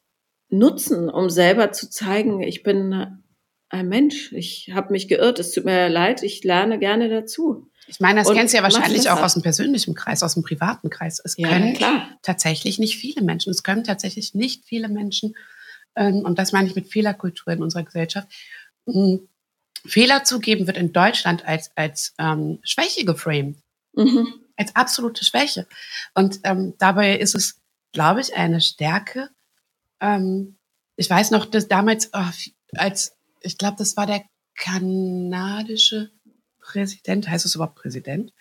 nutzen, 0.48 1.10
um 1.10 1.28
selber 1.28 1.72
zu 1.72 1.90
zeigen, 1.90 2.42
ich 2.42 2.62
bin 2.62 3.22
ein 3.68 3.88
Mensch, 3.88 4.32
ich 4.32 4.70
habe 4.72 4.92
mich 4.92 5.08
geirrt, 5.08 5.38
es 5.38 5.52
tut 5.52 5.66
mir 5.66 5.90
leid, 5.90 6.22
ich 6.22 6.42
lerne 6.42 6.78
gerne 6.78 7.10
dazu. 7.10 7.68
Ich 7.86 8.00
meine, 8.00 8.20
das 8.20 8.28
und 8.28 8.36
kennst 8.36 8.54
du 8.54 8.56
ja 8.56 8.62
wahrscheinlich 8.62 9.10
auch 9.10 9.20
aus 9.20 9.34
dem 9.34 9.42
persönlichen 9.42 9.94
Kreis, 9.94 10.22
aus 10.22 10.34
dem 10.34 10.42
privaten 10.42 10.88
Kreis. 10.88 11.20
Es 11.22 11.36
ja, 11.36 11.48
können 11.48 11.74
klar. 11.74 12.18
tatsächlich 12.22 12.78
nicht 12.78 12.96
viele 12.96 13.22
Menschen, 13.22 13.50
es 13.50 13.62
können 13.62 13.84
tatsächlich 13.84 14.34
nicht 14.34 14.64
viele 14.64 14.88
Menschen, 14.88 15.34
und 15.96 16.38
das 16.38 16.52
meine 16.52 16.68
ich 16.68 16.74
mit 16.74 16.88
Fehlerkultur 16.88 17.52
in 17.52 17.62
unserer 17.62 17.82
Gesellschaft, 17.82 18.28
ähm, 18.86 19.28
Fehler 19.84 20.24
zugeben 20.24 20.66
wird 20.66 20.76
in 20.76 20.92
Deutschland 20.92 21.46
als, 21.46 21.70
als 21.76 22.14
ähm, 22.18 22.58
Schwäche 22.62 23.04
geframed. 23.04 23.56
Mhm. 23.94 24.34
Als 24.56 24.74
absolute 24.74 25.24
Schwäche. 25.24 25.66
Und 26.14 26.40
ähm, 26.44 26.74
dabei 26.78 27.16
ist 27.16 27.34
es, 27.34 27.60
glaube 27.92 28.20
ich, 28.20 28.34
eine 28.34 28.60
Stärke. 28.60 29.30
Ähm, 30.00 30.56
ich 30.96 31.08
weiß 31.08 31.30
noch, 31.30 31.46
dass 31.46 31.68
damals, 31.68 32.10
oh, 32.12 32.24
als 32.74 33.16
ich 33.40 33.58
glaube, 33.58 33.76
das 33.78 33.96
war 33.96 34.06
der 34.06 34.22
kanadische 34.56 36.10
Präsident, 36.58 37.28
heißt 37.28 37.44
es 37.44 37.54
überhaupt 37.54 37.76
Präsident? 37.76 38.32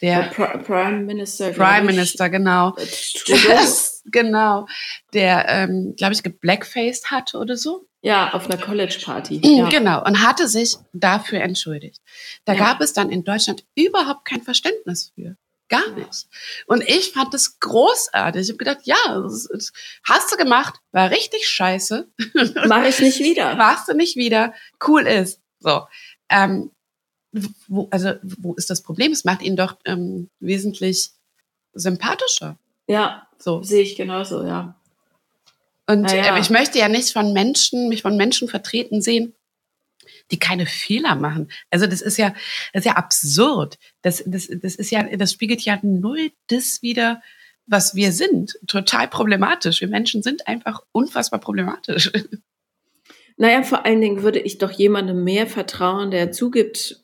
Der 0.00 0.22
Prime 0.24 1.02
Minister. 1.02 1.50
Prime 1.50 1.84
Minister, 1.84 2.28
genau. 2.30 2.76
Das, 2.76 3.22
genau. 4.04 4.66
Der, 5.12 5.46
ähm, 5.48 5.94
glaube 5.96 6.14
ich, 6.14 6.22
geblackfaced 6.22 7.10
hatte 7.10 7.38
oder 7.38 7.56
so. 7.56 7.86
Ja, 8.02 8.34
auf 8.34 8.50
einer 8.50 8.58
College-Party. 8.58 9.40
Ja. 9.42 9.68
Genau, 9.70 10.04
und 10.04 10.20
hatte 10.20 10.46
sich 10.46 10.76
dafür 10.92 11.40
entschuldigt. 11.40 12.02
Da 12.44 12.52
ja. 12.52 12.58
gab 12.58 12.80
es 12.82 12.92
dann 12.92 13.08
in 13.10 13.24
Deutschland 13.24 13.64
überhaupt 13.74 14.26
kein 14.26 14.42
Verständnis 14.42 15.12
für. 15.14 15.36
Gar 15.68 15.90
nicht. 15.92 16.26
Und 16.66 16.86
ich 16.86 17.12
fand 17.12 17.32
das 17.32 17.58
großartig. 17.58 18.42
Ich 18.42 18.48
habe 18.50 18.58
gedacht, 18.58 18.80
ja, 18.84 18.96
das, 19.22 19.48
das 19.50 19.72
hast 20.06 20.30
du 20.30 20.36
gemacht, 20.36 20.74
war 20.92 21.10
richtig 21.10 21.48
scheiße. 21.48 22.06
Mach 22.66 22.84
ich 22.84 23.00
nicht 23.00 23.20
wieder. 23.20 23.54
Machst 23.54 23.88
du 23.88 23.94
nicht 23.94 24.16
wieder. 24.16 24.52
Cool 24.86 25.06
ist. 25.06 25.40
So. 25.60 25.86
Ähm, 26.28 26.70
wo, 27.66 27.88
also, 27.90 28.12
wo 28.22 28.52
ist 28.54 28.68
das 28.68 28.82
Problem? 28.82 29.12
Es 29.12 29.24
macht 29.24 29.40
ihn 29.40 29.56
doch 29.56 29.78
ähm, 29.86 30.28
wesentlich 30.40 31.10
sympathischer. 31.72 32.58
Ja, 32.86 33.26
so 33.38 33.62
sehe 33.62 33.82
ich 33.82 33.96
genauso, 33.96 34.44
ja. 34.44 34.74
Und 35.86 36.10
ja. 36.10 36.36
Äh, 36.36 36.40
ich 36.40 36.50
möchte 36.50 36.78
ja 36.78 36.88
nicht 36.88 37.12
von 37.12 37.32
Menschen, 37.32 37.88
mich 37.88 38.02
von 38.02 38.16
Menschen 38.16 38.48
vertreten 38.48 39.02
sehen, 39.02 39.34
die 40.30 40.38
keine 40.38 40.66
Fehler 40.66 41.14
machen. 41.14 41.50
Also 41.70 41.86
das 41.86 42.00
ist 42.00 42.16
ja, 42.16 42.30
das 42.72 42.80
ist 42.80 42.86
ja 42.86 42.96
absurd. 42.96 43.78
Das, 44.02 44.22
das, 44.26 44.48
das 44.50 44.74
ist 44.74 44.90
ja, 44.90 45.02
das 45.16 45.32
spiegelt 45.32 45.60
ja 45.62 45.78
null 45.82 46.30
das 46.48 46.82
wieder, 46.82 47.22
was 47.66 47.94
wir 47.94 48.12
sind. 48.12 48.58
Total 48.66 49.08
problematisch. 49.08 49.80
Wir 49.80 49.88
Menschen 49.88 50.22
sind 50.22 50.46
einfach 50.46 50.82
unfassbar 50.92 51.40
problematisch. 51.40 52.10
Naja, 53.36 53.64
vor 53.64 53.84
allen 53.84 54.00
Dingen 54.00 54.22
würde 54.22 54.38
ich 54.38 54.58
doch 54.58 54.70
jemandem 54.70 55.24
mehr 55.24 55.48
vertrauen, 55.48 56.12
der 56.12 56.30
zugibt, 56.30 57.03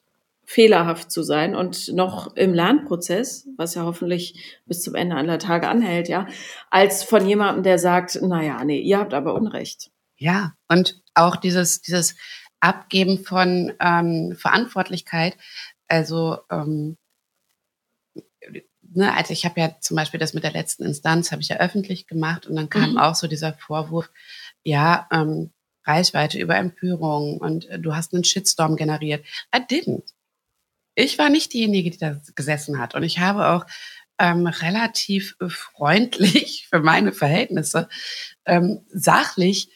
fehlerhaft 0.50 1.12
zu 1.12 1.22
sein 1.22 1.54
und 1.54 1.94
noch 1.94 2.34
im 2.34 2.52
Lernprozess, 2.52 3.46
was 3.56 3.76
ja 3.76 3.84
hoffentlich 3.84 4.58
bis 4.66 4.82
zum 4.82 4.96
Ende 4.96 5.14
aller 5.14 5.38
Tage 5.38 5.68
anhält, 5.68 6.08
ja, 6.08 6.26
als 6.70 7.04
von 7.04 7.24
jemandem, 7.24 7.62
der 7.62 7.78
sagt, 7.78 8.20
naja, 8.20 8.64
nee, 8.64 8.80
ihr 8.80 8.98
habt 8.98 9.14
aber 9.14 9.34
Unrecht. 9.34 9.92
Ja, 10.16 10.54
und 10.66 11.00
auch 11.14 11.36
dieses, 11.36 11.82
dieses 11.82 12.16
Abgeben 12.58 13.24
von 13.24 13.74
ähm, 13.78 14.34
Verantwortlichkeit. 14.36 15.36
Also, 15.86 16.38
ähm, 16.50 16.96
ne, 18.82 19.16
also 19.16 19.32
ich 19.32 19.44
habe 19.44 19.60
ja 19.60 19.76
zum 19.78 19.96
Beispiel 19.96 20.18
das 20.18 20.34
mit 20.34 20.42
der 20.42 20.50
letzten 20.50 20.82
Instanz, 20.82 21.30
habe 21.30 21.42
ich 21.42 21.48
ja 21.48 21.58
öffentlich 21.58 22.08
gemacht 22.08 22.48
und 22.48 22.56
dann 22.56 22.68
kam 22.68 22.92
mhm. 22.92 22.98
auch 22.98 23.14
so 23.14 23.28
dieser 23.28 23.52
Vorwurf, 23.52 24.10
ja, 24.64 25.06
ähm, 25.12 25.52
Reichweite 25.84 26.40
über 26.40 26.56
Empörung 26.56 27.38
und 27.38 27.66
äh, 27.68 27.78
du 27.78 27.94
hast 27.94 28.12
einen 28.14 28.24
Shitstorm 28.24 28.74
generiert. 28.74 29.24
I 29.54 29.60
didn't. 29.60 30.12
Ich 30.94 31.18
war 31.18 31.28
nicht 31.30 31.52
diejenige, 31.52 31.90
die 31.90 31.98
da 31.98 32.20
gesessen 32.34 32.78
hat 32.78 32.94
und 32.94 33.02
ich 33.02 33.18
habe 33.18 33.48
auch 33.48 33.66
ähm, 34.18 34.46
relativ 34.46 35.36
freundlich 35.48 36.68
für 36.70 36.80
meine 36.80 37.12
Verhältnisse 37.12 37.88
ähm, 38.44 38.84
sachlich 38.88 39.70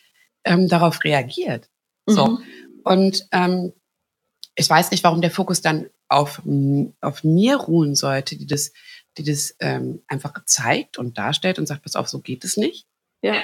ähm, 0.45 0.69
darauf 0.69 1.03
reagiert. 1.03 1.69
So. 2.07 2.27
Mhm. 2.27 2.45
Und 2.85 3.27
ähm, 3.33 3.73
ich 4.55 4.69
weiß 4.69 4.91
nicht, 4.91 5.03
warum 5.03 5.23
der 5.23 5.31
Fokus 5.31 5.63
dann 5.63 5.89
auf, 6.09 6.43
auf 7.01 7.25
mir 7.25 7.57
ruhen 7.57 7.95
sollte, 7.95 8.37
die 8.37 8.47
das, 8.47 8.73
die 9.17 9.25
das 9.25 9.57
ähm, 9.59 10.03
einfach 10.07 10.33
zeigt 10.45 10.99
und 10.99 11.19
darstellt 11.19 11.59
und 11.59 11.67
sagt, 11.67 11.83
pass 11.83 11.97
auf, 11.97 12.09
so 12.09 12.21
geht 12.21 12.45
es 12.45 12.57
nicht. 12.57 12.87
Ja. 13.23 13.35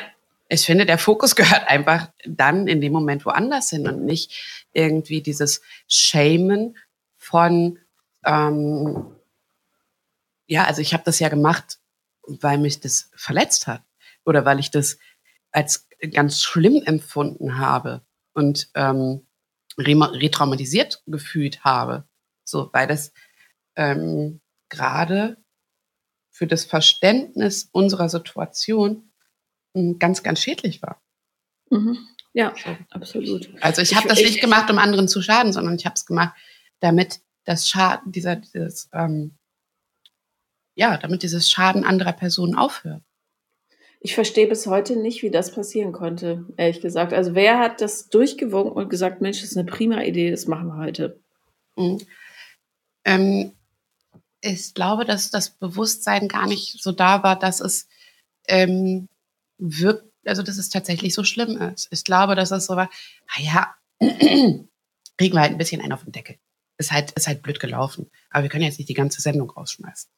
Ich 0.49 0.67
finde, 0.67 0.85
der 0.85 0.99
Fokus 0.99 1.35
gehört 1.37 1.67
einfach 1.67 2.11
dann 2.27 2.69
in 2.69 2.81
dem 2.81 2.93
Moment 2.93 3.25
woanders 3.25 3.71
hin 3.71 3.89
und 3.89 4.05
nicht 4.05 4.69
irgendwie 4.73 5.23
dieses 5.23 5.63
Shamen 5.89 6.77
von, 7.21 7.79
ähm, 8.25 9.15
ja, 10.47 10.65
also 10.65 10.81
ich 10.81 10.93
habe 10.95 11.05
das 11.05 11.21
ja 11.21 11.29
gemacht, 11.29 11.79
weil 12.27 12.59
mich 12.59 12.81
das 12.81 13.11
verletzt 13.15 13.67
hat 13.67 13.83
oder 14.25 14.45
weil 14.45 14.59
ich 14.59 14.71
das 14.71 14.99
als 15.53 15.87
ganz 16.13 16.41
schlimm 16.41 16.83
empfunden 16.85 17.59
habe. 17.59 18.03
Und 18.33 18.71
ähm, 18.75 19.27
retraumatisiert 19.77 21.03
gefühlt 21.07 21.65
habe. 21.65 22.05
So, 22.45 22.71
weil 22.73 22.87
das 22.87 23.13
ähm, 23.77 24.41
gerade 24.69 25.37
für 26.31 26.47
das 26.47 26.65
Verständnis 26.65 27.69
unserer 27.73 28.09
Situation 28.09 29.11
hm, 29.75 29.99
ganz, 29.99 30.23
ganz 30.23 30.41
schädlich 30.41 30.83
war. 30.83 31.03
Mhm. 31.71 31.99
Ja, 32.33 32.55
so. 32.57 32.77
absolut. 32.91 33.51
Also 33.61 33.83
ich 33.83 33.95
habe 33.97 34.09
das 34.09 34.19
nicht 34.19 34.41
gemacht, 34.41 34.71
um 34.71 34.79
anderen 34.79 35.09
zu 35.09 35.21
schaden, 35.21 35.53
sondern 35.53 35.75
ich 35.75 35.85
habe 35.85 35.95
es 35.95 36.07
gemacht, 36.07 36.35
damit 36.81 37.21
das 37.45 37.69
Schaden, 37.69 38.13
dieser, 38.13 38.37
dieses, 38.37 38.89
ähm, 38.93 39.37
ja, 40.75 40.97
damit 40.97 41.23
dieses 41.23 41.51
Schaden 41.51 41.85
anderer 41.85 42.13
Personen 42.13 42.55
aufhört. 42.55 43.03
Ich 44.03 44.15
verstehe 44.15 44.49
bis 44.49 44.67
heute 44.67 44.97
nicht, 44.97 45.23
wie 45.23 45.31
das 45.31 45.53
passieren 45.53 45.93
konnte, 45.93 46.47
ehrlich 46.57 46.81
gesagt. 46.81 47.13
Also 47.13 47.35
wer 47.35 47.59
hat 47.59 47.83
das 47.83 48.09
durchgewunken 48.09 48.73
und 48.73 48.89
gesagt, 48.89 49.21
Mensch, 49.21 49.43
das 49.43 49.51
ist 49.51 49.59
eine 49.59 49.71
prima 49.71 50.03
Idee, 50.03 50.31
das 50.31 50.47
machen 50.47 50.69
wir 50.69 50.79
heute? 50.79 51.21
Mhm. 51.77 51.99
Ähm, 53.05 53.53
ich 54.41 54.73
glaube, 54.73 55.05
dass 55.05 55.31
das 55.31 55.51
Bewusstsein 55.51 56.29
gar 56.29 56.47
nicht 56.47 56.83
so 56.83 56.93
da 56.93 57.23
war, 57.23 57.39
dass 57.39 57.61
es 57.61 57.89
ähm, 58.49 59.09
wirkt, 59.59 60.11
also 60.25 60.43
dass 60.43 60.57
es 60.57 60.71
tatsächlich 60.71 61.15
so 61.15 61.25
schlimm 61.25 61.59
ist. 61.59 61.89
Ich 61.91 62.05
glaube, 62.05 62.35
dass 62.35 62.51
es 62.51 62.67
so 62.67 62.77
war, 62.77 62.89
naja, 63.37 63.75
kriegen 63.99 64.69
wir 65.19 65.41
halt 65.41 65.53
ein 65.53 65.59
bisschen 65.59 65.83
einen 65.83 65.93
auf 65.93 66.05
den 66.05 66.13
Deckel. 66.13 66.37
Ist 66.81 66.93
halt, 66.93 67.11
ist 67.11 67.27
halt 67.27 67.43
blöd 67.43 67.61
gelaufen. 67.61 68.11
Aber 68.31 68.45
wir 68.45 68.49
können 68.49 68.65
jetzt 68.65 68.79
nicht 68.79 68.89
die 68.89 68.95
ganze 68.95 69.21
Sendung 69.21 69.51
rausschmeißen. 69.51 70.11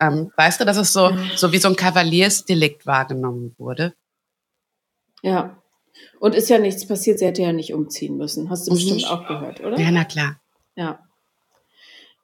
Ähm, 0.00 0.30
weißt 0.36 0.60
du, 0.60 0.64
dass 0.64 0.76
es 0.76 0.92
so, 0.92 1.10
so 1.34 1.50
wie 1.50 1.58
so 1.58 1.66
ein 1.66 1.74
Kavaliersdelikt 1.74 2.86
wahrgenommen 2.86 3.56
wurde? 3.58 3.94
Ja. 5.22 5.60
Und 6.20 6.36
ist 6.36 6.48
ja 6.48 6.58
nichts 6.58 6.86
passiert, 6.86 7.18
sie 7.18 7.26
hätte 7.26 7.42
ja 7.42 7.52
nicht 7.52 7.74
umziehen 7.74 8.16
müssen. 8.16 8.48
Hast 8.48 8.68
du 8.68 8.74
bestimmt 8.74 9.10
auch 9.10 9.26
gehört, 9.26 9.58
oder? 9.58 9.76
Ja, 9.76 9.90
na 9.90 10.04
klar. 10.04 10.40
Ja. 10.76 11.00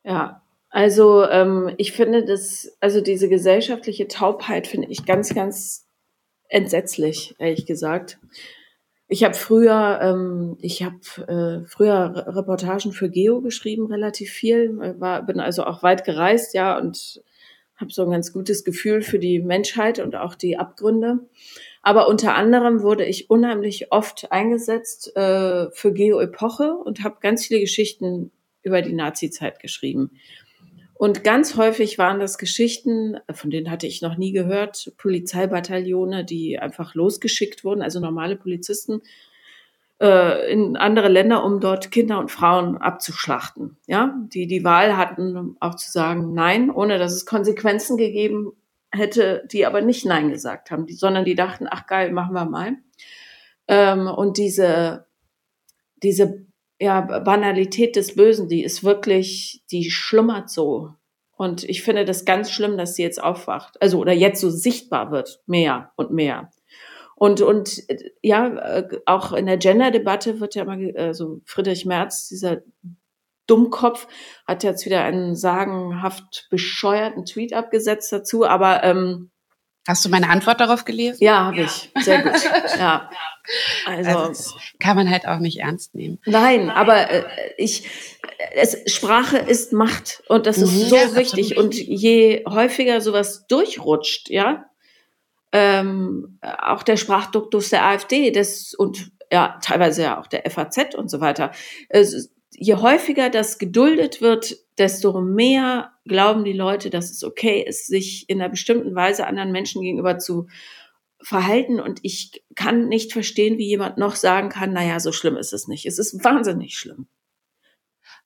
Ja. 0.04 0.42
Also 0.70 1.28
ähm, 1.28 1.74
ich 1.78 1.90
finde 1.90 2.24
das, 2.24 2.76
also 2.78 3.00
diese 3.00 3.28
gesellschaftliche 3.28 4.06
Taubheit 4.06 4.68
finde 4.68 4.88
ich 4.88 5.04
ganz, 5.04 5.34
ganz 5.34 5.88
entsetzlich, 6.48 7.34
ehrlich 7.38 7.66
gesagt. 7.66 8.18
Ich 9.06 9.22
habe 9.22 9.34
früher, 9.34 10.00
ähm, 10.02 10.56
ich 10.60 10.82
habe 10.82 11.62
äh, 11.62 11.66
früher 11.68 12.24
Reportagen 12.26 12.92
für 12.92 13.10
Geo 13.10 13.42
geschrieben, 13.42 13.86
relativ 13.86 14.30
viel, 14.30 14.78
äh, 14.80 14.98
war, 14.98 15.24
bin 15.26 15.40
also 15.40 15.64
auch 15.64 15.82
weit 15.82 16.04
gereist, 16.04 16.54
ja, 16.54 16.78
und 16.78 17.22
habe 17.76 17.92
so 17.92 18.02
ein 18.04 18.10
ganz 18.10 18.32
gutes 18.32 18.64
Gefühl 18.64 19.02
für 19.02 19.18
die 19.18 19.40
Menschheit 19.40 19.98
und 19.98 20.16
auch 20.16 20.34
die 20.34 20.56
Abgründe. 20.56 21.18
Aber 21.82 22.08
unter 22.08 22.34
anderem 22.34 22.82
wurde 22.82 23.04
ich 23.04 23.28
unheimlich 23.28 23.92
oft 23.92 24.32
eingesetzt 24.32 25.14
äh, 25.16 25.70
für 25.72 25.92
Geo-Epoche 25.92 26.72
und 26.72 27.04
habe 27.04 27.16
ganz 27.20 27.46
viele 27.46 27.60
Geschichten 27.60 28.30
über 28.62 28.80
die 28.80 28.94
Nazi-Zeit 28.94 29.60
geschrieben. 29.60 30.12
Und 30.94 31.24
ganz 31.24 31.56
häufig 31.56 31.98
waren 31.98 32.20
das 32.20 32.38
Geschichten, 32.38 33.18
von 33.32 33.50
denen 33.50 33.70
hatte 33.70 33.86
ich 33.86 34.00
noch 34.00 34.16
nie 34.16 34.32
gehört, 34.32 34.92
Polizeibataillone, 34.96 36.24
die 36.24 36.58
einfach 36.58 36.94
losgeschickt 36.94 37.64
wurden, 37.64 37.82
also 37.82 38.00
normale 38.00 38.36
Polizisten 38.36 39.02
äh, 40.00 40.52
in 40.52 40.76
andere 40.76 41.08
Länder, 41.08 41.44
um 41.44 41.60
dort 41.60 41.90
Kinder 41.90 42.18
und 42.18 42.30
Frauen 42.30 42.78
abzuschlachten. 42.78 43.76
Ja, 43.86 44.14
die 44.32 44.46
die 44.46 44.64
Wahl 44.64 44.96
hatten, 44.96 45.56
auch 45.60 45.74
zu 45.74 45.90
sagen 45.90 46.32
Nein, 46.32 46.70
ohne 46.70 46.98
dass 46.98 47.12
es 47.12 47.26
Konsequenzen 47.26 47.96
gegeben 47.96 48.52
hätte, 48.92 49.44
die 49.50 49.66
aber 49.66 49.80
nicht 49.80 50.06
Nein 50.06 50.30
gesagt 50.30 50.70
haben, 50.70 50.86
die, 50.86 50.94
sondern 50.94 51.24
die 51.24 51.34
dachten, 51.34 51.66
ach 51.68 51.86
geil, 51.86 52.12
machen 52.12 52.34
wir 52.34 52.44
mal. 52.44 52.76
Ähm, 53.66 54.06
und 54.06 54.38
diese 54.38 55.06
diese 56.04 56.46
ja, 56.84 57.00
Banalität 57.00 57.96
des 57.96 58.14
Bösen, 58.14 58.46
die 58.46 58.62
ist 58.62 58.84
wirklich, 58.84 59.64
die 59.70 59.90
schlummert 59.90 60.50
so. 60.50 60.90
Und 61.34 61.64
ich 61.64 61.82
finde 61.82 62.04
das 62.04 62.26
ganz 62.26 62.50
schlimm, 62.50 62.76
dass 62.76 62.94
sie 62.94 63.02
jetzt 63.02 63.22
aufwacht. 63.22 63.80
Also, 63.80 63.98
oder 63.98 64.12
jetzt 64.12 64.38
so 64.38 64.50
sichtbar 64.50 65.10
wird. 65.10 65.40
Mehr 65.46 65.92
und 65.96 66.10
mehr. 66.10 66.50
Und, 67.16 67.40
und 67.40 67.82
ja, 68.20 68.48
äh, 68.78 69.00
auch 69.06 69.32
in 69.32 69.46
der 69.46 69.56
Gender-Debatte 69.56 70.40
wird 70.40 70.56
ja 70.56 70.64
immer, 70.64 70.76
also 71.00 71.40
Friedrich 71.46 71.86
Merz, 71.86 72.28
dieser 72.28 72.58
Dummkopf, 73.46 74.06
hat 74.46 74.62
jetzt 74.62 74.84
wieder 74.84 75.04
einen 75.04 75.34
sagenhaft 75.36 76.48
bescheuerten 76.50 77.24
Tweet 77.24 77.54
abgesetzt 77.54 78.12
dazu, 78.12 78.44
aber 78.44 78.84
ähm, 78.84 79.30
Hast 79.86 80.04
du 80.04 80.08
meine 80.08 80.30
Antwort 80.30 80.60
darauf 80.60 80.84
gelesen? 80.84 81.18
Ja, 81.22 81.44
habe 81.44 81.62
ich. 81.62 81.90
Sehr 82.00 82.22
gut. 82.22 82.32
Ja. 82.78 83.10
Also, 83.84 84.10
also 84.10 84.54
kann 84.80 84.96
man 84.96 85.10
halt 85.10 85.28
auch 85.28 85.38
nicht 85.38 85.60
ernst 85.60 85.94
nehmen. 85.94 86.18
Nein, 86.24 86.70
aber 86.70 87.10
äh, 87.10 87.24
ich, 87.58 87.86
es, 88.54 88.90
Sprache 88.90 89.36
ist 89.36 89.74
Macht 89.74 90.22
und 90.28 90.46
das 90.46 90.56
ist 90.56 90.72
mhm, 90.72 90.88
so 90.88 90.96
ja, 90.96 91.14
wichtig. 91.14 91.58
Absolut. 91.58 91.64
Und 91.64 91.74
je 91.74 92.42
häufiger 92.48 93.02
sowas 93.02 93.46
durchrutscht, 93.46 94.30
ja, 94.30 94.64
ähm, 95.52 96.38
auch 96.40 96.82
der 96.82 96.96
Sprachduktus 96.96 97.68
der 97.68 97.84
AfD, 97.84 98.30
das 98.30 98.72
und 98.72 99.12
ja 99.30 99.58
teilweise 99.62 100.04
ja 100.04 100.18
auch 100.18 100.26
der 100.26 100.50
FAZ 100.50 100.94
und 100.94 101.10
so 101.10 101.20
weiter. 101.20 101.52
Es, 101.90 102.32
je 102.50 102.76
häufiger 102.76 103.28
das 103.28 103.58
geduldet 103.58 104.22
wird, 104.22 104.56
desto 104.78 105.20
mehr 105.20 105.92
glauben 106.04 106.44
die 106.44 106.52
Leute, 106.52 106.90
dass 106.90 107.10
es 107.10 107.24
okay 107.24 107.62
ist, 107.62 107.86
sich 107.86 108.28
in 108.28 108.40
einer 108.40 108.50
bestimmten 108.50 108.94
Weise 108.94 109.26
anderen 109.26 109.52
Menschen 109.52 109.82
gegenüber 109.82 110.18
zu 110.18 110.48
verhalten. 111.22 111.80
Und 111.80 112.00
ich 112.02 112.42
kann 112.54 112.88
nicht 112.88 113.12
verstehen, 113.12 113.58
wie 113.58 113.66
jemand 113.66 113.98
noch 113.98 114.16
sagen 114.16 114.48
kann, 114.48 114.72
naja, 114.72 115.00
so 115.00 115.12
schlimm 115.12 115.36
ist 115.36 115.52
es 115.52 115.68
nicht. 115.68 115.86
Es 115.86 115.98
ist 115.98 116.22
wahnsinnig 116.24 116.76
schlimm. 116.76 117.06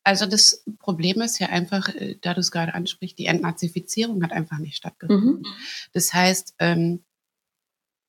Also 0.04 0.26
das 0.26 0.64
Problem 0.78 1.20
ist 1.20 1.38
ja 1.38 1.48
einfach, 1.48 1.94
äh, 1.94 2.16
da 2.20 2.34
du 2.34 2.40
es 2.40 2.50
gerade 2.50 2.74
ansprichst, 2.74 3.18
die 3.18 3.26
Entnazifizierung 3.26 4.22
hat 4.22 4.32
einfach 4.32 4.58
nicht 4.58 4.76
stattgefunden. 4.76 5.40
Mhm. 5.40 5.46
Das 5.92 6.14
heißt, 6.14 6.54
ähm, 6.58 7.04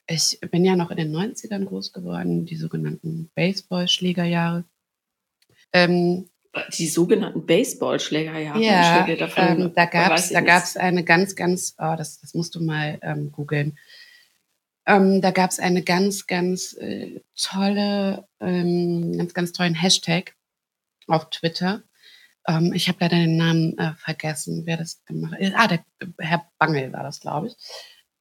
ich 0.07 0.39
bin 0.49 0.65
ja 0.65 0.75
noch 0.75 0.91
in 0.91 0.97
den 0.97 1.15
90ern 1.15 1.65
groß 1.65 1.93
geworden, 1.93 2.45
die 2.45 2.55
sogenannten 2.55 3.29
Baseballschlägerjahre. 3.35 4.63
Ähm, 5.71 6.29
die 6.77 6.87
sogenannten 6.87 7.45
Baseballschlägerjahre. 7.45 8.61
Ja, 8.61 9.05
ähm, 9.37 9.71
da 9.75 9.85
gab 9.85 10.17
es 10.17 10.29
da 10.29 10.41
gab's 10.41 10.77
eine 10.77 11.03
ganz, 11.03 11.35
ganz, 11.35 11.75
oh, 11.77 11.95
das, 11.97 12.19
das 12.19 12.33
musst 12.33 12.55
du 12.55 12.63
mal 12.63 12.99
ähm, 13.01 13.31
googeln. 13.31 13.77
Ähm, 14.85 15.21
da 15.21 15.31
gab 15.31 15.51
es 15.51 15.59
eine 15.59 15.83
ganz, 15.83 16.25
ganz 16.25 16.73
äh, 16.73 17.21
tolle, 17.39 18.27
ähm, 18.39 19.17
ganz, 19.17 19.33
ganz 19.33 19.51
tollen 19.51 19.75
Hashtag 19.75 20.35
auf 21.07 21.29
Twitter. 21.29 21.83
Ähm, 22.47 22.73
ich 22.73 22.87
habe 22.87 22.97
leider 23.01 23.17
den 23.17 23.37
Namen 23.37 23.77
äh, 23.77 23.93
vergessen, 23.97 24.63
wer 24.65 24.77
das 24.77 25.03
gemacht 25.05 25.33
hat. 25.33 25.53
Ah, 25.55 25.67
der 25.67 25.85
Herr 26.17 26.45
Bangel 26.57 26.91
war 26.91 27.03
das, 27.03 27.19
glaube 27.19 27.47
ich. 27.47 27.55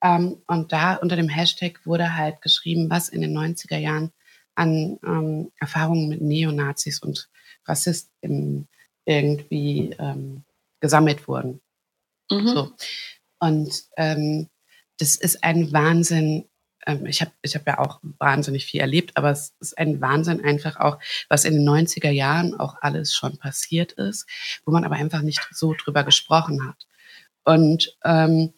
Ähm, 0.03 0.42
und 0.46 0.72
da 0.72 0.96
unter 0.96 1.16
dem 1.16 1.29
Hashtag 1.29 1.81
wurde 1.87 2.16
halt 2.16 2.42
geschrieben, 2.42 2.90
was 2.90 3.09
in 3.09 3.22
den 3.22 3.37
90er 3.37 3.79
Jahren 3.79 4.12
an 4.55 4.98
Erfahrungen 5.61 6.09
mit 6.09 6.20
Neonazis 6.20 6.98
und 6.98 7.31
Rassisten 7.68 8.68
irgendwie 9.04 9.94
ähm, 9.98 10.44
gesammelt 10.81 11.28
wurden. 11.28 11.61
Mhm. 12.31 12.48
So. 12.48 12.72
Und 13.40 13.85
ähm, 13.96 14.48
das 14.98 15.16
ist 15.16 15.42
ein 15.42 15.72
Wahnsinn. 15.72 16.48
Ähm, 16.87 17.07
ich 17.07 17.20
habe 17.20 17.33
ich 17.42 17.54
hab 17.54 17.66
ja 17.66 17.78
auch 17.78 18.00
wahnsinnig 18.18 18.66
viel 18.66 18.81
erlebt, 18.81 19.16
aber 19.16 19.31
es 19.31 19.54
ist 19.61 19.78
ein 19.78 20.00
Wahnsinn 20.00 20.44
einfach 20.44 20.76
auch, 20.76 20.98
was 21.28 21.44
in 21.44 21.54
den 21.54 21.68
90er 21.68 22.11
Jahren 22.11 22.59
auch 22.59 22.76
alles 22.81 23.14
schon 23.14 23.38
passiert 23.38 23.92
ist, 23.92 24.26
wo 24.64 24.72
man 24.72 24.85
aber 24.85 24.96
einfach 24.96 25.22
nicht 25.22 25.40
so 25.52 25.74
drüber 25.74 26.04
gesprochen 26.04 26.66
hat. 26.68 26.87
Und 27.44 27.96
ähm, 28.04 28.52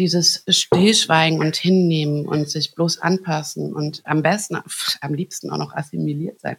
dieses 0.00 0.42
Stillschweigen 0.48 1.40
und 1.40 1.56
Hinnehmen 1.56 2.26
und 2.26 2.48
sich 2.48 2.74
bloß 2.74 2.98
anpassen 2.98 3.74
und 3.74 4.00
am 4.04 4.22
besten, 4.22 4.56
am 5.02 5.14
liebsten 5.14 5.50
auch 5.50 5.58
noch 5.58 5.74
assimiliert 5.74 6.40
sein. 6.40 6.56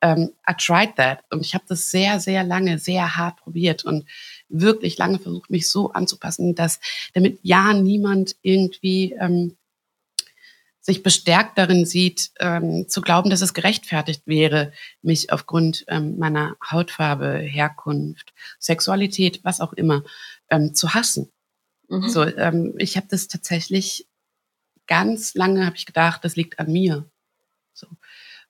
Ähm, 0.00 0.32
I 0.50 0.54
tried 0.58 0.96
that 0.96 1.20
und 1.30 1.46
ich 1.46 1.54
habe 1.54 1.64
das 1.68 1.90
sehr, 1.90 2.18
sehr 2.18 2.42
lange, 2.42 2.78
sehr 2.78 3.16
hart 3.16 3.36
probiert 3.36 3.84
und 3.84 4.04
wirklich 4.48 4.98
lange 4.98 5.20
versucht, 5.20 5.48
mich 5.48 5.70
so 5.70 5.92
anzupassen, 5.92 6.56
dass 6.56 6.80
damit 7.14 7.38
ja 7.42 7.72
niemand 7.72 8.34
irgendwie 8.42 9.12
ähm, 9.12 9.56
sich 10.80 11.04
bestärkt 11.04 11.56
darin 11.58 11.86
sieht, 11.86 12.32
ähm, 12.40 12.88
zu 12.88 13.00
glauben, 13.00 13.30
dass 13.30 13.42
es 13.42 13.54
gerechtfertigt 13.54 14.22
wäre, 14.26 14.72
mich 15.02 15.32
aufgrund 15.32 15.84
ähm, 15.86 16.18
meiner 16.18 16.56
Hautfarbe, 16.68 17.38
Herkunft, 17.38 18.34
Sexualität, 18.58 19.44
was 19.44 19.60
auch 19.60 19.72
immer, 19.72 20.02
ähm, 20.50 20.74
zu 20.74 20.94
hassen. 20.94 21.30
Mhm. 21.92 22.08
So, 22.08 22.24
ähm, 22.24 22.74
ich 22.78 22.96
habe 22.96 23.06
das 23.10 23.28
tatsächlich 23.28 24.06
ganz 24.86 25.34
lange 25.34 25.66
habe 25.66 25.76
ich 25.76 25.84
gedacht, 25.84 26.24
das 26.24 26.36
liegt 26.36 26.58
an 26.58 26.72
mir. 26.72 27.08
So. 27.74 27.86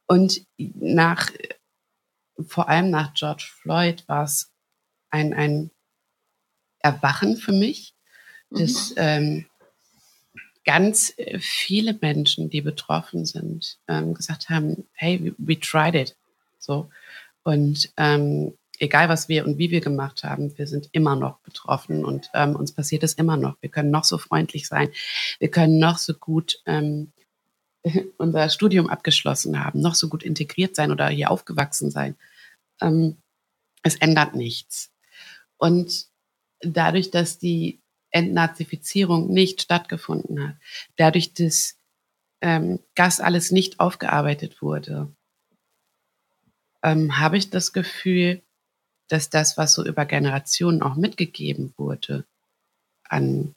Und 0.07 0.47
nach, 0.57 1.31
vor 2.47 2.69
allem 2.69 2.91
nach 2.91 3.15
George 3.15 3.49
Floyd 3.61 4.07
war 4.07 4.25
es 4.25 4.53
ein, 5.11 5.35
ein 5.35 5.71
Erwachen 6.79 7.37
für 7.37 7.53
mich, 7.53 7.95
mhm. 8.51 8.59
dass 8.59 8.95
ähm, 8.97 9.47
ganz 10.65 11.13
viele 11.41 11.99
Menschen, 12.01 12.49
die 12.49 12.61
betroffen 12.61 13.27
sind, 13.27 13.79
ähm, 13.89 14.15
gesagt 14.15 14.51
haben, 14.51 14.87
hey, 14.93 15.21
we, 15.21 15.35
we 15.39 15.59
tried 15.59 15.97
it. 15.97 16.17
So. 16.61 16.91
Und 17.43 17.93
ähm, 17.97 18.57
egal 18.83 19.09
was 19.09 19.29
wir 19.29 19.47
und 19.47 19.59
wie 19.59 19.71
wir 19.71 19.81
gemacht 19.81 20.25
haben, 20.25 20.59
wir 20.59 20.67
sind 20.67 20.89
immer 20.91 21.15
noch 21.15 21.39
betroffen 21.39 22.05
und 22.05 22.31
ähm, 22.35 22.57
uns 22.57 22.73
passiert 22.73 23.05
es 23.05 23.15
immer 23.15 23.37
noch. 23.37 23.57
Wir 23.61 23.71
können 23.71 23.93
noch 23.93 24.03
so 24.03 24.19
freundlich 24.19 24.67
sein, 24.67 24.91
wir 25.39 25.51
können 25.51 25.79
noch 25.79 25.99
so 25.99 26.15
gut 26.15 26.61
ähm, 26.67 27.13
unser 28.19 28.49
Studium 28.51 28.89
abgeschlossen 28.89 29.65
haben, 29.65 29.81
noch 29.81 29.95
so 29.95 30.09
gut 30.09 30.25
integriert 30.25 30.75
sein 30.75 30.91
oder 30.91 31.09
hier 31.09 31.31
aufgewachsen 31.31 31.93
sein. 31.93 32.17
Ähm, 32.81 33.19
es 33.85 33.95
ändert 33.95 34.35
nichts. 34.35 34.93
Und 35.59 36.07
dadurch, 36.61 37.11
dass 37.13 37.39
die 37.39 37.81
Entnazifizierung 38.11 39.33
nicht 39.33 39.63
stattgefunden 39.63 40.49
hat, 40.49 40.57
dadurch, 40.97 41.35
dass 41.35 41.77
ähm, 42.41 42.81
das 42.97 43.21
alles 43.21 43.53
nicht 43.53 43.79
aufgearbeitet 43.79 44.61
wurde, 44.61 45.15
ähm, 46.83 47.21
habe 47.21 47.37
ich 47.37 47.51
das 47.51 47.73
Gefühl, 47.73 48.43
dass 49.13 49.29
das, 49.29 49.59
was 49.59 49.75
so 49.75 49.85
über 49.85 50.07
Generationen 50.07 50.81
auch 50.81 50.95
mitgegeben 50.95 51.75
wurde, 51.77 52.25
an 53.05 53.55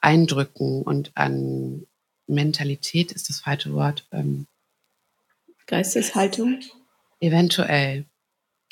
Eindrücken 0.00 0.82
und 0.82 1.12
an 1.14 1.86
Mentalität 2.26 3.12
ist 3.12 3.28
das 3.28 3.38
falsche 3.38 3.72
Wort. 3.72 4.04
Ähm, 4.10 4.48
Geisteshaltung? 5.66 6.60
Eventuell. 7.20 8.04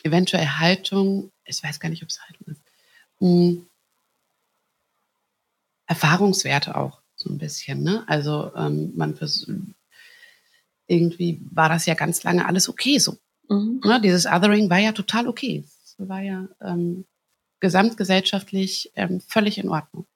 Eventuell 0.03 0.47
Haltung, 0.47 1.30
ich 1.45 1.62
weiß 1.62 1.78
gar 1.78 1.89
nicht, 1.89 2.03
ob 2.03 2.09
es 2.09 2.20
Haltung 2.20 2.49
ist. 2.49 2.62
Hm. 3.20 3.66
Erfahrungswerte 5.87 6.74
auch 6.74 7.01
so 7.14 7.30
ein 7.30 7.39
bisschen. 7.39 7.84
Ne? 7.84 8.03
Also 8.09 8.53
ähm, 8.57 8.93
man 8.97 9.16
irgendwie 10.89 11.41
war 11.53 11.68
das 11.68 11.87
ja 11.87 11.95
ganz 11.95 12.24
lange 12.24 12.45
alles 12.45 12.68
okay 12.68 12.99
so 12.99 13.18
Mhm. 13.49 13.80
Ne, 13.84 14.01
dieses 14.01 14.26
Othering 14.26 14.70
war 14.70 14.78
ja 14.78 14.93
total 14.93 15.28
okay. 15.28 15.64
War 15.99 16.20
ja 16.20 16.49
ähm, 16.61 17.07
gesamtgesellschaftlich 17.61 18.92
ähm, 18.94 19.20
völlig 19.20 19.59
in 19.59 19.68
Ordnung. 19.68 20.07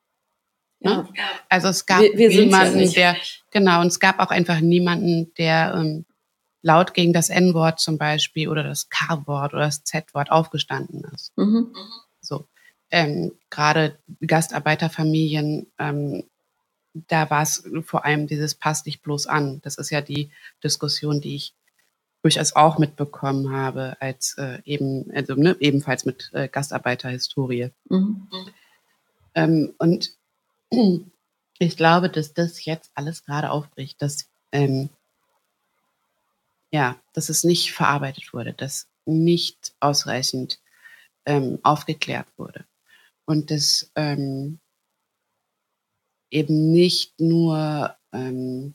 Ne? 0.80 1.08
Ja. 1.14 1.24
Also 1.48 1.68
es 1.68 1.86
gab 1.86 2.00
wir, 2.00 2.16
wir 2.16 2.28
niemanden, 2.28 2.80
ja 2.80 3.12
der, 3.12 3.16
genau, 3.50 3.80
und 3.80 3.88
es 3.88 4.00
gab 4.00 4.18
auch 4.18 4.30
einfach 4.30 4.60
niemanden, 4.60 5.32
der 5.34 5.74
ähm, 5.76 6.06
laut 6.62 6.94
gegen 6.94 7.12
das 7.12 7.28
N-Wort 7.28 7.80
zum 7.80 7.98
Beispiel 7.98 8.48
oder 8.48 8.62
das 8.62 8.88
K-Wort 8.88 9.52
oder 9.52 9.64
das 9.64 9.84
Z-Wort 9.84 10.30
aufgestanden 10.30 11.04
ist. 11.14 11.36
Mhm. 11.36 11.74
So. 12.20 12.46
Ähm, 12.90 13.32
Gerade 13.50 13.98
Gastarbeiterfamilien, 14.26 15.66
ähm, 15.78 16.24
da 16.92 17.30
war 17.30 17.42
es 17.42 17.68
vor 17.84 18.04
allem 18.04 18.26
dieses 18.26 18.54
passt 18.54 18.86
dich 18.86 19.00
bloß 19.00 19.26
an. 19.26 19.60
Das 19.62 19.78
ist 19.78 19.90
ja 19.90 20.00
die 20.00 20.30
Diskussion, 20.64 21.20
die 21.20 21.36
ich 21.36 21.54
durchaus 22.22 22.54
auch 22.54 22.78
mitbekommen 22.78 23.52
habe, 23.52 23.96
als 24.00 24.36
äh, 24.38 24.58
eben, 24.64 25.10
also 25.14 25.34
ne, 25.34 25.56
ebenfalls 25.60 26.04
mit 26.04 26.30
äh, 26.32 26.48
Gastarbeiterhistorie. 26.48 27.70
Mhm. 27.88 28.28
Ähm, 29.34 29.74
und 29.78 30.12
ich 31.58 31.76
glaube, 31.76 32.10
dass 32.10 32.34
das 32.34 32.64
jetzt 32.64 32.90
alles 32.94 33.24
gerade 33.24 33.50
aufbricht, 33.50 34.00
dass 34.02 34.28
ähm, 34.52 34.90
ja, 36.72 36.96
dass 37.12 37.28
es 37.28 37.44
nicht 37.44 37.72
verarbeitet 37.72 38.32
wurde, 38.32 38.52
dass 38.52 38.88
nicht 39.04 39.74
ausreichend 39.80 40.60
ähm, 41.26 41.58
aufgeklärt 41.62 42.28
wurde 42.36 42.64
und 43.24 43.50
dass 43.50 43.90
ähm, 43.96 44.60
eben 46.30 46.70
nicht 46.70 47.18
nur 47.20 47.96
ähm, 48.12 48.74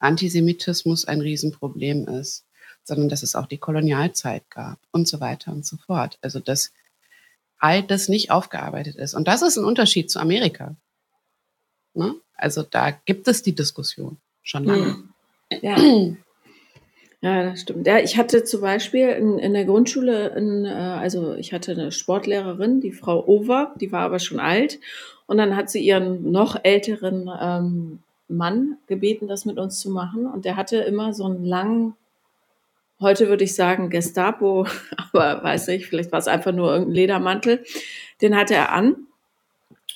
Antisemitismus 0.00 1.04
ein 1.04 1.20
Riesenproblem 1.20 2.06
ist, 2.08 2.44
sondern 2.88 3.08
dass 3.08 3.22
es 3.22 3.36
auch 3.36 3.46
die 3.46 3.58
Kolonialzeit 3.58 4.50
gab 4.50 4.78
und 4.90 5.06
so 5.06 5.20
weiter 5.20 5.52
und 5.52 5.64
so 5.64 5.76
fort. 5.76 6.18
Also 6.22 6.40
dass 6.40 6.72
all 7.58 7.82
das 7.82 8.08
nicht 8.08 8.30
aufgearbeitet 8.30 8.96
ist. 8.96 9.14
Und 9.14 9.28
das 9.28 9.42
ist 9.42 9.56
ein 9.56 9.64
Unterschied 9.64 10.10
zu 10.10 10.18
Amerika. 10.18 10.74
Ne? 11.94 12.14
Also 12.34 12.62
da 12.62 12.90
gibt 12.90 13.28
es 13.28 13.42
die 13.42 13.54
Diskussion 13.54 14.16
schon 14.42 14.64
lange. 14.64 14.86
Hm. 14.86 15.08
Ja. 15.62 15.76
Ja, 17.20 17.42
das 17.42 17.62
stimmt. 17.62 17.84
Ja, 17.84 17.98
ich 17.98 18.16
hatte 18.16 18.44
zum 18.44 18.60
Beispiel 18.60 19.08
in, 19.08 19.40
in 19.40 19.52
der 19.52 19.64
Grundschule, 19.64 20.28
in, 20.36 20.64
äh, 20.64 20.68
also 20.68 21.34
ich 21.34 21.52
hatte 21.52 21.72
eine 21.72 21.90
Sportlehrerin, 21.90 22.80
die 22.80 22.92
Frau 22.92 23.26
Over, 23.26 23.74
die 23.80 23.90
war 23.90 24.02
aber 24.02 24.20
schon 24.20 24.38
alt. 24.38 24.78
Und 25.26 25.38
dann 25.38 25.56
hat 25.56 25.68
sie 25.68 25.80
ihren 25.80 26.30
noch 26.30 26.60
älteren 26.62 27.28
ähm, 27.42 27.98
Mann 28.28 28.76
gebeten, 28.86 29.26
das 29.26 29.46
mit 29.46 29.58
uns 29.58 29.80
zu 29.80 29.90
machen. 29.90 30.26
Und 30.26 30.44
der 30.44 30.54
hatte 30.54 30.76
immer 30.76 31.12
so 31.12 31.24
einen 31.24 31.44
langen, 31.44 31.96
heute 33.00 33.28
würde 33.28 33.44
ich 33.44 33.54
sagen 33.54 33.90
Gestapo, 33.90 34.66
aber 35.12 35.42
weiß 35.42 35.68
nicht, 35.68 35.86
vielleicht 35.86 36.12
war 36.12 36.18
es 36.18 36.28
einfach 36.28 36.52
nur 36.52 36.70
irgendein 36.70 36.94
Ledermantel. 36.94 37.64
Den 38.20 38.36
hatte 38.36 38.54
er 38.54 38.72
an. 38.72 39.06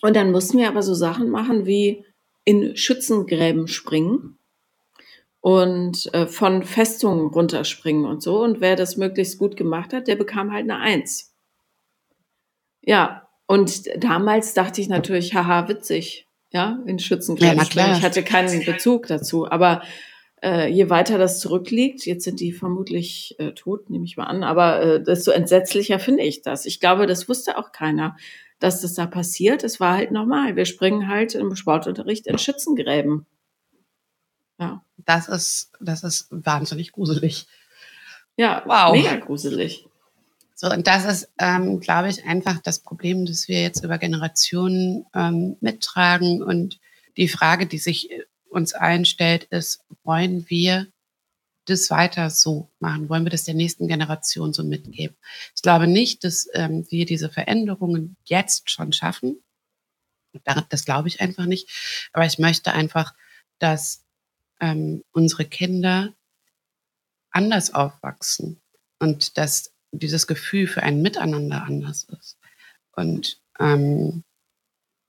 Und 0.00 0.16
dann 0.16 0.32
mussten 0.32 0.58
wir 0.58 0.68
aber 0.68 0.82
so 0.82 0.94
Sachen 0.94 1.30
machen 1.30 1.66
wie 1.66 2.04
in 2.44 2.76
Schützengräben 2.76 3.68
springen 3.68 4.36
und 5.40 6.12
äh, 6.12 6.26
von 6.26 6.64
Festungen 6.64 7.26
runterspringen 7.26 8.04
und 8.04 8.22
so. 8.22 8.42
Und 8.42 8.60
wer 8.60 8.76
das 8.76 8.96
möglichst 8.96 9.38
gut 9.38 9.56
gemacht 9.56 9.92
hat, 9.92 10.08
der 10.08 10.16
bekam 10.16 10.52
halt 10.52 10.62
eine 10.62 10.78
Eins. 10.78 11.34
Ja, 12.80 13.28
und 13.46 13.84
damals 14.02 14.54
dachte 14.54 14.80
ich 14.80 14.88
natürlich, 14.88 15.34
haha, 15.34 15.68
witzig, 15.68 16.26
ja, 16.50 16.80
in 16.86 16.98
Schützengräben 16.98 17.58
ja, 17.58 17.64
springen. 17.64 17.92
Ich 17.96 18.02
hatte 18.02 18.22
keinen 18.22 18.64
Bezug 18.64 19.06
dazu, 19.06 19.48
aber 19.50 19.82
äh, 20.42 20.68
je 20.68 20.90
weiter 20.90 21.18
das 21.18 21.38
zurückliegt, 21.38 22.04
jetzt 22.04 22.24
sind 22.24 22.40
die 22.40 22.52
vermutlich 22.52 23.36
äh, 23.38 23.52
tot, 23.52 23.90
nehme 23.90 24.04
ich 24.04 24.16
mal 24.16 24.24
an, 24.24 24.42
aber 24.42 24.82
äh, 24.82 25.02
desto 25.02 25.30
entsetzlicher 25.30 25.98
finde 25.98 26.24
ich 26.24 26.42
das. 26.42 26.66
Ich 26.66 26.80
glaube, 26.80 27.06
das 27.06 27.28
wusste 27.28 27.58
auch 27.58 27.72
keiner, 27.72 28.16
dass 28.58 28.80
das 28.80 28.94
da 28.94 29.06
passiert. 29.06 29.64
Es 29.64 29.80
war 29.80 29.96
halt 29.96 30.10
normal. 30.10 30.56
Wir 30.56 30.64
springen 30.64 31.08
halt 31.08 31.34
im 31.34 31.54
Sportunterricht 31.54 32.26
in 32.26 32.38
Schützengräben. 32.38 33.26
Ja. 34.58 34.84
Das 35.04 35.28
ist, 35.28 35.72
das 35.80 36.04
ist 36.04 36.28
wahnsinnig 36.30 36.92
gruselig. 36.92 37.46
Ja, 38.36 38.62
wow. 38.66 38.92
mega 38.92 39.16
gruselig. 39.16 39.86
So, 40.54 40.70
und 40.70 40.86
das 40.86 41.04
ist, 41.04 41.32
ähm, 41.38 41.80
glaube 41.80 42.08
ich, 42.08 42.24
einfach 42.24 42.60
das 42.62 42.78
Problem, 42.78 43.26
das 43.26 43.48
wir 43.48 43.60
jetzt 43.62 43.82
über 43.84 43.98
Generationen 43.98 45.06
ähm, 45.12 45.56
mittragen. 45.60 46.40
Und 46.40 46.78
die 47.16 47.26
Frage, 47.26 47.66
die 47.66 47.78
sich 47.78 48.10
uns 48.52 48.74
allen 48.74 49.04
stellt, 49.04 49.44
ist, 49.44 49.84
wollen 50.04 50.48
wir 50.48 50.86
das 51.66 51.90
weiter 51.90 52.30
so 52.30 52.70
machen? 52.80 53.08
Wollen 53.08 53.24
wir 53.24 53.30
das 53.30 53.44
der 53.44 53.54
nächsten 53.54 53.88
Generation 53.88 54.52
so 54.52 54.64
mitgeben? 54.64 55.16
Ich 55.54 55.62
glaube 55.62 55.86
nicht, 55.86 56.24
dass 56.24 56.48
ähm, 56.54 56.86
wir 56.90 57.06
diese 57.06 57.30
Veränderungen 57.30 58.16
jetzt 58.24 58.70
schon 58.70 58.92
schaffen. 58.92 59.42
Das 60.68 60.84
glaube 60.84 61.08
ich 61.08 61.20
einfach 61.20 61.46
nicht. 61.46 62.08
Aber 62.12 62.26
ich 62.26 62.38
möchte 62.38 62.72
einfach, 62.72 63.14
dass 63.58 64.04
ähm, 64.60 65.04
unsere 65.12 65.44
Kinder 65.44 66.14
anders 67.30 67.74
aufwachsen 67.74 68.60
und 68.98 69.36
dass 69.38 69.72
dieses 69.92 70.26
Gefühl 70.26 70.66
für 70.66 70.82
ein 70.82 71.02
Miteinander 71.02 71.64
anders 71.64 72.04
ist. 72.04 72.38
Und 72.92 73.40
ähm, 73.58 74.24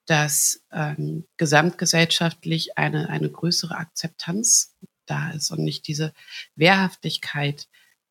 dass 0.06 0.64
ähm, 0.72 1.26
gesamtgesellschaftlich 1.38 2.78
eine, 2.78 3.10
eine 3.10 3.30
größere 3.30 3.76
Akzeptanz 3.76 4.76
da 5.06 5.32
ist 5.32 5.52
und 5.52 5.64
nicht 5.64 5.88
diese 5.88 6.14
Wehrhaftigkeit 6.56 7.68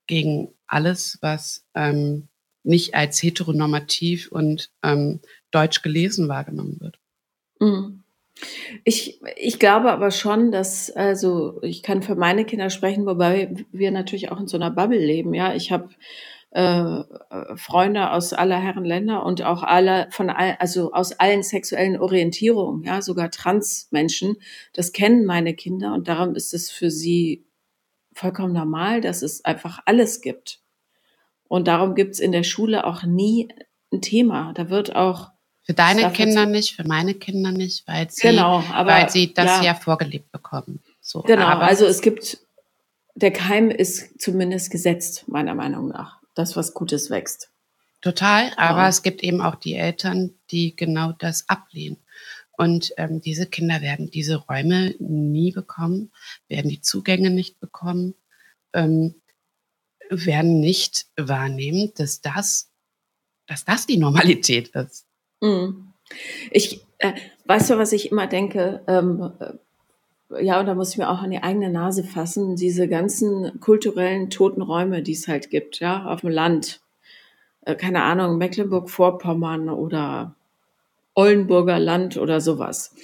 gegen 0.06 0.54
alles, 0.66 1.18
was 1.20 1.64
ähm, 1.74 2.28
nicht 2.64 2.94
als 2.94 3.22
heteronormativ 3.22 4.30
und 4.30 4.70
ähm, 4.82 5.20
deutsch 5.50 5.82
gelesen 5.82 6.28
wahrgenommen 6.28 6.80
wird. 6.80 6.98
Mhm. 7.60 8.02
Ich, 8.84 9.20
ich 9.36 9.58
glaube 9.58 9.92
aber 9.92 10.10
schon, 10.10 10.50
dass, 10.52 10.90
also 10.90 11.62
ich 11.62 11.82
kann 11.82 12.02
für 12.02 12.14
meine 12.14 12.44
Kinder 12.44 12.70
sprechen, 12.70 13.06
wobei 13.06 13.54
wir 13.72 13.90
natürlich 13.90 14.30
auch 14.30 14.40
in 14.40 14.48
so 14.48 14.56
einer 14.56 14.70
Bubble 14.70 14.98
leben. 14.98 15.34
Ja, 15.34 15.54
ich 15.54 15.70
habe 15.70 15.90
äh, 16.52 17.02
Freunde 17.56 18.10
aus 18.10 18.34
aller 18.34 18.58
Herren 18.58 18.84
Länder 18.84 19.24
und 19.24 19.42
auch 19.42 19.62
alle 19.62 20.08
von 20.10 20.28
all, 20.28 20.56
also 20.58 20.92
aus 20.92 21.12
allen 21.12 21.42
sexuellen 21.42 21.98
Orientierungen, 21.98 22.84
ja, 22.84 23.00
sogar 23.00 23.30
Transmenschen. 23.30 24.36
Das 24.74 24.92
kennen 24.92 25.24
meine 25.24 25.54
Kinder 25.54 25.94
und 25.94 26.08
darum 26.08 26.34
ist 26.34 26.52
es 26.52 26.70
für 26.70 26.90
sie 26.90 27.46
vollkommen 28.12 28.52
normal, 28.52 29.00
dass 29.00 29.22
es 29.22 29.44
einfach 29.44 29.80
alles 29.86 30.20
gibt. 30.20 30.60
Und 31.48 31.68
darum 31.68 31.94
gibt 31.94 32.14
es 32.14 32.20
in 32.20 32.32
der 32.32 32.42
Schule 32.42 32.86
auch 32.86 33.02
nie 33.02 33.48
ein 33.92 34.02
Thema. 34.02 34.52
Da 34.54 34.68
wird 34.68 34.94
auch 34.94 35.30
für 35.62 35.74
deine 35.74 36.10
Kinder 36.12 36.44
nicht, 36.44 36.74
für 36.74 36.86
meine 36.86 37.14
Kinder 37.14 37.52
nicht, 37.52 37.86
weil 37.86 38.10
sie, 38.10 38.28
genau, 38.28 38.64
aber, 38.72 38.90
weil 38.90 39.10
sie 39.10 39.32
das 39.32 39.58
ja, 39.58 39.62
ja 39.62 39.74
vorgelebt 39.74 40.32
bekommen. 40.32 40.82
So, 41.00 41.22
genau, 41.22 41.46
aber, 41.46 41.64
also 41.64 41.86
es 41.86 42.02
gibt, 42.02 42.38
der 43.14 43.32
Keim 43.32 43.70
ist 43.70 44.20
zumindest 44.20 44.70
gesetzt, 44.70 45.28
meiner 45.28 45.54
Meinung 45.54 45.88
nach. 45.88 46.21
Das, 46.34 46.56
was 46.56 46.74
Gutes 46.74 47.10
wächst. 47.10 47.50
Total, 48.00 48.50
aber 48.56 48.80
ja. 48.82 48.88
es 48.88 49.02
gibt 49.02 49.22
eben 49.22 49.40
auch 49.40 49.54
die 49.54 49.74
Eltern, 49.74 50.34
die 50.50 50.74
genau 50.74 51.12
das 51.12 51.48
ablehnen. 51.48 51.98
Und 52.56 52.92
ähm, 52.96 53.20
diese 53.20 53.46
Kinder 53.46 53.80
werden 53.80 54.10
diese 54.10 54.36
Räume 54.36 54.94
nie 54.98 55.52
bekommen, 55.52 56.12
werden 56.48 56.68
die 56.68 56.80
Zugänge 56.80 57.30
nicht 57.30 57.60
bekommen, 57.60 58.14
ähm, 58.72 59.14
werden 60.10 60.60
nicht 60.60 61.06
wahrnehmen, 61.16 61.92
dass 61.96 62.20
das, 62.20 62.70
dass 63.46 63.64
das 63.64 63.86
die 63.86 63.96
Normalität 63.96 64.68
ist. 64.68 65.06
Mhm. 65.40 65.92
Ich, 66.50 66.84
äh, 66.98 67.12
weißt 67.46 67.70
du, 67.70 67.78
was 67.78 67.92
ich 67.92 68.10
immer 68.10 68.26
denke? 68.26 68.82
Ähm, 68.86 69.32
äh, 69.40 69.54
ja, 70.40 70.60
und 70.60 70.66
da 70.66 70.74
muss 70.74 70.90
ich 70.90 70.98
mir 70.98 71.10
auch 71.10 71.22
an 71.22 71.30
die 71.30 71.42
eigene 71.42 71.70
Nase 71.70 72.04
fassen, 72.04 72.56
diese 72.56 72.88
ganzen 72.88 73.60
kulturellen 73.60 74.30
toten 74.30 74.62
Räume, 74.62 75.02
die 75.02 75.12
es 75.12 75.28
halt 75.28 75.50
gibt, 75.50 75.80
ja, 75.80 76.06
auf 76.06 76.22
dem 76.22 76.30
Land. 76.30 76.80
Äh, 77.64 77.74
keine 77.74 78.02
Ahnung, 78.02 78.38
Mecklenburg-Vorpommern 78.38 79.68
oder 79.68 80.34
Ollenburger 81.14 81.78
Land 81.78 82.16
oder 82.16 82.40
sowas. 82.40 82.94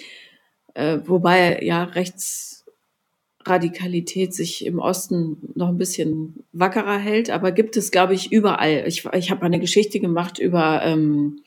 Äh, 0.74 0.99
wobei 1.05 1.62
ja 1.62 1.85
Rechtsradikalität 1.85 4.35
sich 4.35 4.64
im 4.64 4.79
Osten 4.79 5.53
noch 5.55 5.68
ein 5.68 5.79
bisschen 5.79 6.45
wackerer 6.53 6.99
hält, 6.99 7.31
aber 7.31 7.53
gibt 7.53 7.76
es, 7.76 7.91
glaube 7.91 8.14
ich, 8.14 8.33
überall. 8.33 8.85
Ich, 8.87 9.05
ich 9.05 9.31
habe 9.31 9.43
eine 9.43 9.61
Geschichte 9.61 10.01
gemacht 10.01 10.39
über 10.39 10.83
ähm, 10.85 11.43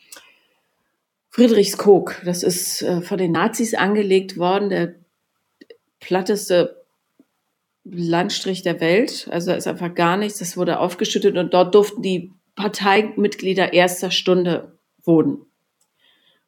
Friedrichskoog, 1.30 2.22
das 2.26 2.44
ist 2.44 2.82
äh, 2.82 3.02
von 3.02 3.18
den 3.18 3.32
Nazis 3.32 3.74
angelegt 3.74 4.38
worden, 4.38 4.70
der 4.70 4.96
platteste 6.02 6.84
Landstrich 7.86 8.62
der 8.62 8.82
Welt. 8.82 9.30
Also 9.32 9.52
da 9.52 9.58
ist 9.58 9.68
einfach 9.68 9.95
gar 9.95 10.18
nichts. 10.18 10.39
Das 10.39 10.58
wurde 10.58 10.80
aufgeschüttet 10.80 11.38
und 11.38 11.54
dort 11.54 11.74
durften 11.74 12.02
die 12.02 12.34
Parteimitglieder 12.56 13.72
erster 13.72 14.12
Stunde 14.12 14.78
wohnen. 15.04 15.45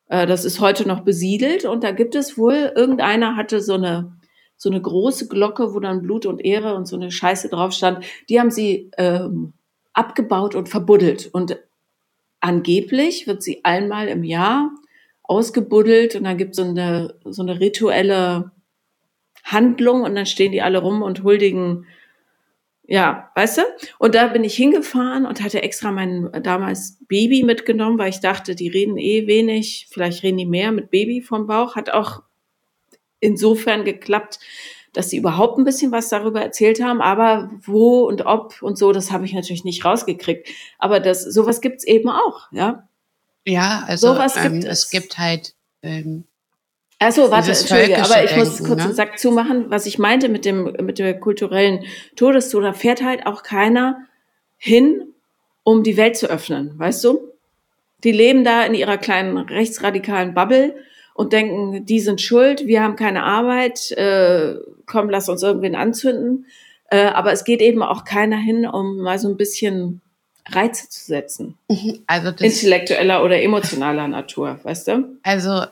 Äh, 0.09 0.27
das 0.27 0.43
ist 0.43 0.59
heute 0.59 0.87
noch 0.87 1.01
besiedelt 1.01 1.65
und 1.65 1.83
da 1.83 1.91
gibt 1.91 2.15
es 2.15 2.37
wohl, 2.37 2.73
irgendeiner 2.75 3.35
hatte 3.35 3.61
so 3.61 3.75
eine, 3.75 4.17
so 4.57 4.69
eine 4.69 4.81
große 4.81 5.27
Glocke, 5.27 5.73
wo 5.73 5.79
dann 5.79 6.01
Blut 6.01 6.25
und 6.25 6.43
Ehre 6.43 6.75
und 6.75 6.87
so 6.87 6.95
eine 6.95 7.11
Scheiße 7.11 7.49
drauf 7.49 7.71
stand. 7.73 8.05
Die 8.29 8.39
haben 8.39 8.51
sie 8.51 8.91
ähm, 8.97 9.53
abgebaut 9.93 10.55
und 10.55 10.69
verbuddelt. 10.69 11.29
Und 11.33 11.57
angeblich 12.39 13.27
wird 13.27 13.41
sie 13.41 13.63
einmal 13.63 14.07
im 14.07 14.23
Jahr 14.23 14.71
ausgebuddelt 15.23 16.15
und 16.15 16.25
dann 16.25 16.37
gibt 16.37 16.51
es 16.51 16.57
so 16.57 16.63
eine, 16.63 17.15
so 17.23 17.41
eine 17.41 17.59
rituelle 17.59 18.51
Handlung 19.43 20.01
und 20.01 20.15
dann 20.15 20.25
stehen 20.25 20.51
die 20.51 20.61
alle 20.61 20.79
rum 20.79 21.01
und 21.01 21.23
huldigen, 21.23 21.85
ja, 22.85 23.31
weißt 23.35 23.59
du? 23.59 23.61
Und 23.97 24.15
da 24.15 24.27
bin 24.27 24.43
ich 24.43 24.55
hingefahren 24.55 25.25
und 25.25 25.41
hatte 25.41 25.61
extra 25.61 25.91
mein 25.91 26.29
damals 26.43 26.97
Baby 27.07 27.43
mitgenommen, 27.43 27.97
weil 27.97 28.09
ich 28.09 28.19
dachte, 28.19 28.55
die 28.55 28.67
reden 28.67 28.97
eh 28.97 29.27
wenig, 29.27 29.87
vielleicht 29.89 30.23
reden 30.23 30.37
die 30.37 30.45
mehr 30.45 30.71
mit 30.71 30.91
Baby 30.91 31.21
vom 31.21 31.47
Bauch. 31.47 31.75
Hat 31.75 31.91
auch 31.91 32.23
insofern 33.19 33.85
geklappt, 33.85 34.39
dass 34.91 35.09
sie 35.09 35.17
überhaupt 35.17 35.57
ein 35.57 35.63
bisschen 35.63 35.91
was 35.91 36.09
darüber 36.09 36.41
erzählt 36.41 36.81
haben, 36.81 37.01
aber 37.01 37.51
wo 37.61 38.01
und 38.01 38.25
ob 38.25 38.61
und 38.61 38.77
so, 38.77 38.91
das 38.91 39.11
habe 39.11 39.25
ich 39.25 39.33
natürlich 39.33 39.63
nicht 39.63 39.83
rausgekriegt. 39.83 40.47
Aber 40.77 40.99
das, 40.99 41.23
sowas 41.23 41.61
gibt's 41.61 41.83
eben 41.83 42.09
auch, 42.09 42.51
ja. 42.51 42.87
Ja, 43.45 43.83
also 43.87 44.13
sowas 44.13 44.35
ähm, 44.37 44.53
gibt 44.53 44.65
es. 44.65 44.83
es 44.83 44.89
gibt 44.89 45.17
halt 45.17 45.55
ähm, 45.81 46.25
Achso, 47.03 47.29
warte, 47.29 47.51
Entschuldige, 47.51 48.01
aber 48.01 48.23
ich 48.23 48.35
muss 48.35 48.63
kurz 48.63 48.77
ne? 48.79 48.83
einen 48.85 48.93
Sack 48.95 49.19
zumachen. 49.19 49.65
Was 49.69 49.85
ich 49.85 49.99
meinte 49.99 50.29
mit 50.29 50.45
dem, 50.45 50.63
mit 50.81 50.99
der 50.99 51.19
kulturellen 51.19 51.83
Todestod, 52.15 52.63
da 52.63 52.73
fährt 52.73 53.03
halt 53.03 53.25
auch 53.25 53.43
keiner 53.43 54.05
hin, 54.57 55.13
um 55.63 55.83
die 55.83 55.97
Welt 55.97 56.15
zu 56.15 56.29
öffnen, 56.29 56.77
weißt 56.77 57.03
du? 57.03 57.19
Die 58.03 58.11
leben 58.11 58.43
da 58.43 58.63
in 58.63 58.73
ihrer 58.73 58.97
kleinen 58.97 59.37
rechtsradikalen 59.37 60.33
Bubble 60.33 60.75
und 61.13 61.33
denken, 61.33 61.85
die 61.85 61.99
sind 61.99 62.21
schuld, 62.21 62.65
wir 62.65 62.81
haben 62.81 62.95
keine 62.95 63.23
Arbeit, 63.23 63.91
äh, 63.91 64.55
komm, 64.85 65.09
lass 65.09 65.29
uns 65.29 65.43
irgendwen 65.43 65.75
anzünden. 65.75 66.45
Äh, 66.89 67.05
aber 67.05 67.31
es 67.31 67.43
geht 67.43 67.61
eben 67.61 67.81
auch 67.81 68.03
keiner 68.03 68.37
hin, 68.37 68.65
um 68.65 68.97
mal 68.97 69.19
so 69.19 69.29
ein 69.29 69.37
bisschen 69.37 70.01
Reize 70.49 70.89
zu 70.89 71.05
setzen. 71.05 71.57
Mhm, 71.69 72.03
also 72.07 72.29
Intellektueller 72.29 73.23
oder 73.23 73.41
emotionaler 73.41 74.07
Natur, 74.07 74.59
weißt 74.63 74.87
du? 74.89 75.17
Also 75.23 75.63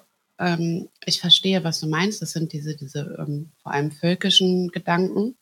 ähm, 0.41 0.89
ich 1.05 1.19
verstehe, 1.19 1.63
was 1.63 1.79
du 1.79 1.87
meinst. 1.87 2.21
Das 2.21 2.31
sind 2.31 2.51
diese, 2.51 2.75
diese 2.75 3.15
ähm, 3.19 3.51
vor 3.61 3.71
allem 3.71 3.91
völkischen 3.91 4.69
Gedanken, 4.69 5.37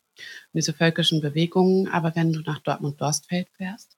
diese 0.52 0.72
völkischen 0.72 1.20
Bewegungen. 1.20 1.88
Aber 1.88 2.14
wenn 2.14 2.32
du 2.32 2.40
nach 2.40 2.60
Dortmund-Dorstfeld 2.60 3.48
fährst, 3.56 3.96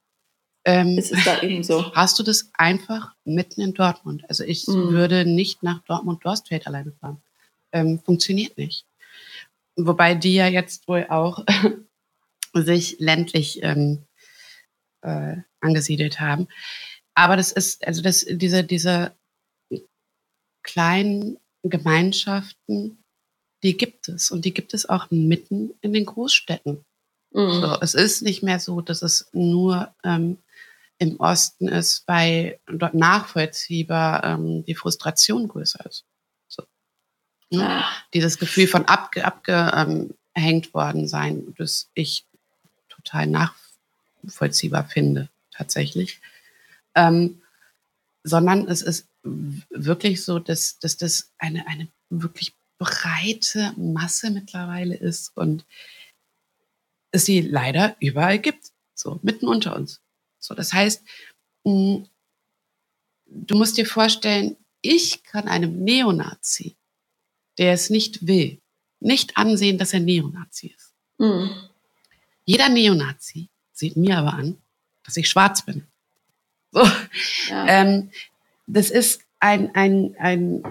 ähm, 0.65 0.97
ist 0.97 1.13
es 1.13 1.25
da 1.25 1.43
eben 1.43 1.65
so? 1.65 1.93
Hast 1.95 2.19
du 2.19 2.23
das 2.23 2.51
einfach 2.55 3.15
mitten 3.25 3.61
in 3.61 3.75
Dortmund? 3.75 4.25
Also 4.29 4.45
ich 4.45 4.67
mhm. 4.69 4.91
würde 4.91 5.25
nicht 5.25 5.63
nach 5.63 5.83
Dortmund-Dorstfeld 5.83 6.67
alleine 6.67 6.93
fahren. 6.93 7.21
Ähm, 7.73 7.99
funktioniert 7.99 8.57
nicht. 8.57 8.87
Wobei 9.77 10.15
die 10.15 10.35
ja 10.35 10.47
jetzt 10.47 10.87
wohl 10.87 11.07
auch 11.09 11.45
sich 12.55 12.97
ländlich 13.01 13.61
ähm, 13.63 14.05
äh, 15.01 15.37
angesiedelt 15.61 16.21
haben. 16.21 16.47
Aber 17.15 17.37
das 17.37 17.51
ist, 17.51 17.87
also 17.87 18.03
das, 18.03 18.25
diese, 18.29 18.63
diese 18.63 19.17
kleinen 20.63 21.39
Gemeinschaften, 21.63 23.03
die 23.63 23.77
gibt 23.77 24.09
es. 24.09 24.31
Und 24.31 24.45
die 24.45 24.55
gibt 24.55 24.75
es 24.75 24.89
auch 24.89 25.11
mitten 25.11 25.75
in 25.81 25.93
den 25.93 26.07
Großstädten. 26.07 26.85
Mhm. 27.33 27.61
So, 27.61 27.81
es 27.81 27.95
ist 27.95 28.23
nicht 28.23 28.43
mehr 28.43 28.59
so, 28.59 28.81
dass 28.81 29.03
es 29.03 29.29
nur 29.33 29.95
ähm, 30.05 30.39
im 30.99 31.19
Osten 31.19 31.69
ist, 31.69 32.05
weil 32.07 32.61
dort 32.67 32.95
nachvollziehbar 32.95 34.25
ähm, 34.25 34.65
die 34.65 34.75
Frustration 34.75 35.49
größer 35.49 35.85
ist. 35.87 36.05
So. 36.49 36.65
Ne? 37.51 37.63
Ja. 37.63 37.91
Dieses 38.15 38.39
Gefühl 38.39 38.67
von 38.67 38.85
abge, 38.85 39.25
abgehängt 39.25 40.75
worden 40.75 41.09
sein, 41.09 41.55
das 41.59 41.91
ich 41.95 42.27
total 42.89 43.27
nachvollziehbar 43.27 44.85
finde, 44.85 45.29
tatsächlich. 45.51 46.21
Ähm, 46.95 47.43
sondern 48.23 48.69
es 48.69 48.83
ist 48.83 49.09
wirklich 49.23 50.25
so, 50.25 50.39
dass, 50.39 50.79
dass 50.79 50.97
das 50.97 51.33
eine, 51.39 51.67
eine 51.67 51.89
wirklich 52.11 52.55
breite 52.79 53.75
Masse 53.77 54.31
mittlerweile 54.31 54.97
ist 54.97 55.37
und 55.37 55.65
es 57.13 57.27
sie 57.27 57.41
leider 57.41 57.97
überall 58.01 58.39
gibt, 58.39 58.73
so 58.95 59.21
mitten 59.23 59.47
unter 59.47 59.77
uns. 59.77 60.01
So, 60.39 60.55
das 60.55 60.73
heißt, 60.73 61.03
mm, 61.65 62.05
du 63.27 63.57
musst 63.57 63.77
dir 63.77 63.87
vorstellen, 63.87 64.57
ich 64.81 65.23
kann 65.23 65.47
einem 65.47 65.85
Neonazi, 65.85 66.77
der 67.59 67.73
es 67.73 67.91
nicht 67.91 68.27
will, 68.27 68.61
nicht 68.99 69.37
ansehen, 69.37 69.79
dass 69.79 69.93
er 69.93 70.01
Neonazi 70.01 70.75
ist. 70.77 70.95
Mhm. 71.19 71.51
Jeder 72.45 72.69
Neonazi 72.69 73.49
sieht 73.73 73.97
mir 73.97 74.19
aber 74.19 74.35
an, 74.35 74.61
dass 75.05 75.17
ich 75.17 75.29
schwarz 75.29 75.65
bin. 75.65 75.87
So. 76.73 76.83
Ja. 77.49 77.67
Ähm, 77.69 78.11
das 78.73 78.91
ist 78.91 79.23
ein, 79.41 79.75
ein, 79.75 80.15
ein, 80.19 80.63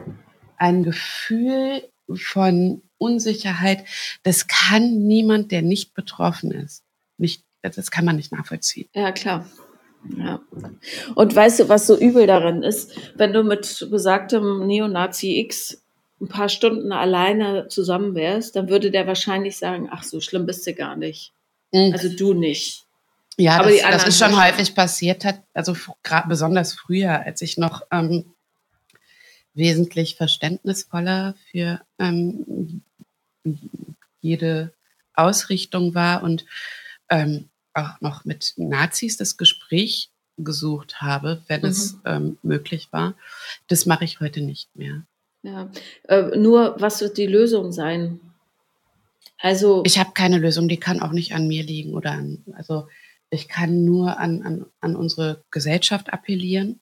ein 0.57 0.83
Gefühl 0.83 1.83
von 2.15 2.81
Unsicherheit. 2.97 3.85
Das 4.23 4.47
kann 4.47 5.07
niemand, 5.07 5.51
der 5.51 5.61
nicht 5.61 5.93
betroffen 5.93 6.51
ist, 6.51 6.83
nicht, 7.17 7.43
das 7.61 7.91
kann 7.91 8.05
man 8.05 8.15
nicht 8.15 8.31
nachvollziehen. 8.31 8.89
Ja, 8.93 9.11
klar. 9.11 9.45
Ja. 10.17 10.41
Und 11.13 11.35
weißt 11.35 11.59
du, 11.59 11.69
was 11.69 11.85
so 11.85 11.97
übel 11.97 12.25
daran 12.25 12.63
ist, 12.63 12.95
wenn 13.15 13.33
du 13.33 13.43
mit 13.43 13.87
besagtem 13.91 14.65
Neonazi 14.65 15.39
X 15.41 15.83
ein 16.19 16.27
paar 16.27 16.49
Stunden 16.49 16.91
alleine 16.91 17.67
zusammen 17.67 18.15
wärst, 18.15 18.55
dann 18.55 18.69
würde 18.69 18.91
der 18.91 19.07
wahrscheinlich 19.07 19.57
sagen, 19.57 19.89
ach, 19.91 20.03
so 20.03 20.19
schlimm 20.19 20.45
bist 20.45 20.65
du 20.65 20.73
gar 20.73 20.95
nicht. 20.95 21.33
Mhm. 21.71 21.93
Also 21.93 22.09
du 22.09 22.33
nicht. 22.33 22.85
Ja, 23.37 23.59
Aber 23.59 23.69
das, 23.69 23.81
das 23.81 24.07
ist 24.07 24.19
schon 24.19 24.39
häufig 24.39 24.75
passiert 24.75 25.25
hat, 25.25 25.41
also 25.53 25.75
gerade 26.03 26.27
besonders 26.27 26.73
früher, 26.73 27.21
als 27.25 27.41
ich 27.41 27.57
noch 27.57 27.81
ähm, 27.91 28.25
wesentlich 29.53 30.15
verständnisvoller 30.15 31.35
für 31.49 31.81
ähm, 31.99 32.83
jede 34.21 34.73
Ausrichtung 35.13 35.95
war 35.95 36.23
und 36.23 36.45
ähm, 37.09 37.49
auch 37.73 38.01
noch 38.01 38.25
mit 38.25 38.53
Nazis 38.57 39.17
das 39.17 39.37
Gespräch 39.37 40.09
gesucht 40.37 41.01
habe, 41.01 41.41
wenn 41.47 41.61
mhm. 41.61 41.67
es 41.67 41.97
ähm, 42.05 42.37
möglich 42.43 42.89
war. 42.91 43.15
Das 43.67 43.85
mache 43.85 44.05
ich 44.05 44.19
heute 44.19 44.41
nicht 44.41 44.75
mehr. 44.75 45.03
Ja, 45.43 45.71
äh, 46.07 46.37
nur 46.37 46.79
was 46.79 47.01
wird 47.01 47.17
die 47.17 47.27
Lösung 47.27 47.71
sein? 47.71 48.19
Also 49.39 49.81
ich 49.85 49.97
habe 49.97 50.11
keine 50.13 50.37
Lösung, 50.37 50.67
die 50.67 50.77
kann 50.77 51.01
auch 51.01 51.11
nicht 51.11 51.33
an 51.33 51.47
mir 51.47 51.63
liegen 51.63 51.93
oder 51.93 52.11
an, 52.11 52.43
also 52.53 52.87
ich 53.31 53.47
kann 53.47 53.85
nur 53.85 54.19
an, 54.19 54.43
an, 54.43 54.65
an 54.81 54.95
unsere 54.95 55.43
Gesellschaft 55.51 56.13
appellieren. 56.13 56.81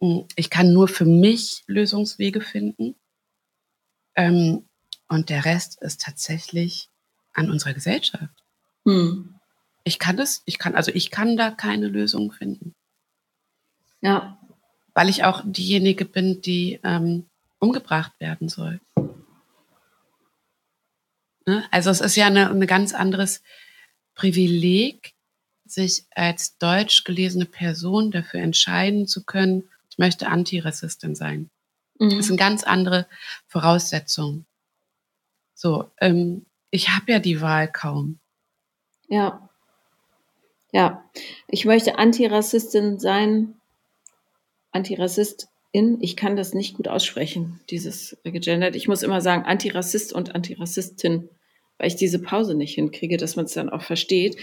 Hm, 0.00 0.26
ich 0.34 0.48
kann 0.50 0.72
nur 0.72 0.88
für 0.88 1.04
mich 1.04 1.62
Lösungswege 1.66 2.40
finden. 2.40 2.96
Ähm, 4.16 4.66
und 5.08 5.28
der 5.28 5.44
Rest 5.44 5.80
ist 5.82 6.00
tatsächlich 6.00 6.88
an 7.34 7.50
unserer 7.50 7.74
Gesellschaft. 7.74 8.34
Hm. 8.86 9.38
Ich 9.84 9.98
kann 9.98 10.16
das, 10.16 10.42
ich 10.46 10.58
kann, 10.58 10.74
also 10.74 10.90
ich 10.92 11.10
kann 11.10 11.36
da 11.36 11.50
keine 11.50 11.88
Lösung 11.88 12.32
finden. 12.32 12.74
Ja. 14.00 14.38
Weil 14.94 15.10
ich 15.10 15.24
auch 15.24 15.42
diejenige 15.44 16.06
bin, 16.06 16.40
die 16.40 16.80
ähm, 16.82 17.28
umgebracht 17.58 18.12
werden 18.18 18.48
soll. 18.48 18.80
Ne? 21.46 21.64
Also 21.70 21.90
es 21.90 22.00
ist 22.00 22.16
ja 22.16 22.26
eine, 22.26 22.50
eine 22.50 22.66
ganz 22.66 22.94
anderes 22.94 23.42
Privileg, 24.14 25.14
sich 25.64 26.04
als 26.14 26.58
deutsch 26.58 27.04
gelesene 27.04 27.46
Person 27.46 28.10
dafür 28.10 28.40
entscheiden 28.40 29.06
zu 29.06 29.24
können, 29.24 29.68
ich 29.90 29.98
möchte 29.98 30.28
Antirassistin 30.28 31.14
sein. 31.14 31.50
Mhm. 31.98 32.16
Das 32.16 32.26
sind 32.26 32.36
ganz 32.36 32.64
andere 32.64 33.06
Voraussetzungen. 33.46 34.46
So, 35.54 35.90
ähm, 36.00 36.46
ich 36.70 36.90
habe 36.90 37.12
ja 37.12 37.18
die 37.18 37.40
Wahl 37.40 37.70
kaum. 37.70 38.18
Ja. 39.08 39.48
Ja, 40.72 41.04
ich 41.48 41.64
möchte 41.64 41.98
Antirassistin 41.98 43.00
sein, 43.00 43.60
Antirassistin. 44.70 45.98
Ich 46.00 46.16
kann 46.16 46.36
das 46.36 46.54
nicht 46.54 46.76
gut 46.76 46.86
aussprechen, 46.86 47.60
dieses 47.70 48.16
gegendert. 48.22 48.76
Ich 48.76 48.86
muss 48.86 49.02
immer 49.02 49.20
sagen 49.20 49.44
Antirassist 49.44 50.12
und 50.12 50.34
Antirassistin, 50.34 51.28
weil 51.80 51.88
ich 51.88 51.96
diese 51.96 52.18
Pause 52.18 52.54
nicht 52.54 52.74
hinkriege, 52.74 53.16
dass 53.16 53.36
man 53.36 53.46
es 53.46 53.54
dann 53.54 53.70
auch 53.70 53.80
versteht. 53.80 54.36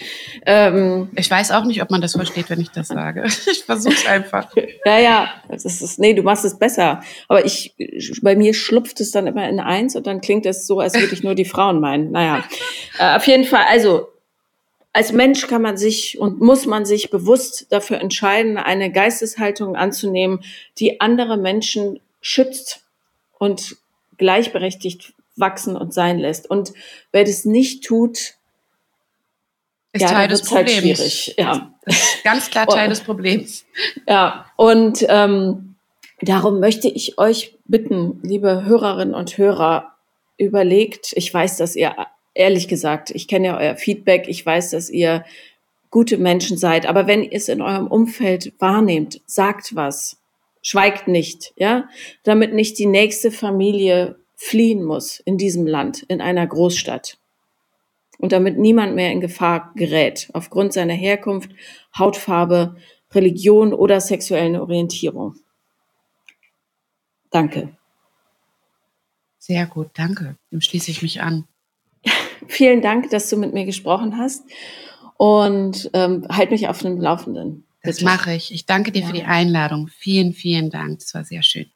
Ähm, 0.46 1.10
ich 1.16 1.30
weiß 1.30 1.52
auch 1.52 1.66
nicht, 1.66 1.84
ob 1.84 1.92
man 1.92 2.02
das 2.02 2.14
versteht, 2.14 2.50
wenn 2.50 2.60
ich 2.60 2.72
das 2.72 2.88
sage. 2.88 3.26
Ich 3.50 3.64
versuche 3.64 3.94
es 3.94 4.06
einfach. 4.08 4.50
ja, 4.86 4.98
ja, 5.00 5.30
das 5.50 5.66
ist, 5.66 6.00
nee, 6.00 6.14
du 6.14 6.24
machst 6.24 6.46
es 6.46 6.58
besser. 6.58 7.02
Aber 7.28 7.46
ich, 7.46 7.76
bei 8.22 8.36
mir 8.36 8.54
schlupft 8.54 9.00
es 9.02 9.12
dann 9.12 9.28
immer 9.28 9.48
in 9.48 9.60
eins 9.60 9.96
und 9.96 10.08
dann 10.08 10.22
klingt 10.22 10.46
es 10.46 10.66
so, 10.66 10.80
als 10.80 10.96
würde 10.96 11.14
ich 11.14 11.24
nur 11.24 11.36
die 11.36 11.46
Frauen 11.46 11.80
meinen. 11.80 12.12
Naja, 12.12 12.44
äh, 12.98 13.16
auf 13.16 13.28
jeden 13.28 13.44
Fall, 13.44 13.66
also 13.70 14.08
als 14.94 15.12
Mensch 15.12 15.46
kann 15.46 15.62
man 15.62 15.78
sich 15.78 16.18
und 16.18 16.42
muss 16.42 16.66
man 16.66 16.86
sich 16.86 17.12
bewusst 17.12 17.68
dafür 17.70 18.00
entscheiden, 18.00 18.58
eine 18.58 18.92
Geisteshaltung 18.92 19.76
anzunehmen, 19.76 20.44
die 20.80 21.02
andere 21.02 21.38
Menschen 21.38 22.00
schützt 22.20 22.84
und 23.38 23.78
gleichberechtigt 24.18 25.14
wachsen 25.40 25.76
und 25.76 25.94
sein 25.94 26.20
lässt. 26.20 26.50
Und 26.50 26.74
wer 27.12 27.24
das 27.24 27.46
nicht 27.46 27.84
tut, 27.84 28.36
Ist 29.94 30.02
ja, 30.02 30.08
Teil 30.08 30.28
des 30.28 30.42
halt 30.52 30.68
Problems. 30.68 31.00
Halt 31.00 31.12
schwierig. 31.12 31.36
Ja. 31.38 31.74
Ganz 32.24 32.50
klar 32.50 32.68
Teil 32.68 32.90
des 32.90 33.02
Problems. 33.02 33.66
Ja, 34.08 34.46
und 34.56 35.06
ähm, 35.10 35.76
darum 36.22 36.60
möchte 36.60 36.90
ich 36.90 37.18
euch 37.18 37.56
bitten, 37.66 38.20
liebe 38.24 38.66
Hörerinnen 38.66 39.16
und 39.16 39.38
Hörer, 39.38 39.94
überlegt, 40.38 41.14
ich 41.16 41.34
weiß, 41.34 41.58
dass 41.58 41.76
ihr, 41.76 41.96
ehrlich 42.34 42.68
gesagt, 42.68 43.12
ich 43.12 43.28
kenne 43.28 43.48
ja 43.48 43.58
euer 43.58 43.76
Feedback, 43.76 44.28
ich 44.28 44.46
weiß, 44.46 44.72
dass 44.72 44.90
ihr 44.90 45.26
gute 45.90 46.18
Menschen 46.18 46.58
seid, 46.58 46.86
aber 46.86 47.08
wenn 47.08 47.24
ihr 47.24 47.34
es 47.34 47.50
in 47.50 47.62
eurem 47.62 47.88
Umfeld 47.88 48.54
wahrnehmt, 48.60 49.22
sagt 49.26 49.76
was, 49.76 50.22
schweigt 50.62 51.08
nicht, 51.08 51.54
ja, 51.56 51.88
damit 52.24 52.54
nicht 52.54 52.78
die 52.78 52.86
nächste 52.86 53.32
Familie 53.32 54.20
fliehen 54.38 54.84
muss 54.84 55.20
in 55.20 55.38
diesem 55.38 55.68
Land, 55.68 56.04
in 56.04 56.22
einer 56.22 56.48
Großstadt. 56.48 57.18
Und 58.20 58.32
damit 58.32 58.58
niemand 58.58 58.96
mehr 58.96 59.12
in 59.12 59.20
Gefahr 59.20 59.74
gerät, 59.76 60.30
aufgrund 60.34 60.74
seiner 60.74 60.94
Herkunft, 60.94 61.52
Hautfarbe, 61.98 62.78
Religion 63.12 63.74
oder 63.74 64.00
sexuellen 64.00 64.56
Orientierung. 64.56 65.36
Danke. 67.30 67.76
Sehr 69.38 69.66
gut, 69.66 69.90
danke. 69.94 70.38
Dem 70.52 70.62
schließe 70.62 70.92
ich 70.92 71.02
mich 71.02 71.22
an. 71.22 71.46
Vielen 72.48 72.82
Dank, 72.82 73.10
dass 73.10 73.30
du 73.30 73.38
mit 73.38 73.54
mir 73.54 73.66
gesprochen 73.66 74.18
hast 74.18 74.44
und 75.18 75.90
ähm, 75.94 76.26
halt 76.30 76.52
mich 76.52 76.68
auf 76.68 76.82
dem 76.82 77.00
Laufenden. 77.00 77.66
Das 77.84 78.02
mache 78.02 78.34
ich. 78.34 78.54
Ich 78.54 78.66
danke 78.66 78.92
dir 78.92 79.02
ja. 79.02 79.08
für 79.08 79.14
die 79.14 79.24
Einladung. 79.24 79.88
Vielen, 79.88 80.34
vielen 80.34 80.70
Dank. 80.70 81.00
Das 81.00 81.14
war 81.14 81.24
sehr 81.24 81.44
schön. 81.44 81.72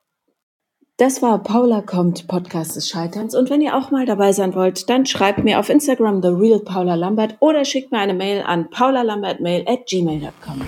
Das 1.01 1.23
war 1.23 1.41
Paula 1.41 1.81
kommt, 1.81 2.27
Podcast 2.27 2.75
des 2.75 2.87
Scheiterns. 2.87 3.33
Und 3.33 3.49
wenn 3.49 3.59
ihr 3.59 3.75
auch 3.75 3.89
mal 3.89 4.05
dabei 4.05 4.33
sein 4.33 4.53
wollt, 4.53 4.87
dann 4.87 5.07
schreibt 5.07 5.43
mir 5.43 5.59
auf 5.59 5.69
Instagram 5.69 6.21
The 6.21 6.27
Real 6.27 6.59
Paula 6.59 6.93
Lambert 6.93 7.37
oder 7.39 7.65
schickt 7.65 7.91
mir 7.91 7.97
eine 7.97 8.13
Mail 8.13 8.43
an 8.45 8.69
paulalambertmail 8.69 9.65
at 9.67 9.87
gmail.com. 9.87 10.61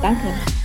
Danke. 0.00 0.61